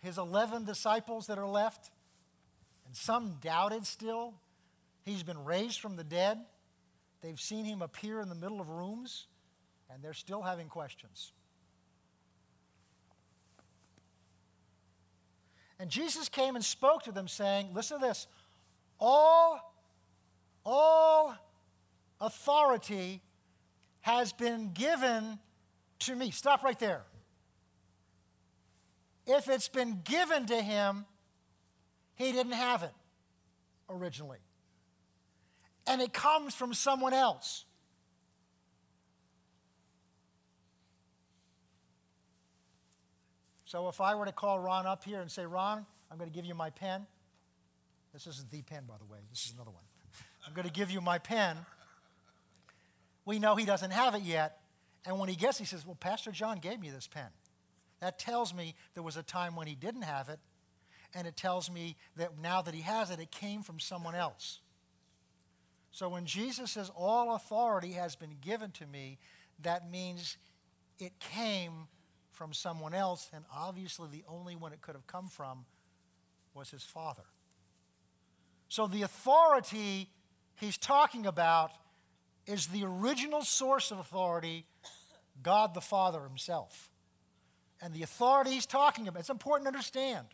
his 0.00 0.16
11 0.16 0.64
disciples 0.64 1.26
that 1.26 1.38
are 1.38 1.46
left, 1.46 1.90
and 2.86 2.96
some 2.96 3.36
doubted 3.42 3.86
still. 3.86 4.34
He's 5.04 5.22
been 5.22 5.44
raised 5.44 5.80
from 5.80 5.96
the 5.96 6.04
dead. 6.04 6.38
They've 7.20 7.38
seen 7.38 7.66
him 7.66 7.82
appear 7.82 8.20
in 8.20 8.30
the 8.30 8.34
middle 8.34 8.60
of 8.60 8.68
rooms, 8.68 9.26
and 9.90 10.02
they're 10.02 10.14
still 10.14 10.42
having 10.42 10.68
questions. 10.68 11.32
And 15.82 15.90
Jesus 15.90 16.28
came 16.28 16.54
and 16.54 16.64
spoke 16.64 17.02
to 17.02 17.12
them, 17.12 17.26
saying, 17.26 17.70
Listen 17.74 17.98
to 17.98 18.06
this. 18.06 18.28
All, 19.00 19.74
all 20.64 21.34
authority 22.20 23.20
has 24.02 24.32
been 24.32 24.70
given 24.74 25.40
to 25.98 26.14
me. 26.14 26.30
Stop 26.30 26.62
right 26.62 26.78
there. 26.78 27.02
If 29.26 29.48
it's 29.48 29.66
been 29.66 30.02
given 30.04 30.46
to 30.46 30.62
him, 30.62 31.04
he 32.14 32.30
didn't 32.30 32.52
have 32.52 32.84
it 32.84 32.94
originally. 33.90 34.38
And 35.88 36.00
it 36.00 36.12
comes 36.12 36.54
from 36.54 36.74
someone 36.74 37.12
else. 37.12 37.64
So 43.72 43.88
if 43.88 44.02
I 44.02 44.14
were 44.16 44.26
to 44.26 44.32
call 44.32 44.58
Ron 44.58 44.84
up 44.84 45.02
here 45.02 45.22
and 45.22 45.30
say, 45.30 45.46
Ron, 45.46 45.86
I'm 46.10 46.18
going 46.18 46.28
to 46.28 46.34
give 46.36 46.44
you 46.44 46.54
my 46.54 46.68
pen. 46.68 47.06
This 48.12 48.26
isn't 48.26 48.50
the 48.50 48.60
pen, 48.60 48.82
by 48.86 48.98
the 48.98 49.06
way. 49.06 49.20
This 49.30 49.46
is 49.46 49.54
another 49.54 49.70
one. 49.70 49.82
I'm 50.46 50.52
going 50.52 50.66
to 50.66 50.72
give 50.72 50.90
you 50.90 51.00
my 51.00 51.16
pen. 51.16 51.56
We 53.24 53.38
know 53.38 53.56
he 53.56 53.64
doesn't 53.64 53.92
have 53.92 54.14
it 54.14 54.24
yet. 54.24 54.58
And 55.06 55.18
when 55.18 55.30
he 55.30 55.36
gets 55.36 55.56
he 55.56 55.64
says, 55.64 55.86
Well, 55.86 55.96
Pastor 55.98 56.32
John 56.32 56.58
gave 56.58 56.80
me 56.80 56.90
this 56.90 57.06
pen. 57.06 57.28
That 58.00 58.18
tells 58.18 58.52
me 58.52 58.74
there 58.92 59.02
was 59.02 59.16
a 59.16 59.22
time 59.22 59.56
when 59.56 59.66
he 59.66 59.74
didn't 59.74 60.02
have 60.02 60.28
it. 60.28 60.40
And 61.14 61.26
it 61.26 61.38
tells 61.38 61.70
me 61.70 61.96
that 62.16 62.38
now 62.38 62.60
that 62.60 62.74
he 62.74 62.82
has 62.82 63.10
it, 63.10 63.20
it 63.20 63.30
came 63.30 63.62
from 63.62 63.80
someone 63.80 64.14
else. 64.14 64.60
So 65.92 66.10
when 66.10 66.26
Jesus 66.26 66.72
says, 66.72 66.90
All 66.94 67.34
authority 67.34 67.92
has 67.92 68.16
been 68.16 68.36
given 68.42 68.70
to 68.72 68.86
me, 68.86 69.16
that 69.62 69.90
means 69.90 70.36
it 70.98 71.18
came 71.18 71.88
from 72.42 72.52
someone 72.52 72.92
else. 72.92 73.30
And 73.32 73.44
obviously, 73.54 74.08
the 74.10 74.24
only 74.28 74.56
one 74.56 74.72
it 74.72 74.80
could 74.80 74.96
have 74.96 75.06
come 75.06 75.28
from 75.28 75.64
was 76.54 76.70
his 76.70 76.82
father. 76.82 77.22
So 78.68 78.88
the 78.88 79.02
authority 79.02 80.08
he's 80.56 80.76
talking 80.76 81.24
about 81.24 81.70
is 82.44 82.66
the 82.66 82.82
original 82.82 83.42
source 83.42 83.92
of 83.92 84.00
authority, 84.00 84.66
God 85.40 85.72
the 85.72 85.80
Father 85.80 86.20
himself. 86.22 86.90
And 87.80 87.94
the 87.94 88.02
authority 88.02 88.50
he's 88.50 88.66
talking 88.66 89.06
about, 89.06 89.20
it's 89.20 89.30
important 89.30 89.66
to 89.66 89.68
understand. 89.68 90.26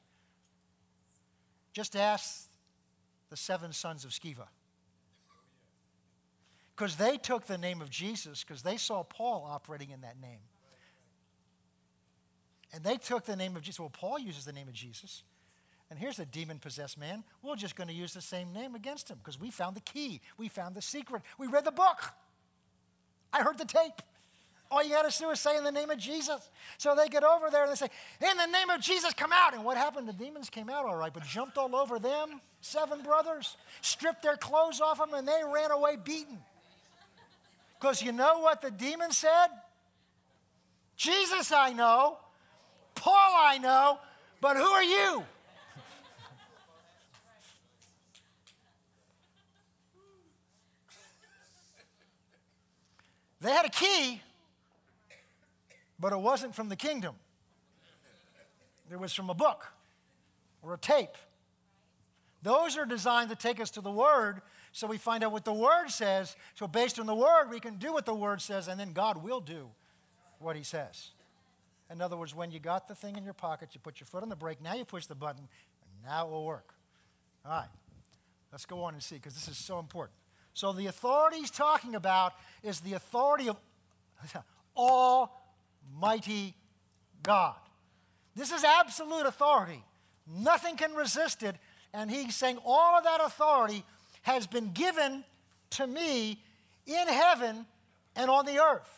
Just 1.74 1.94
ask 1.94 2.48
the 3.28 3.36
seven 3.36 3.74
sons 3.74 4.06
of 4.06 4.12
Sceva. 4.12 4.46
Because 6.74 6.96
they 6.96 7.18
took 7.18 7.46
the 7.46 7.58
name 7.58 7.82
of 7.82 7.90
Jesus 7.90 8.44
because 8.44 8.62
they 8.62 8.78
saw 8.78 9.02
Paul 9.02 9.46
operating 9.46 9.90
in 9.90 10.00
that 10.00 10.18
name. 10.18 10.40
And 12.72 12.84
they 12.84 12.96
took 12.96 13.24
the 13.24 13.36
name 13.36 13.56
of 13.56 13.62
Jesus. 13.62 13.80
Well, 13.80 13.90
Paul 13.90 14.18
uses 14.18 14.44
the 14.44 14.52
name 14.52 14.68
of 14.68 14.74
Jesus. 14.74 15.22
And 15.90 15.98
here's 15.98 16.18
a 16.18 16.26
demon 16.26 16.58
possessed 16.58 16.98
man. 16.98 17.24
We're 17.42 17.56
just 17.56 17.74
going 17.74 17.88
to 17.88 17.94
use 17.94 18.12
the 18.12 18.20
same 18.20 18.52
name 18.52 18.74
against 18.74 19.08
him 19.08 19.18
because 19.18 19.40
we 19.40 19.50
found 19.50 19.74
the 19.74 19.80
key. 19.80 20.20
We 20.36 20.48
found 20.48 20.74
the 20.74 20.82
secret. 20.82 21.22
We 21.38 21.46
read 21.46 21.64
the 21.64 21.72
book. 21.72 22.12
I 23.32 23.42
heard 23.42 23.58
the 23.58 23.64
tape. 23.64 24.02
All 24.70 24.84
you 24.84 24.90
got 24.90 25.10
to 25.10 25.18
do 25.18 25.30
is 25.30 25.40
say 25.40 25.56
in 25.56 25.64
the 25.64 25.72
name 25.72 25.88
of 25.88 25.98
Jesus. 25.98 26.50
So 26.76 26.94
they 26.94 27.08
get 27.08 27.24
over 27.24 27.48
there 27.50 27.62
and 27.62 27.72
they 27.72 27.76
say, 27.76 27.88
In 28.20 28.36
the 28.36 28.46
name 28.46 28.68
of 28.68 28.82
Jesus, 28.82 29.14
come 29.14 29.32
out. 29.32 29.54
And 29.54 29.64
what 29.64 29.78
happened? 29.78 30.06
The 30.06 30.12
demons 30.12 30.50
came 30.50 30.68
out 30.68 30.84
all 30.84 30.96
right, 30.96 31.12
but 31.12 31.24
jumped 31.24 31.56
all 31.56 31.74
over 31.74 31.98
them, 31.98 32.42
seven 32.60 33.02
brothers, 33.02 33.56
stripped 33.80 34.22
their 34.22 34.36
clothes 34.36 34.82
off 34.82 34.98
them, 34.98 35.14
and 35.14 35.26
they 35.26 35.40
ran 35.50 35.70
away 35.70 35.96
beaten. 35.96 36.38
Because 37.80 38.02
you 38.02 38.12
know 38.12 38.40
what 38.40 38.60
the 38.60 38.70
demon 38.70 39.10
said? 39.12 39.48
Jesus, 40.96 41.50
I 41.50 41.72
know. 41.72 42.18
Paul, 42.98 43.34
I 43.36 43.58
know. 43.58 43.98
But 44.40 44.56
who 44.56 44.62
are 44.62 44.82
you? 44.82 45.24
They 53.40 53.52
had 53.52 53.66
a 53.66 53.70
key, 53.70 54.20
but 55.98 56.12
it 56.12 56.18
wasn't 56.18 56.54
from 56.56 56.68
the 56.68 56.76
kingdom. 56.76 57.14
It 58.90 58.98
was 58.98 59.14
from 59.14 59.30
a 59.30 59.34
book 59.34 59.66
or 60.62 60.74
a 60.74 60.78
tape. 60.78 61.16
Those 62.42 62.76
are 62.76 62.86
designed 62.86 63.30
to 63.30 63.36
take 63.36 63.60
us 63.60 63.70
to 63.72 63.80
the 63.80 63.90
Word 63.90 64.40
so 64.72 64.86
we 64.86 64.98
find 64.98 65.22
out 65.22 65.32
what 65.32 65.44
the 65.44 65.52
Word 65.52 65.88
says. 65.88 66.36
So, 66.54 66.66
based 66.66 66.98
on 66.98 67.06
the 67.06 67.14
Word, 67.14 67.48
we 67.50 67.60
can 67.60 67.76
do 67.76 67.92
what 67.92 68.06
the 68.06 68.14
Word 68.14 68.40
says, 68.40 68.68
and 68.68 68.78
then 68.78 68.92
God 68.92 69.22
will 69.22 69.40
do 69.40 69.68
what 70.38 70.56
He 70.56 70.62
says. 70.62 71.10
In 71.90 72.02
other 72.02 72.16
words, 72.16 72.34
when 72.34 72.50
you 72.50 72.58
got 72.58 72.86
the 72.86 72.94
thing 72.94 73.16
in 73.16 73.24
your 73.24 73.34
pocket, 73.34 73.70
you 73.72 73.80
put 73.80 74.00
your 74.00 74.06
foot 74.06 74.22
on 74.22 74.28
the 74.28 74.36
brake, 74.36 74.60
now 74.62 74.74
you 74.74 74.84
push 74.84 75.06
the 75.06 75.14
button, 75.14 75.40
and 75.82 76.04
now 76.04 76.26
it 76.26 76.30
will 76.30 76.44
work. 76.44 76.74
All 77.44 77.52
right, 77.52 77.68
let's 78.52 78.66
go 78.66 78.82
on 78.82 78.94
and 78.94 79.02
see 79.02 79.16
because 79.16 79.34
this 79.34 79.48
is 79.48 79.56
so 79.56 79.78
important. 79.78 80.14
So, 80.52 80.72
the 80.72 80.86
authority 80.86 81.38
he's 81.38 81.50
talking 81.50 81.94
about 81.94 82.34
is 82.62 82.80
the 82.80 82.94
authority 82.94 83.48
of 83.48 83.56
Almighty 84.76 86.54
God. 87.22 87.56
This 88.34 88.52
is 88.52 88.64
absolute 88.64 89.26
authority. 89.26 89.82
Nothing 90.26 90.76
can 90.76 90.94
resist 90.94 91.42
it. 91.42 91.56
And 91.94 92.10
he's 92.10 92.36
saying 92.36 92.58
all 92.64 92.98
of 92.98 93.04
that 93.04 93.20
authority 93.20 93.84
has 94.22 94.46
been 94.46 94.72
given 94.72 95.24
to 95.70 95.86
me 95.86 96.42
in 96.86 97.08
heaven 97.08 97.66
and 98.14 98.30
on 98.30 98.46
the 98.46 98.58
earth. 98.58 98.97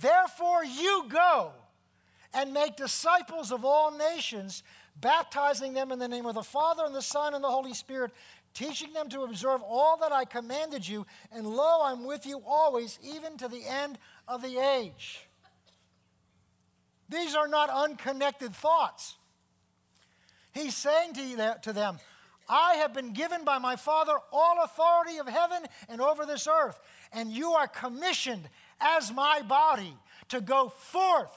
Therefore, 0.00 0.64
you 0.64 1.04
go 1.08 1.52
and 2.34 2.52
make 2.52 2.76
disciples 2.76 3.50
of 3.50 3.64
all 3.64 3.96
nations, 3.96 4.62
baptizing 5.00 5.72
them 5.72 5.90
in 5.92 5.98
the 5.98 6.08
name 6.08 6.26
of 6.26 6.34
the 6.34 6.42
Father 6.42 6.84
and 6.84 6.94
the 6.94 7.02
Son 7.02 7.34
and 7.34 7.42
the 7.42 7.48
Holy 7.48 7.74
Spirit, 7.74 8.12
teaching 8.52 8.92
them 8.92 9.08
to 9.10 9.22
observe 9.22 9.62
all 9.62 9.98
that 9.98 10.12
I 10.12 10.24
commanded 10.24 10.86
you, 10.86 11.06
and 11.32 11.46
lo, 11.46 11.82
I'm 11.84 12.04
with 12.04 12.26
you 12.26 12.42
always, 12.46 12.98
even 13.02 13.36
to 13.38 13.48
the 13.48 13.62
end 13.66 13.98
of 14.26 14.42
the 14.42 14.58
age. 14.58 15.26
These 17.08 17.34
are 17.34 17.48
not 17.48 17.70
unconnected 17.70 18.54
thoughts. 18.54 19.16
He's 20.52 20.74
saying 20.74 21.14
to 21.62 21.72
them, 21.72 21.98
I 22.48 22.74
have 22.74 22.94
been 22.94 23.12
given 23.12 23.44
by 23.44 23.58
my 23.58 23.76
Father 23.76 24.14
all 24.32 24.62
authority 24.64 25.18
of 25.18 25.28
heaven 25.28 25.64
and 25.88 26.00
over 26.00 26.24
this 26.24 26.46
earth, 26.46 26.80
and 27.12 27.30
you 27.30 27.52
are 27.52 27.66
commissioned 27.66 28.48
as 28.80 29.12
my 29.12 29.42
body 29.42 29.94
to 30.28 30.40
go 30.40 30.68
forth 30.68 31.32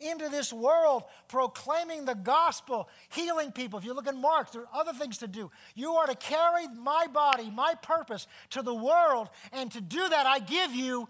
into 0.00 0.28
this 0.28 0.52
world 0.52 1.04
proclaiming 1.28 2.04
the 2.04 2.14
gospel, 2.14 2.88
healing 3.10 3.52
people. 3.52 3.78
If 3.78 3.84
you 3.84 3.94
look 3.94 4.08
in 4.08 4.20
Mark, 4.20 4.52
there 4.52 4.62
are 4.62 4.80
other 4.80 4.92
things 4.92 5.18
to 5.18 5.28
do. 5.28 5.50
You 5.74 5.94
are 5.94 6.06
to 6.06 6.16
carry 6.16 6.66
my 6.68 7.06
body, 7.06 7.50
my 7.50 7.74
purpose 7.80 8.26
to 8.50 8.62
the 8.62 8.74
world, 8.74 9.30
and 9.52 9.70
to 9.72 9.80
do 9.80 10.08
that, 10.08 10.26
I 10.26 10.40
give 10.40 10.74
you 10.74 11.08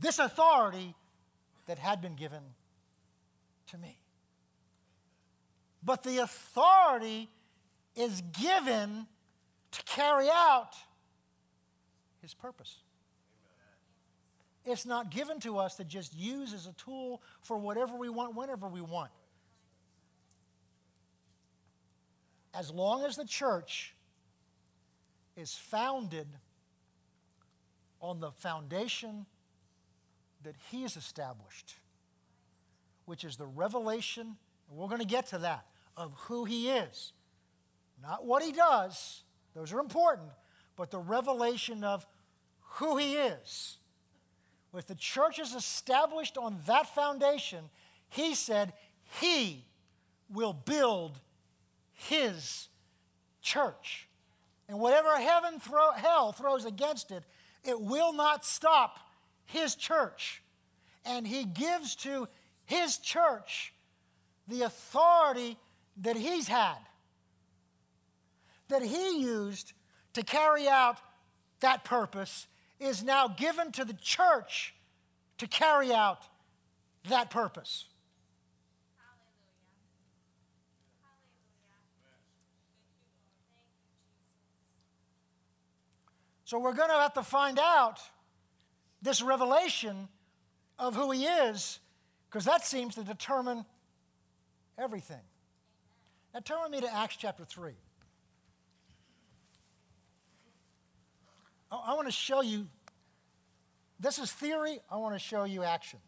this 0.00 0.18
authority 0.18 0.94
that 1.66 1.78
had 1.78 2.00
been 2.00 2.16
given 2.16 2.42
to 3.68 3.78
me. 3.78 3.98
But 5.82 6.02
the 6.02 6.18
authority 6.18 7.28
is 7.94 8.22
given 8.40 9.06
to 9.70 9.82
carry 9.84 10.28
out 10.28 10.74
his 12.20 12.34
purpose. 12.34 12.78
It's 14.64 14.84
not 14.84 15.10
given 15.10 15.40
to 15.40 15.58
us 15.58 15.76
to 15.76 15.84
just 15.84 16.14
use 16.14 16.52
as 16.52 16.66
a 16.66 16.72
tool 16.72 17.22
for 17.42 17.56
whatever 17.56 17.96
we 17.96 18.08
want, 18.08 18.34
whenever 18.34 18.68
we 18.68 18.80
want. 18.80 19.10
As 22.52 22.70
long 22.70 23.04
as 23.04 23.16
the 23.16 23.24
church 23.24 23.94
is 25.36 25.54
founded 25.54 26.26
on 28.00 28.20
the 28.20 28.30
foundation 28.32 29.26
that 30.42 30.54
He 30.70 30.82
has 30.82 30.96
established, 30.96 31.74
which 33.06 33.24
is 33.24 33.36
the 33.36 33.46
revelation, 33.46 34.36
and 34.68 34.78
we're 34.78 34.88
going 34.88 35.00
to 35.00 35.06
get 35.06 35.28
to 35.28 35.38
that, 35.38 35.66
of 35.96 36.12
who 36.28 36.44
He 36.44 36.70
is. 36.70 37.12
Not 38.02 38.26
what 38.26 38.42
He 38.42 38.52
does, 38.52 39.22
those 39.54 39.72
are 39.72 39.80
important, 39.80 40.30
but 40.76 40.90
the 40.90 40.98
revelation 40.98 41.84
of 41.84 42.06
who 42.74 42.96
he 42.96 43.16
is, 43.16 43.78
with 44.72 44.86
the 44.86 44.94
church 44.94 45.38
is 45.38 45.54
established 45.54 46.36
on 46.38 46.58
that 46.66 46.94
foundation, 46.94 47.64
he 48.08 48.34
said 48.34 48.72
he 49.20 49.64
will 50.32 50.52
build 50.52 51.18
his 51.92 52.68
church. 53.42 54.08
And 54.68 54.78
whatever 54.78 55.16
heaven 55.16 55.60
hell 55.96 56.32
throws 56.32 56.64
against 56.64 57.10
it, 57.10 57.24
it 57.64 57.80
will 57.80 58.12
not 58.12 58.44
stop 58.44 58.98
his 59.44 59.74
church. 59.74 60.42
And 61.04 61.26
he 61.26 61.44
gives 61.44 61.96
to 61.96 62.28
his 62.64 62.98
church 62.98 63.72
the 64.46 64.62
authority 64.62 65.56
that 66.02 66.16
he's 66.16 66.48
had, 66.48 66.78
that 68.68 68.82
he 68.82 69.20
used 69.20 69.72
to 70.14 70.22
carry 70.22 70.68
out 70.68 70.98
that 71.60 71.84
purpose, 71.84 72.46
is 72.80 73.04
now 73.04 73.28
given 73.28 73.70
to 73.72 73.84
the 73.84 73.92
church 73.92 74.74
to 75.38 75.46
carry 75.46 75.92
out 75.92 76.22
that 77.08 77.30
purpose. 77.30 77.84
So 86.44 86.58
we're 86.58 86.74
going 86.74 86.88
to 86.88 86.96
have 86.96 87.14
to 87.14 87.22
find 87.22 87.60
out 87.60 88.00
this 89.00 89.22
revelation 89.22 90.08
of 90.80 90.96
who 90.96 91.12
he 91.12 91.24
is, 91.24 91.78
because 92.28 92.44
that 92.46 92.64
seems 92.64 92.96
to 92.96 93.04
determine 93.04 93.64
everything. 94.76 95.20
Now 96.34 96.40
turn 96.40 96.58
with 96.62 96.72
me 96.72 96.80
to 96.80 96.92
Acts 96.92 97.16
chapter 97.16 97.44
3. 97.44 97.72
I 101.70 101.94
want 101.94 102.08
to 102.08 102.12
show 102.12 102.42
you, 102.42 102.66
this 103.98 104.18
is 104.18 104.32
theory, 104.32 104.80
I 104.90 104.96
want 104.96 105.14
to 105.14 105.20
show 105.20 105.44
you 105.44 105.62
action. 105.62 106.00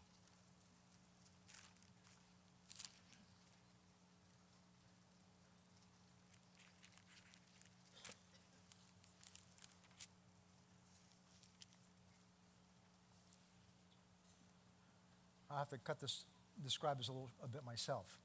I 15.49 15.59
have 15.59 15.69
to 15.69 15.77
cut 15.77 15.99
this, 15.99 16.25
describe 16.63 16.97
this 16.97 17.07
a 17.07 17.11
little 17.11 17.29
a 17.43 17.47
bit 17.47 17.63
myself. 17.63 18.19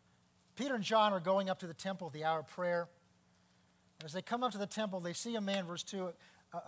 Peter 0.57 0.74
and 0.74 0.82
John 0.82 1.12
are 1.12 1.20
going 1.20 1.51
up 1.51 1.61
to 1.61 1.66
the 1.66 1.74
temple 1.74 2.09
at 2.09 2.12
the 2.12 2.24
hour 2.24 2.41
of 2.41 2.49
prayer. 2.49 2.89
As 4.05 4.12
they 4.12 4.22
come 4.22 4.43
up 4.43 4.53
to 4.53 4.59
the 4.59 4.66
temple, 4.66 5.01
they 5.01 5.12
see 5.12 5.36
a 5.36 5.41
man, 5.41 5.66
verse 5.66 5.82
2, 5.82 6.12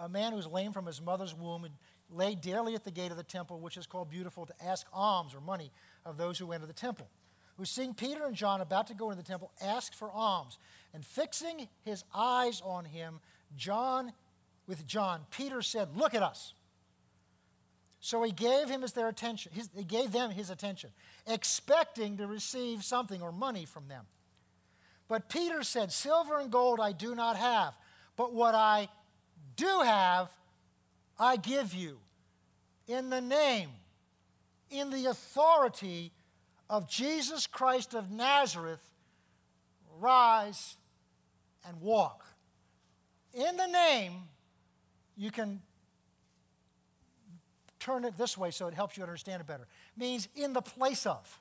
a, 0.01 0.09
man 0.09 0.33
who's 0.33 0.47
lame 0.47 0.73
from 0.73 0.87
his 0.87 1.01
mother's 1.01 1.35
womb 1.35 1.65
and 1.65 1.75
lay 2.11 2.35
daily 2.35 2.75
at 2.75 2.85
the 2.85 2.91
gate 2.91 3.11
of 3.11 3.17
the 3.17 3.23
temple, 3.23 3.61
which 3.61 3.77
is 3.77 3.87
called 3.87 4.11
Beautiful, 4.11 4.47
to 4.47 4.55
ask 4.65 4.87
alms 4.93 5.35
or 5.35 5.41
money 5.41 5.71
of 6.05 6.17
those 6.17 6.39
who 6.39 6.53
enter 6.53 6.67
the 6.67 6.73
temple. 6.73 7.09
Who, 7.57 7.65
seeing 7.65 7.95
Peter 7.95 8.25
and 8.25 8.35
John 8.35 8.61
about 8.61 8.87
to 8.89 8.95
go 8.95 9.11
into 9.11 9.23
the 9.23 9.29
temple, 9.29 9.53
asked 9.61 9.95
for 9.95 10.11
alms. 10.11 10.59
And 10.93 11.05
fixing 11.05 11.69
his 11.85 12.05
eyes 12.15 12.63
on 12.65 12.85
him, 12.85 13.21
John, 13.57 14.13
with 14.67 14.87
John, 14.87 15.21
Peter 15.31 15.63
said, 15.63 15.97
Look 15.97 16.15
at 16.15 16.23
us. 16.23 16.55
So 18.01 18.23
he 18.23 18.33
gave 18.33 18.69
him 18.69 18.81
his, 18.81 18.93
their 18.93 19.09
attention. 19.09 19.53
His, 19.55 19.69
he 19.77 19.85
gave 19.85 20.11
them 20.11 20.31
his 20.31 20.49
attention, 20.49 20.91
expecting 21.27 22.17
to 22.17 22.27
receive 22.27 22.83
something 22.83 23.21
or 23.21 23.31
money 23.31 23.67
from 23.67 23.89
them. 23.89 24.07
But 25.07 25.29
Peter 25.29 25.63
said, 25.63 25.93
Silver 25.93 26.39
and 26.39 26.51
gold 26.51 26.81
I 26.81 26.93
do 26.93 27.15
not 27.15 27.37
have, 27.37 27.75
but 28.17 28.33
what 28.33 28.55
I 28.55 28.89
do 29.61 29.81
have, 29.85 30.31
I 31.19 31.37
give 31.37 31.75
you. 31.75 31.99
In 32.89 33.11
the 33.11 33.21
name, 33.21 33.69
in 34.71 34.91
the 34.91 35.07
authority 35.07 36.13
of 36.69 36.89
Jesus 36.89 37.47
Christ 37.47 37.95
of 37.95 38.11
Nazareth, 38.11 38.83
rise 39.99 40.77
and 41.67 41.81
walk. 41.81 42.25
In 43.35 43.57
the 43.57 43.67
name, 43.67 44.13
you 45.17 45.31
can 45.31 45.61
turn 47.79 48.05
it 48.05 48.17
this 48.17 48.37
way 48.37 48.51
so 48.51 48.67
it 48.67 48.75
helps 48.75 48.97
you 48.97 49.03
understand 49.03 49.41
it 49.41 49.47
better. 49.47 49.67
Means 49.97 50.29
in 50.35 50.53
the 50.53 50.63
place 50.63 51.07
of. 51.07 51.41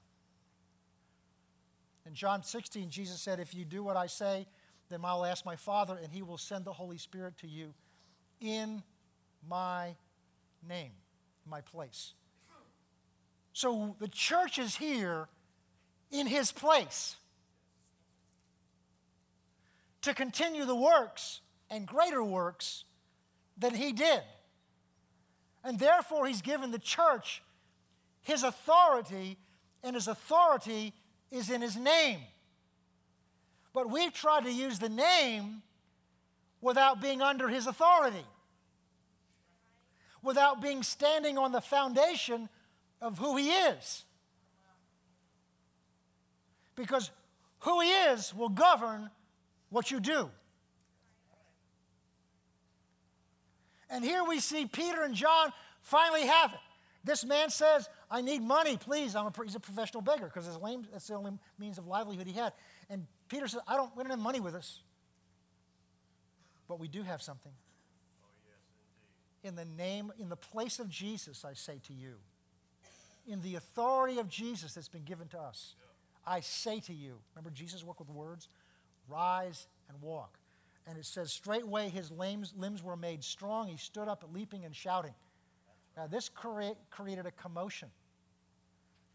In 2.05 2.13
John 2.13 2.43
16, 2.43 2.89
Jesus 2.89 3.19
said, 3.21 3.39
If 3.39 3.53
you 3.53 3.65
do 3.65 3.83
what 3.83 3.95
I 3.95 4.07
say, 4.07 4.45
then 4.89 5.01
I'll 5.03 5.25
ask 5.25 5.45
my 5.45 5.55
Father, 5.55 5.97
and 6.01 6.11
he 6.11 6.21
will 6.21 6.37
send 6.37 6.65
the 6.65 6.73
Holy 6.73 6.97
Spirit 6.97 7.37
to 7.39 7.47
you 7.47 7.73
in 8.41 8.83
my 9.47 9.95
name, 10.67 10.91
my 11.45 11.61
place. 11.61 12.13
So 13.53 13.95
the 13.99 14.07
church 14.07 14.57
is 14.57 14.75
here 14.75 15.27
in 16.11 16.27
his 16.27 16.51
place 16.51 17.15
to 20.01 20.13
continue 20.13 20.65
the 20.65 20.75
works 20.75 21.41
and 21.69 21.85
greater 21.85 22.23
works 22.23 22.85
than 23.57 23.75
he 23.75 23.91
did. 23.91 24.21
And 25.63 25.77
therefore, 25.77 26.25
he's 26.25 26.41
given 26.41 26.71
the 26.71 26.79
church 26.79 27.41
his 28.21 28.43
authority, 28.43 29.37
and 29.83 29.95
his 29.95 30.07
authority 30.07 30.93
is 31.31 31.49
in 31.49 31.61
his 31.61 31.75
name. 31.75 32.19
But 33.73 33.89
we've 33.89 34.13
tried 34.13 34.43
to 34.43 34.51
use 34.51 34.79
the 34.79 34.89
name 34.89 35.63
without 36.61 37.01
being 37.01 37.21
under 37.21 37.47
his 37.47 37.67
authority, 37.67 38.25
without 40.21 40.61
being 40.61 40.83
standing 40.83 41.37
on 41.37 41.51
the 41.51 41.61
foundation 41.61 42.49
of 43.01 43.17
who 43.17 43.37
he 43.37 43.49
is. 43.49 44.05
Because 46.75 47.11
who 47.59 47.81
he 47.81 47.89
is 47.89 48.33
will 48.33 48.49
govern 48.49 49.09
what 49.69 49.91
you 49.91 49.99
do. 49.99 50.29
And 53.89 54.03
here 54.03 54.23
we 54.23 54.39
see 54.39 54.65
Peter 54.65 55.03
and 55.03 55.15
John 55.15 55.51
finally 55.81 56.25
have 56.25 56.53
it. 56.53 56.59
This 57.03 57.25
man 57.25 57.49
says, 57.49 57.89
I 58.11 58.21
need 58.21 58.41
money, 58.41 58.77
please. 58.77 59.15
I'm 59.15 59.27
a, 59.27 59.33
he's 59.43 59.55
a 59.55 59.59
professional 59.59 60.01
beggar 60.01 60.25
because 60.25 60.45
that's 60.45 61.07
the 61.07 61.15
only 61.15 61.31
means 61.57 61.77
of 61.77 61.87
livelihood 61.87 62.27
he 62.27 62.33
had. 62.33 62.53
And 62.89 63.07
Peter 63.29 63.47
says, 63.47 63.61
I 63.67 63.77
don't, 63.77 63.95
we 63.95 64.03
don't 64.03 64.11
have 64.11 64.19
money 64.19 64.39
with 64.39 64.53
us. 64.53 64.81
But 66.69 66.79
we 66.79 66.87
do 66.87 67.01
have 67.01 67.21
something. 67.21 67.51
Oh, 68.23 68.27
yes, 68.45 69.49
in 69.49 69.55
the 69.55 69.65
name, 69.65 70.13
in 70.19 70.29
the 70.29 70.37
place 70.37 70.79
of 70.79 70.87
Jesus, 70.87 71.43
I 71.43 71.53
say 71.53 71.81
to 71.87 71.93
you, 71.93 72.13
in 73.27 73.41
the 73.41 73.55
authority 73.55 74.19
of 74.19 74.29
Jesus 74.29 74.73
that's 74.75 74.87
been 74.87 75.03
given 75.03 75.27
to 75.29 75.39
us, 75.39 75.75
yeah. 75.77 76.35
I 76.35 76.39
say 76.41 76.79
to 76.81 76.93
you, 76.93 77.15
remember 77.35 77.49
Jesus 77.49 77.83
worked 77.83 77.99
with 77.99 78.09
words? 78.09 78.47
Rise 79.09 79.67
and 79.89 79.99
walk. 80.01 80.37
And 80.87 80.97
it 80.97 81.05
says, 81.05 81.31
straightway 81.31 81.89
his 81.89 82.11
limbs, 82.11 82.53
limbs 82.55 82.83
were 82.83 82.95
made 82.95 83.23
strong. 83.23 83.67
He 83.67 83.77
stood 83.77 84.07
up, 84.07 84.23
leaping 84.31 84.63
and 84.63 84.75
shouting. 84.75 85.13
Now, 85.97 86.07
this 86.07 86.29
crea- 86.29 86.77
created 86.91 87.25
a 87.25 87.31
commotion. 87.31 87.89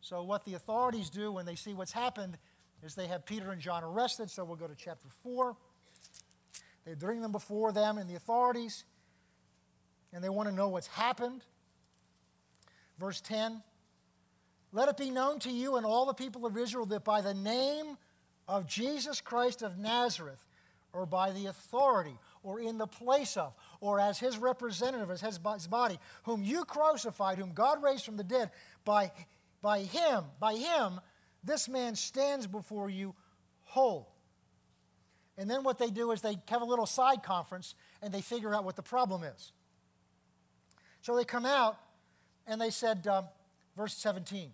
So, 0.00 0.22
what 0.22 0.44
the 0.44 0.54
authorities 0.54 1.08
do 1.08 1.32
when 1.32 1.46
they 1.46 1.54
see 1.54 1.72
what's 1.72 1.92
happened 1.92 2.36
is 2.82 2.94
they 2.94 3.06
have 3.06 3.24
Peter 3.24 3.52
and 3.52 3.60
John 3.60 3.82
arrested. 3.82 4.28
So, 4.30 4.44
we'll 4.44 4.56
go 4.56 4.66
to 4.66 4.74
chapter 4.74 5.08
4. 5.22 5.56
They 6.84 6.94
bring 6.94 7.20
them 7.22 7.32
before 7.32 7.72
them 7.72 7.98
and 7.98 8.08
the 8.08 8.14
authorities, 8.14 8.84
and 10.12 10.22
they 10.22 10.28
want 10.28 10.48
to 10.48 10.54
know 10.54 10.68
what's 10.68 10.86
happened. 10.86 11.42
Verse 12.98 13.20
10 13.20 13.62
Let 14.72 14.88
it 14.88 14.96
be 14.96 15.10
known 15.10 15.38
to 15.40 15.50
you 15.50 15.76
and 15.76 15.86
all 15.86 16.06
the 16.06 16.14
people 16.14 16.46
of 16.46 16.56
Israel 16.56 16.86
that 16.86 17.04
by 17.04 17.20
the 17.20 17.34
name 17.34 17.96
of 18.46 18.66
Jesus 18.66 19.20
Christ 19.20 19.62
of 19.62 19.78
Nazareth, 19.78 20.44
or 20.94 21.04
by 21.06 21.32
the 21.32 21.46
authority 21.46 22.18
or 22.42 22.60
in 22.60 22.78
the 22.78 22.86
place 22.86 23.36
of 23.36 23.56
or 23.80 23.98
as 23.98 24.18
his 24.18 24.38
representative, 24.38 25.10
as 25.10 25.20
his 25.20 25.38
body, 25.38 25.98
whom 26.22 26.42
you 26.44 26.64
crucified, 26.64 27.38
whom 27.38 27.52
God 27.52 27.82
raised 27.82 28.04
from 28.04 28.16
the 28.16 28.24
dead, 28.24 28.50
by, 28.84 29.10
by 29.60 29.80
him, 29.80 30.24
by 30.38 30.54
him, 30.54 31.00
this 31.42 31.68
man 31.68 31.96
stands 31.96 32.46
before 32.46 32.88
you 32.88 33.14
whole. 33.64 34.13
And 35.36 35.50
then 35.50 35.64
what 35.64 35.78
they 35.78 35.90
do 35.90 36.12
is 36.12 36.20
they 36.20 36.38
have 36.48 36.62
a 36.62 36.66
little 36.66 36.86
side 36.86 37.22
conference 37.22 37.74
and 38.02 38.12
they 38.12 38.20
figure 38.20 38.54
out 38.54 38.64
what 38.64 38.76
the 38.76 38.82
problem 38.82 39.24
is. 39.24 39.52
So 41.02 41.16
they 41.16 41.24
come 41.24 41.44
out 41.44 41.76
and 42.46 42.60
they 42.60 42.70
said, 42.70 43.06
um, 43.06 43.26
verse 43.76 43.96
17, 43.96 44.50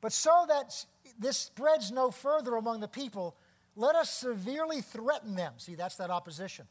but 0.00 0.12
so 0.12 0.44
that 0.48 0.84
this 1.18 1.36
spreads 1.36 1.90
no 1.90 2.10
further 2.10 2.56
among 2.56 2.80
the 2.80 2.88
people, 2.88 3.36
let 3.74 3.96
us 3.96 4.10
severely 4.10 4.80
threaten 4.80 5.34
them. 5.34 5.54
See, 5.56 5.74
that's 5.74 5.96
that 5.96 6.10
opposition. 6.10 6.66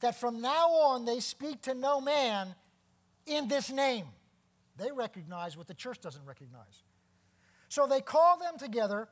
That 0.00 0.18
from 0.18 0.40
now 0.40 0.68
on 0.68 1.04
they 1.04 1.20
speak 1.20 1.62
to 1.62 1.74
no 1.74 2.00
man 2.00 2.54
in 3.26 3.48
this 3.48 3.70
name. 3.70 4.06
They 4.76 4.90
recognize 4.90 5.56
what 5.56 5.66
the 5.66 5.74
church 5.74 6.00
doesn't 6.00 6.24
recognize. 6.24 6.82
So 7.68 7.86
they 7.86 8.00
call 8.00 8.38
them 8.38 8.58
together 8.58 9.08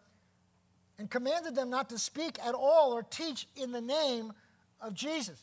and 1.01 1.11
commanded 1.11 1.55
them 1.55 1.71
not 1.71 1.89
to 1.89 1.99
speak 1.99 2.39
at 2.45 2.55
all 2.55 2.93
or 2.93 3.03
teach 3.03 3.49
in 3.57 3.73
the 3.73 3.81
name 3.81 4.35
of 4.83 4.93
Jesus. 4.93 5.43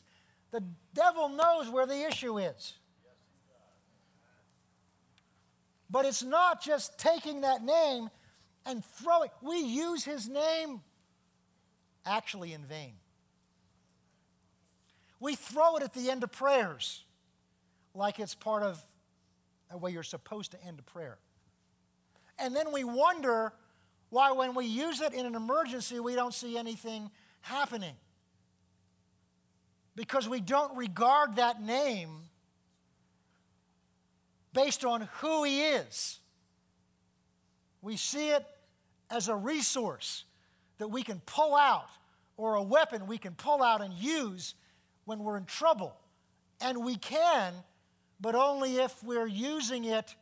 The 0.52 0.64
devil 0.94 1.30
knows 1.30 1.68
where 1.68 1.88
the 1.88 2.08
issue 2.08 2.38
is. 2.38 2.74
But 5.90 6.06
it's 6.06 6.22
not 6.22 6.62
just 6.62 7.00
taking 7.00 7.42
that 7.42 7.64
name 7.64 8.10
and 8.68 8.86
throwing. 8.86 9.32
We 9.42 9.58
use 9.58 10.04
his 10.04 10.30
name 10.30 10.82
actually 12.06 12.54
in 12.54 12.62
vain. 12.64 12.94
We 15.20 15.34
throw 15.34 15.78
it 15.78 15.82
at 15.82 15.96
the 15.96 16.12
end 16.12 16.24
of 16.24 16.32
prayers 16.32 17.04
like 17.96 18.20
it's 18.20 18.36
part 18.36 18.62
of 18.62 18.80
the 19.72 19.78
way 19.80 19.90
you're 19.90 20.04
supposed 20.04 20.52
to 20.52 20.64
end 20.64 20.78
a 20.78 20.84
prayer. 20.84 21.18
And 22.38 22.56
then 22.56 22.72
we 22.72 22.84
wonder 22.84 23.54
why, 24.10 24.32
when 24.32 24.56
we 24.56 24.66
use 24.66 25.02
it 25.02 25.14
in 25.14 25.26
an 25.26 25.36
emergency, 25.36 26.00
we 26.00 26.16
don't 26.16 26.34
see 26.34 26.58
anything 26.58 27.10
happening. 27.42 27.96
Because 29.96 30.30
we 30.30 30.40
don't 30.40 30.78
regard 30.78 31.38
that 31.38 31.62
name 31.62 32.10
based 34.54 34.86
on 34.86 35.10
who 35.20 35.44
he 35.44 35.62
is. 35.62 36.20
We 37.82 37.98
see 37.98 38.30
it 38.30 38.46
as 39.10 39.28
a 39.28 39.36
resource 39.36 40.24
that 40.78 40.88
we 40.88 41.04
can 41.04 41.22
pull 41.26 41.56
out 41.56 41.90
or 42.38 42.56
a 42.56 42.64
weapon 42.64 43.08
we 43.08 43.18
can 43.18 43.34
pull 43.34 43.64
out 43.64 43.82
and 43.82 43.94
use 43.94 44.54
when 45.06 45.20
we're 45.20 45.38
in 45.38 45.46
trouble. 45.46 45.96
And 46.62 46.84
we 46.84 46.96
can, 46.96 47.54
but 48.22 48.36
only 48.36 48.78
if 48.78 49.04
we're 49.04 49.28
using 49.28 49.86
it 49.86 50.16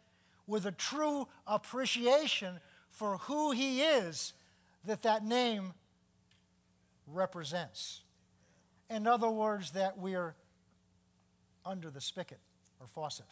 with 0.48 0.66
a 0.66 0.72
true 0.72 1.28
appreciation 1.48 2.60
for 2.96 3.18
who 3.18 3.52
he 3.52 3.82
is 3.82 4.34
that 4.86 5.04
that 5.04 5.24
name 5.24 5.74
represents. 7.08 8.02
In 8.90 9.06
other 9.06 9.30
words, 9.30 9.72
that 9.72 9.98
we're 9.98 10.34
under 11.66 11.90
the 11.90 12.00
spigot 12.00 12.40
or 12.80 12.88
faucet. 12.88 13.26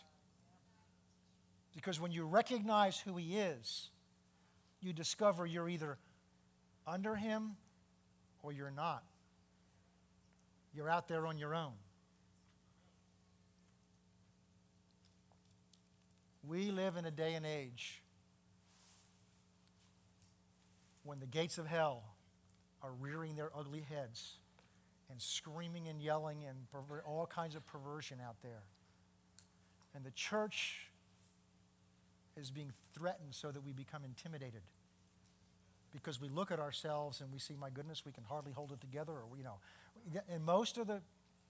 Because 1.74 2.00
when 2.00 2.12
you 2.12 2.26
recognize 2.26 3.00
who 3.00 3.16
he 3.16 3.38
is, 3.38 3.90
you 4.82 4.92
discover 4.92 5.46
you're 5.46 5.70
either 5.70 5.98
under 6.86 7.16
him 7.16 7.56
or 8.42 8.52
you're 8.52 8.70
not. 8.70 9.04
You're 10.76 10.90
out 10.90 11.08
there 11.08 11.26
on 11.26 11.38
your 11.38 11.56
own. 11.56 11.74
We 16.46 16.72
live 16.72 16.98
in 16.98 17.06
a 17.06 17.12
day 17.12 17.36
and 17.36 17.46
age 17.46 18.03
when 21.04 21.20
the 21.20 21.26
gates 21.26 21.58
of 21.58 21.68
hell 21.68 22.04
are 22.82 22.92
rearing 23.00 23.36
their 23.36 23.50
ugly 23.56 23.82
heads 23.82 24.38
and 25.10 25.22
screaming 25.22 25.88
and 25.88 26.02
yelling 26.02 26.44
and 26.46 26.58
perver- 26.74 27.02
all 27.06 27.26
kinds 27.26 27.56
of 27.56 27.66
perversion 27.66 28.20
out 28.26 28.36
there. 28.42 28.64
And 29.94 30.04
the 30.04 30.12
church 30.12 30.90
is 32.36 32.50
being 32.52 32.72
threatened 32.96 33.36
so 33.36 33.52
that 33.52 33.64
we 33.64 33.74
become 33.74 34.04
intimidated. 34.04 34.62
Because 35.92 36.20
we 36.20 36.30
look 36.30 36.52
at 36.52 36.60
ourselves 36.60 37.22
and 37.22 37.32
we 37.32 37.38
see, 37.38 37.56
my 37.60 37.70
goodness, 37.70 38.04
we 38.06 38.12
can 38.12 38.24
hardly 38.24 38.52
hold 38.52 38.72
it 38.72 38.82
together, 38.82 39.12
or, 39.12 39.38
you 39.38 39.44
know. 39.44 39.60
And 40.28 40.44
most 40.44 40.78
of 40.78 40.88
the 40.88 41.02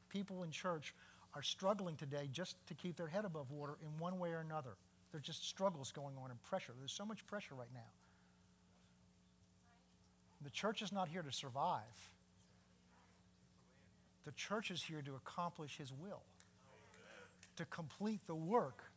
people 0.09 0.43
in 0.43 0.51
church 0.51 0.93
are 1.33 1.41
struggling 1.41 1.95
today 1.95 2.27
just 2.31 2.57
to 2.67 2.73
keep 2.73 2.97
their 2.97 3.07
head 3.07 3.23
above 3.23 3.49
water 3.49 3.77
in 3.81 3.97
one 3.99 4.19
way 4.19 4.31
or 4.31 4.39
another. 4.39 4.71
There's 5.11 5.23
just 5.23 5.47
struggles 5.47 5.91
going 5.91 6.15
on 6.21 6.31
and 6.31 6.41
pressure. 6.43 6.73
There's 6.77 6.91
so 6.91 7.05
much 7.05 7.25
pressure 7.25 7.55
right 7.55 7.71
now. 7.73 7.87
The 10.43 10.49
church 10.49 10.81
is 10.81 10.91
not 10.91 11.07
here 11.07 11.21
to 11.21 11.31
survive. 11.31 12.11
The 14.25 14.31
church 14.31 14.71
is 14.71 14.83
here 14.83 15.01
to 15.01 15.15
accomplish 15.15 15.77
his 15.77 15.91
will, 15.91 16.23
to 17.55 17.65
complete 17.65 18.25
the 18.27 18.35
work 18.35 18.91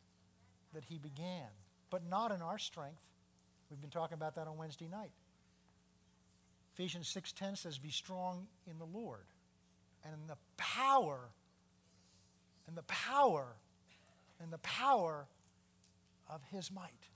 that 0.73 0.85
he 0.85 0.97
began, 0.97 1.49
but 1.89 2.05
not 2.05 2.31
in 2.31 2.41
our 2.41 2.57
strength. 2.57 3.03
We've 3.69 3.81
been 3.81 3.89
talking 3.89 4.15
about 4.15 4.35
that 4.35 4.47
on 4.47 4.57
Wednesday 4.57 4.87
night. 4.87 5.11
Ephesians 6.73 7.07
6:10 7.09 7.55
says, 7.55 7.79
"Be 7.79 7.91
strong 7.91 8.47
in 8.65 8.77
the 8.77 8.85
Lord 8.85 9.27
and 10.03 10.13
in 10.13 10.27
the 10.27 10.37
power 10.57 11.31
and 12.67 12.77
the 12.77 12.83
power 12.83 13.57
and 14.39 14.53
the 14.53 14.59
power 14.59 15.27
of 16.27 16.43
his 16.43 16.69
might." 16.71 17.09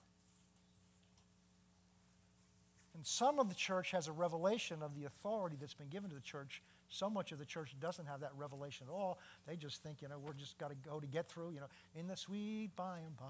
And 2.93 3.05
some 3.05 3.39
of 3.39 3.47
the 3.47 3.55
church 3.55 3.91
has 3.91 4.07
a 4.07 4.11
revelation 4.11 4.83
of 4.83 4.95
the 4.95 5.05
authority 5.05 5.55
that's 5.59 5.73
been 5.73 5.87
given 5.87 6.09
to 6.09 6.15
the 6.15 6.21
church. 6.21 6.61
So 6.89 7.09
much 7.09 7.31
of 7.31 7.39
the 7.39 7.45
church 7.45 7.73
doesn't 7.79 8.05
have 8.05 8.19
that 8.19 8.31
revelation 8.35 8.85
at 8.89 8.93
all. 8.93 9.17
They 9.47 9.55
just 9.55 9.81
think, 9.81 10.01
you 10.01 10.09
know, 10.09 10.19
we're 10.19 10.33
just 10.33 10.57
got 10.57 10.71
to 10.71 10.75
go 10.75 10.99
to 10.99 11.07
get 11.07 11.29
through, 11.29 11.51
you 11.51 11.61
know, 11.61 11.67
in 11.95 12.07
the 12.07 12.17
sweet 12.17 12.71
by 12.75 12.99
and 12.99 13.15
by, 13.15 13.23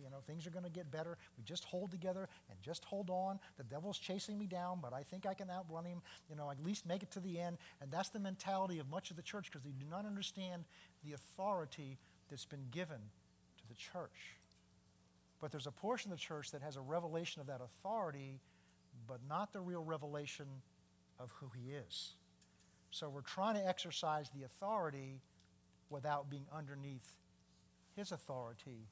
you 0.00 0.10
know, 0.10 0.18
things 0.24 0.46
are 0.46 0.50
going 0.50 0.64
to 0.64 0.70
get 0.70 0.92
better. 0.92 1.18
We 1.36 1.42
just 1.42 1.64
hold 1.64 1.90
together 1.90 2.28
and 2.48 2.58
just 2.62 2.84
hold 2.84 3.10
on. 3.10 3.40
The 3.56 3.64
devil's 3.64 3.98
chasing 3.98 4.38
me 4.38 4.46
down, 4.46 4.78
but 4.80 4.92
I 4.92 5.02
think 5.02 5.26
I 5.26 5.34
can 5.34 5.50
outrun 5.50 5.86
him, 5.86 6.02
you 6.28 6.36
know, 6.36 6.48
at 6.48 6.62
least 6.64 6.86
make 6.86 7.02
it 7.02 7.10
to 7.12 7.20
the 7.20 7.40
end. 7.40 7.58
And 7.82 7.90
that's 7.90 8.10
the 8.10 8.20
mentality 8.20 8.78
of 8.78 8.88
much 8.88 9.10
of 9.10 9.16
the 9.16 9.22
church 9.22 9.46
because 9.50 9.64
they 9.64 9.72
do 9.72 9.86
not 9.90 10.06
understand 10.06 10.62
the 11.04 11.14
authority 11.14 11.98
that's 12.30 12.44
been 12.44 12.66
given 12.70 12.98
to 13.58 13.68
the 13.68 13.74
church. 13.74 14.36
But 15.40 15.50
there's 15.50 15.66
a 15.66 15.72
portion 15.72 16.12
of 16.12 16.18
the 16.18 16.22
church 16.22 16.52
that 16.52 16.62
has 16.62 16.76
a 16.76 16.80
revelation 16.80 17.40
of 17.40 17.48
that 17.48 17.60
authority 17.60 18.40
but 19.10 19.18
not 19.28 19.52
the 19.52 19.60
real 19.60 19.82
revelation 19.82 20.46
of 21.18 21.32
who 21.40 21.50
he 21.60 21.72
is. 21.72 22.14
So 22.92 23.10
we're 23.10 23.22
trying 23.22 23.56
to 23.56 23.68
exercise 23.68 24.30
the 24.30 24.44
authority 24.44 25.20
without 25.90 26.30
being 26.30 26.46
underneath 26.56 27.16
his 27.96 28.12
authority. 28.12 28.86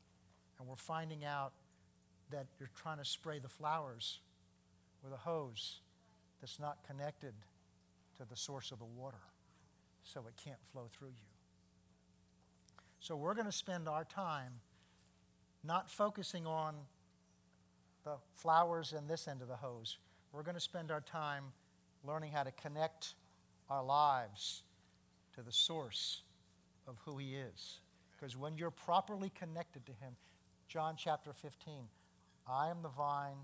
And 0.58 0.66
we're 0.66 0.74
finding 0.74 1.24
out 1.24 1.52
that 2.32 2.46
you're 2.58 2.70
trying 2.74 2.98
to 2.98 3.04
spray 3.04 3.38
the 3.38 3.48
flowers 3.48 4.18
with 5.04 5.12
a 5.12 5.16
hose 5.16 5.82
that's 6.40 6.58
not 6.58 6.78
connected 6.84 7.34
to 8.18 8.28
the 8.28 8.36
source 8.36 8.72
of 8.72 8.80
the 8.80 8.84
water, 8.84 9.22
so 10.02 10.24
it 10.26 10.34
can't 10.42 10.58
flow 10.72 10.88
through 10.92 11.10
you. 11.10 11.28
So 12.98 13.14
we're 13.14 13.34
going 13.34 13.46
to 13.46 13.52
spend 13.52 13.88
our 13.88 14.04
time 14.04 14.54
not 15.62 15.88
focusing 15.88 16.44
on 16.44 16.74
the 18.02 18.16
flowers 18.32 18.92
and 18.92 19.08
this 19.08 19.28
end 19.28 19.42
of 19.42 19.48
the 19.48 19.56
hose. 19.56 19.98
We're 20.32 20.42
going 20.42 20.54
to 20.54 20.60
spend 20.60 20.90
our 20.90 21.00
time 21.00 21.44
learning 22.06 22.32
how 22.32 22.42
to 22.42 22.52
connect 22.52 23.14
our 23.70 23.82
lives 23.82 24.62
to 25.34 25.42
the 25.42 25.52
source 25.52 26.22
of 26.86 26.96
who 27.04 27.18
He 27.18 27.34
is. 27.34 27.80
Because 28.12 28.36
when 28.36 28.56
you're 28.56 28.70
properly 28.70 29.30
connected 29.30 29.86
to 29.86 29.92
Him, 29.92 30.16
John 30.68 30.94
chapter 30.96 31.32
15, 31.32 31.84
I 32.46 32.70
am 32.70 32.82
the 32.82 32.88
vine 32.88 33.36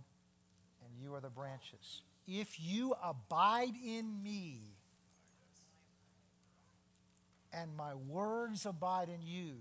and 0.84 1.02
you 1.02 1.14
are 1.14 1.20
the 1.20 1.30
branches. 1.30 2.02
If 2.26 2.60
you 2.60 2.94
abide 3.02 3.74
in 3.84 4.22
me 4.22 4.60
and 7.52 7.74
my 7.76 7.94
words 7.94 8.66
abide 8.66 9.08
in 9.08 9.22
you, 9.22 9.56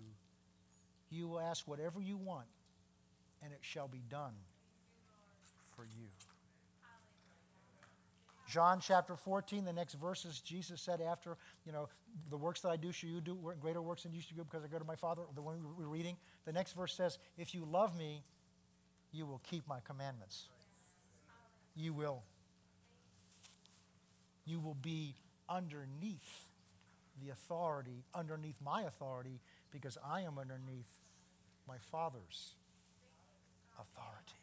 you 1.10 1.28
will 1.28 1.40
ask 1.40 1.68
whatever 1.68 2.02
you 2.02 2.18
want 2.18 2.48
and 3.44 3.54
it 3.54 3.60
shall 3.62 3.88
be 3.88 4.02
done 4.10 4.34
for 5.76 5.84
you. 5.84 6.08
John 8.54 8.80
chapter 8.80 9.16
14, 9.16 9.66
the 9.66 9.74
next 9.74 9.95
verses, 9.95 10.39
Jesus 10.39 10.80
said 10.80 11.01
after, 11.01 11.38
you 11.66 11.72
know, 11.72 11.89
the 12.30 12.38
works 12.38 12.62
that 12.62 12.70
I 12.70 12.76
do 12.76 12.91
shall 12.91 13.10
you 13.10 13.20
do, 13.20 13.36
greater 13.60 13.82
works 13.82 14.04
than 14.04 14.14
you 14.14 14.22
should 14.22 14.38
do 14.38 14.43
because 14.43 14.64
I 14.64 14.68
go 14.68 14.78
to 14.78 14.86
my 14.86 14.95
Father, 14.95 15.24
the 15.34 15.41
one 15.41 15.56
we're 15.76 15.88
reading. 15.88 16.18
The 16.45 16.54
next 16.54 16.74
verse 16.74 16.93
says, 16.93 17.18
if 17.36 17.56
you 17.56 17.66
love 17.66 17.97
me, 17.97 18.22
you 19.12 19.26
will 19.26 19.41
keep 19.49 19.68
my 19.68 19.80
commandments. 19.88 20.49
You 21.76 21.93
will. 21.93 22.22
You 24.45 24.60
will 24.60 24.78
be 24.80 25.16
underneath 25.49 26.45
the 27.24 27.32
authority, 27.32 28.04
underneath 28.14 28.62
my 28.64 28.84
authority, 28.84 29.39
because 29.72 29.97
I 30.08 30.22
am 30.22 30.38
underneath 30.38 30.91
my 31.68 31.78
Father's 31.91 32.54
authority. 33.80 34.43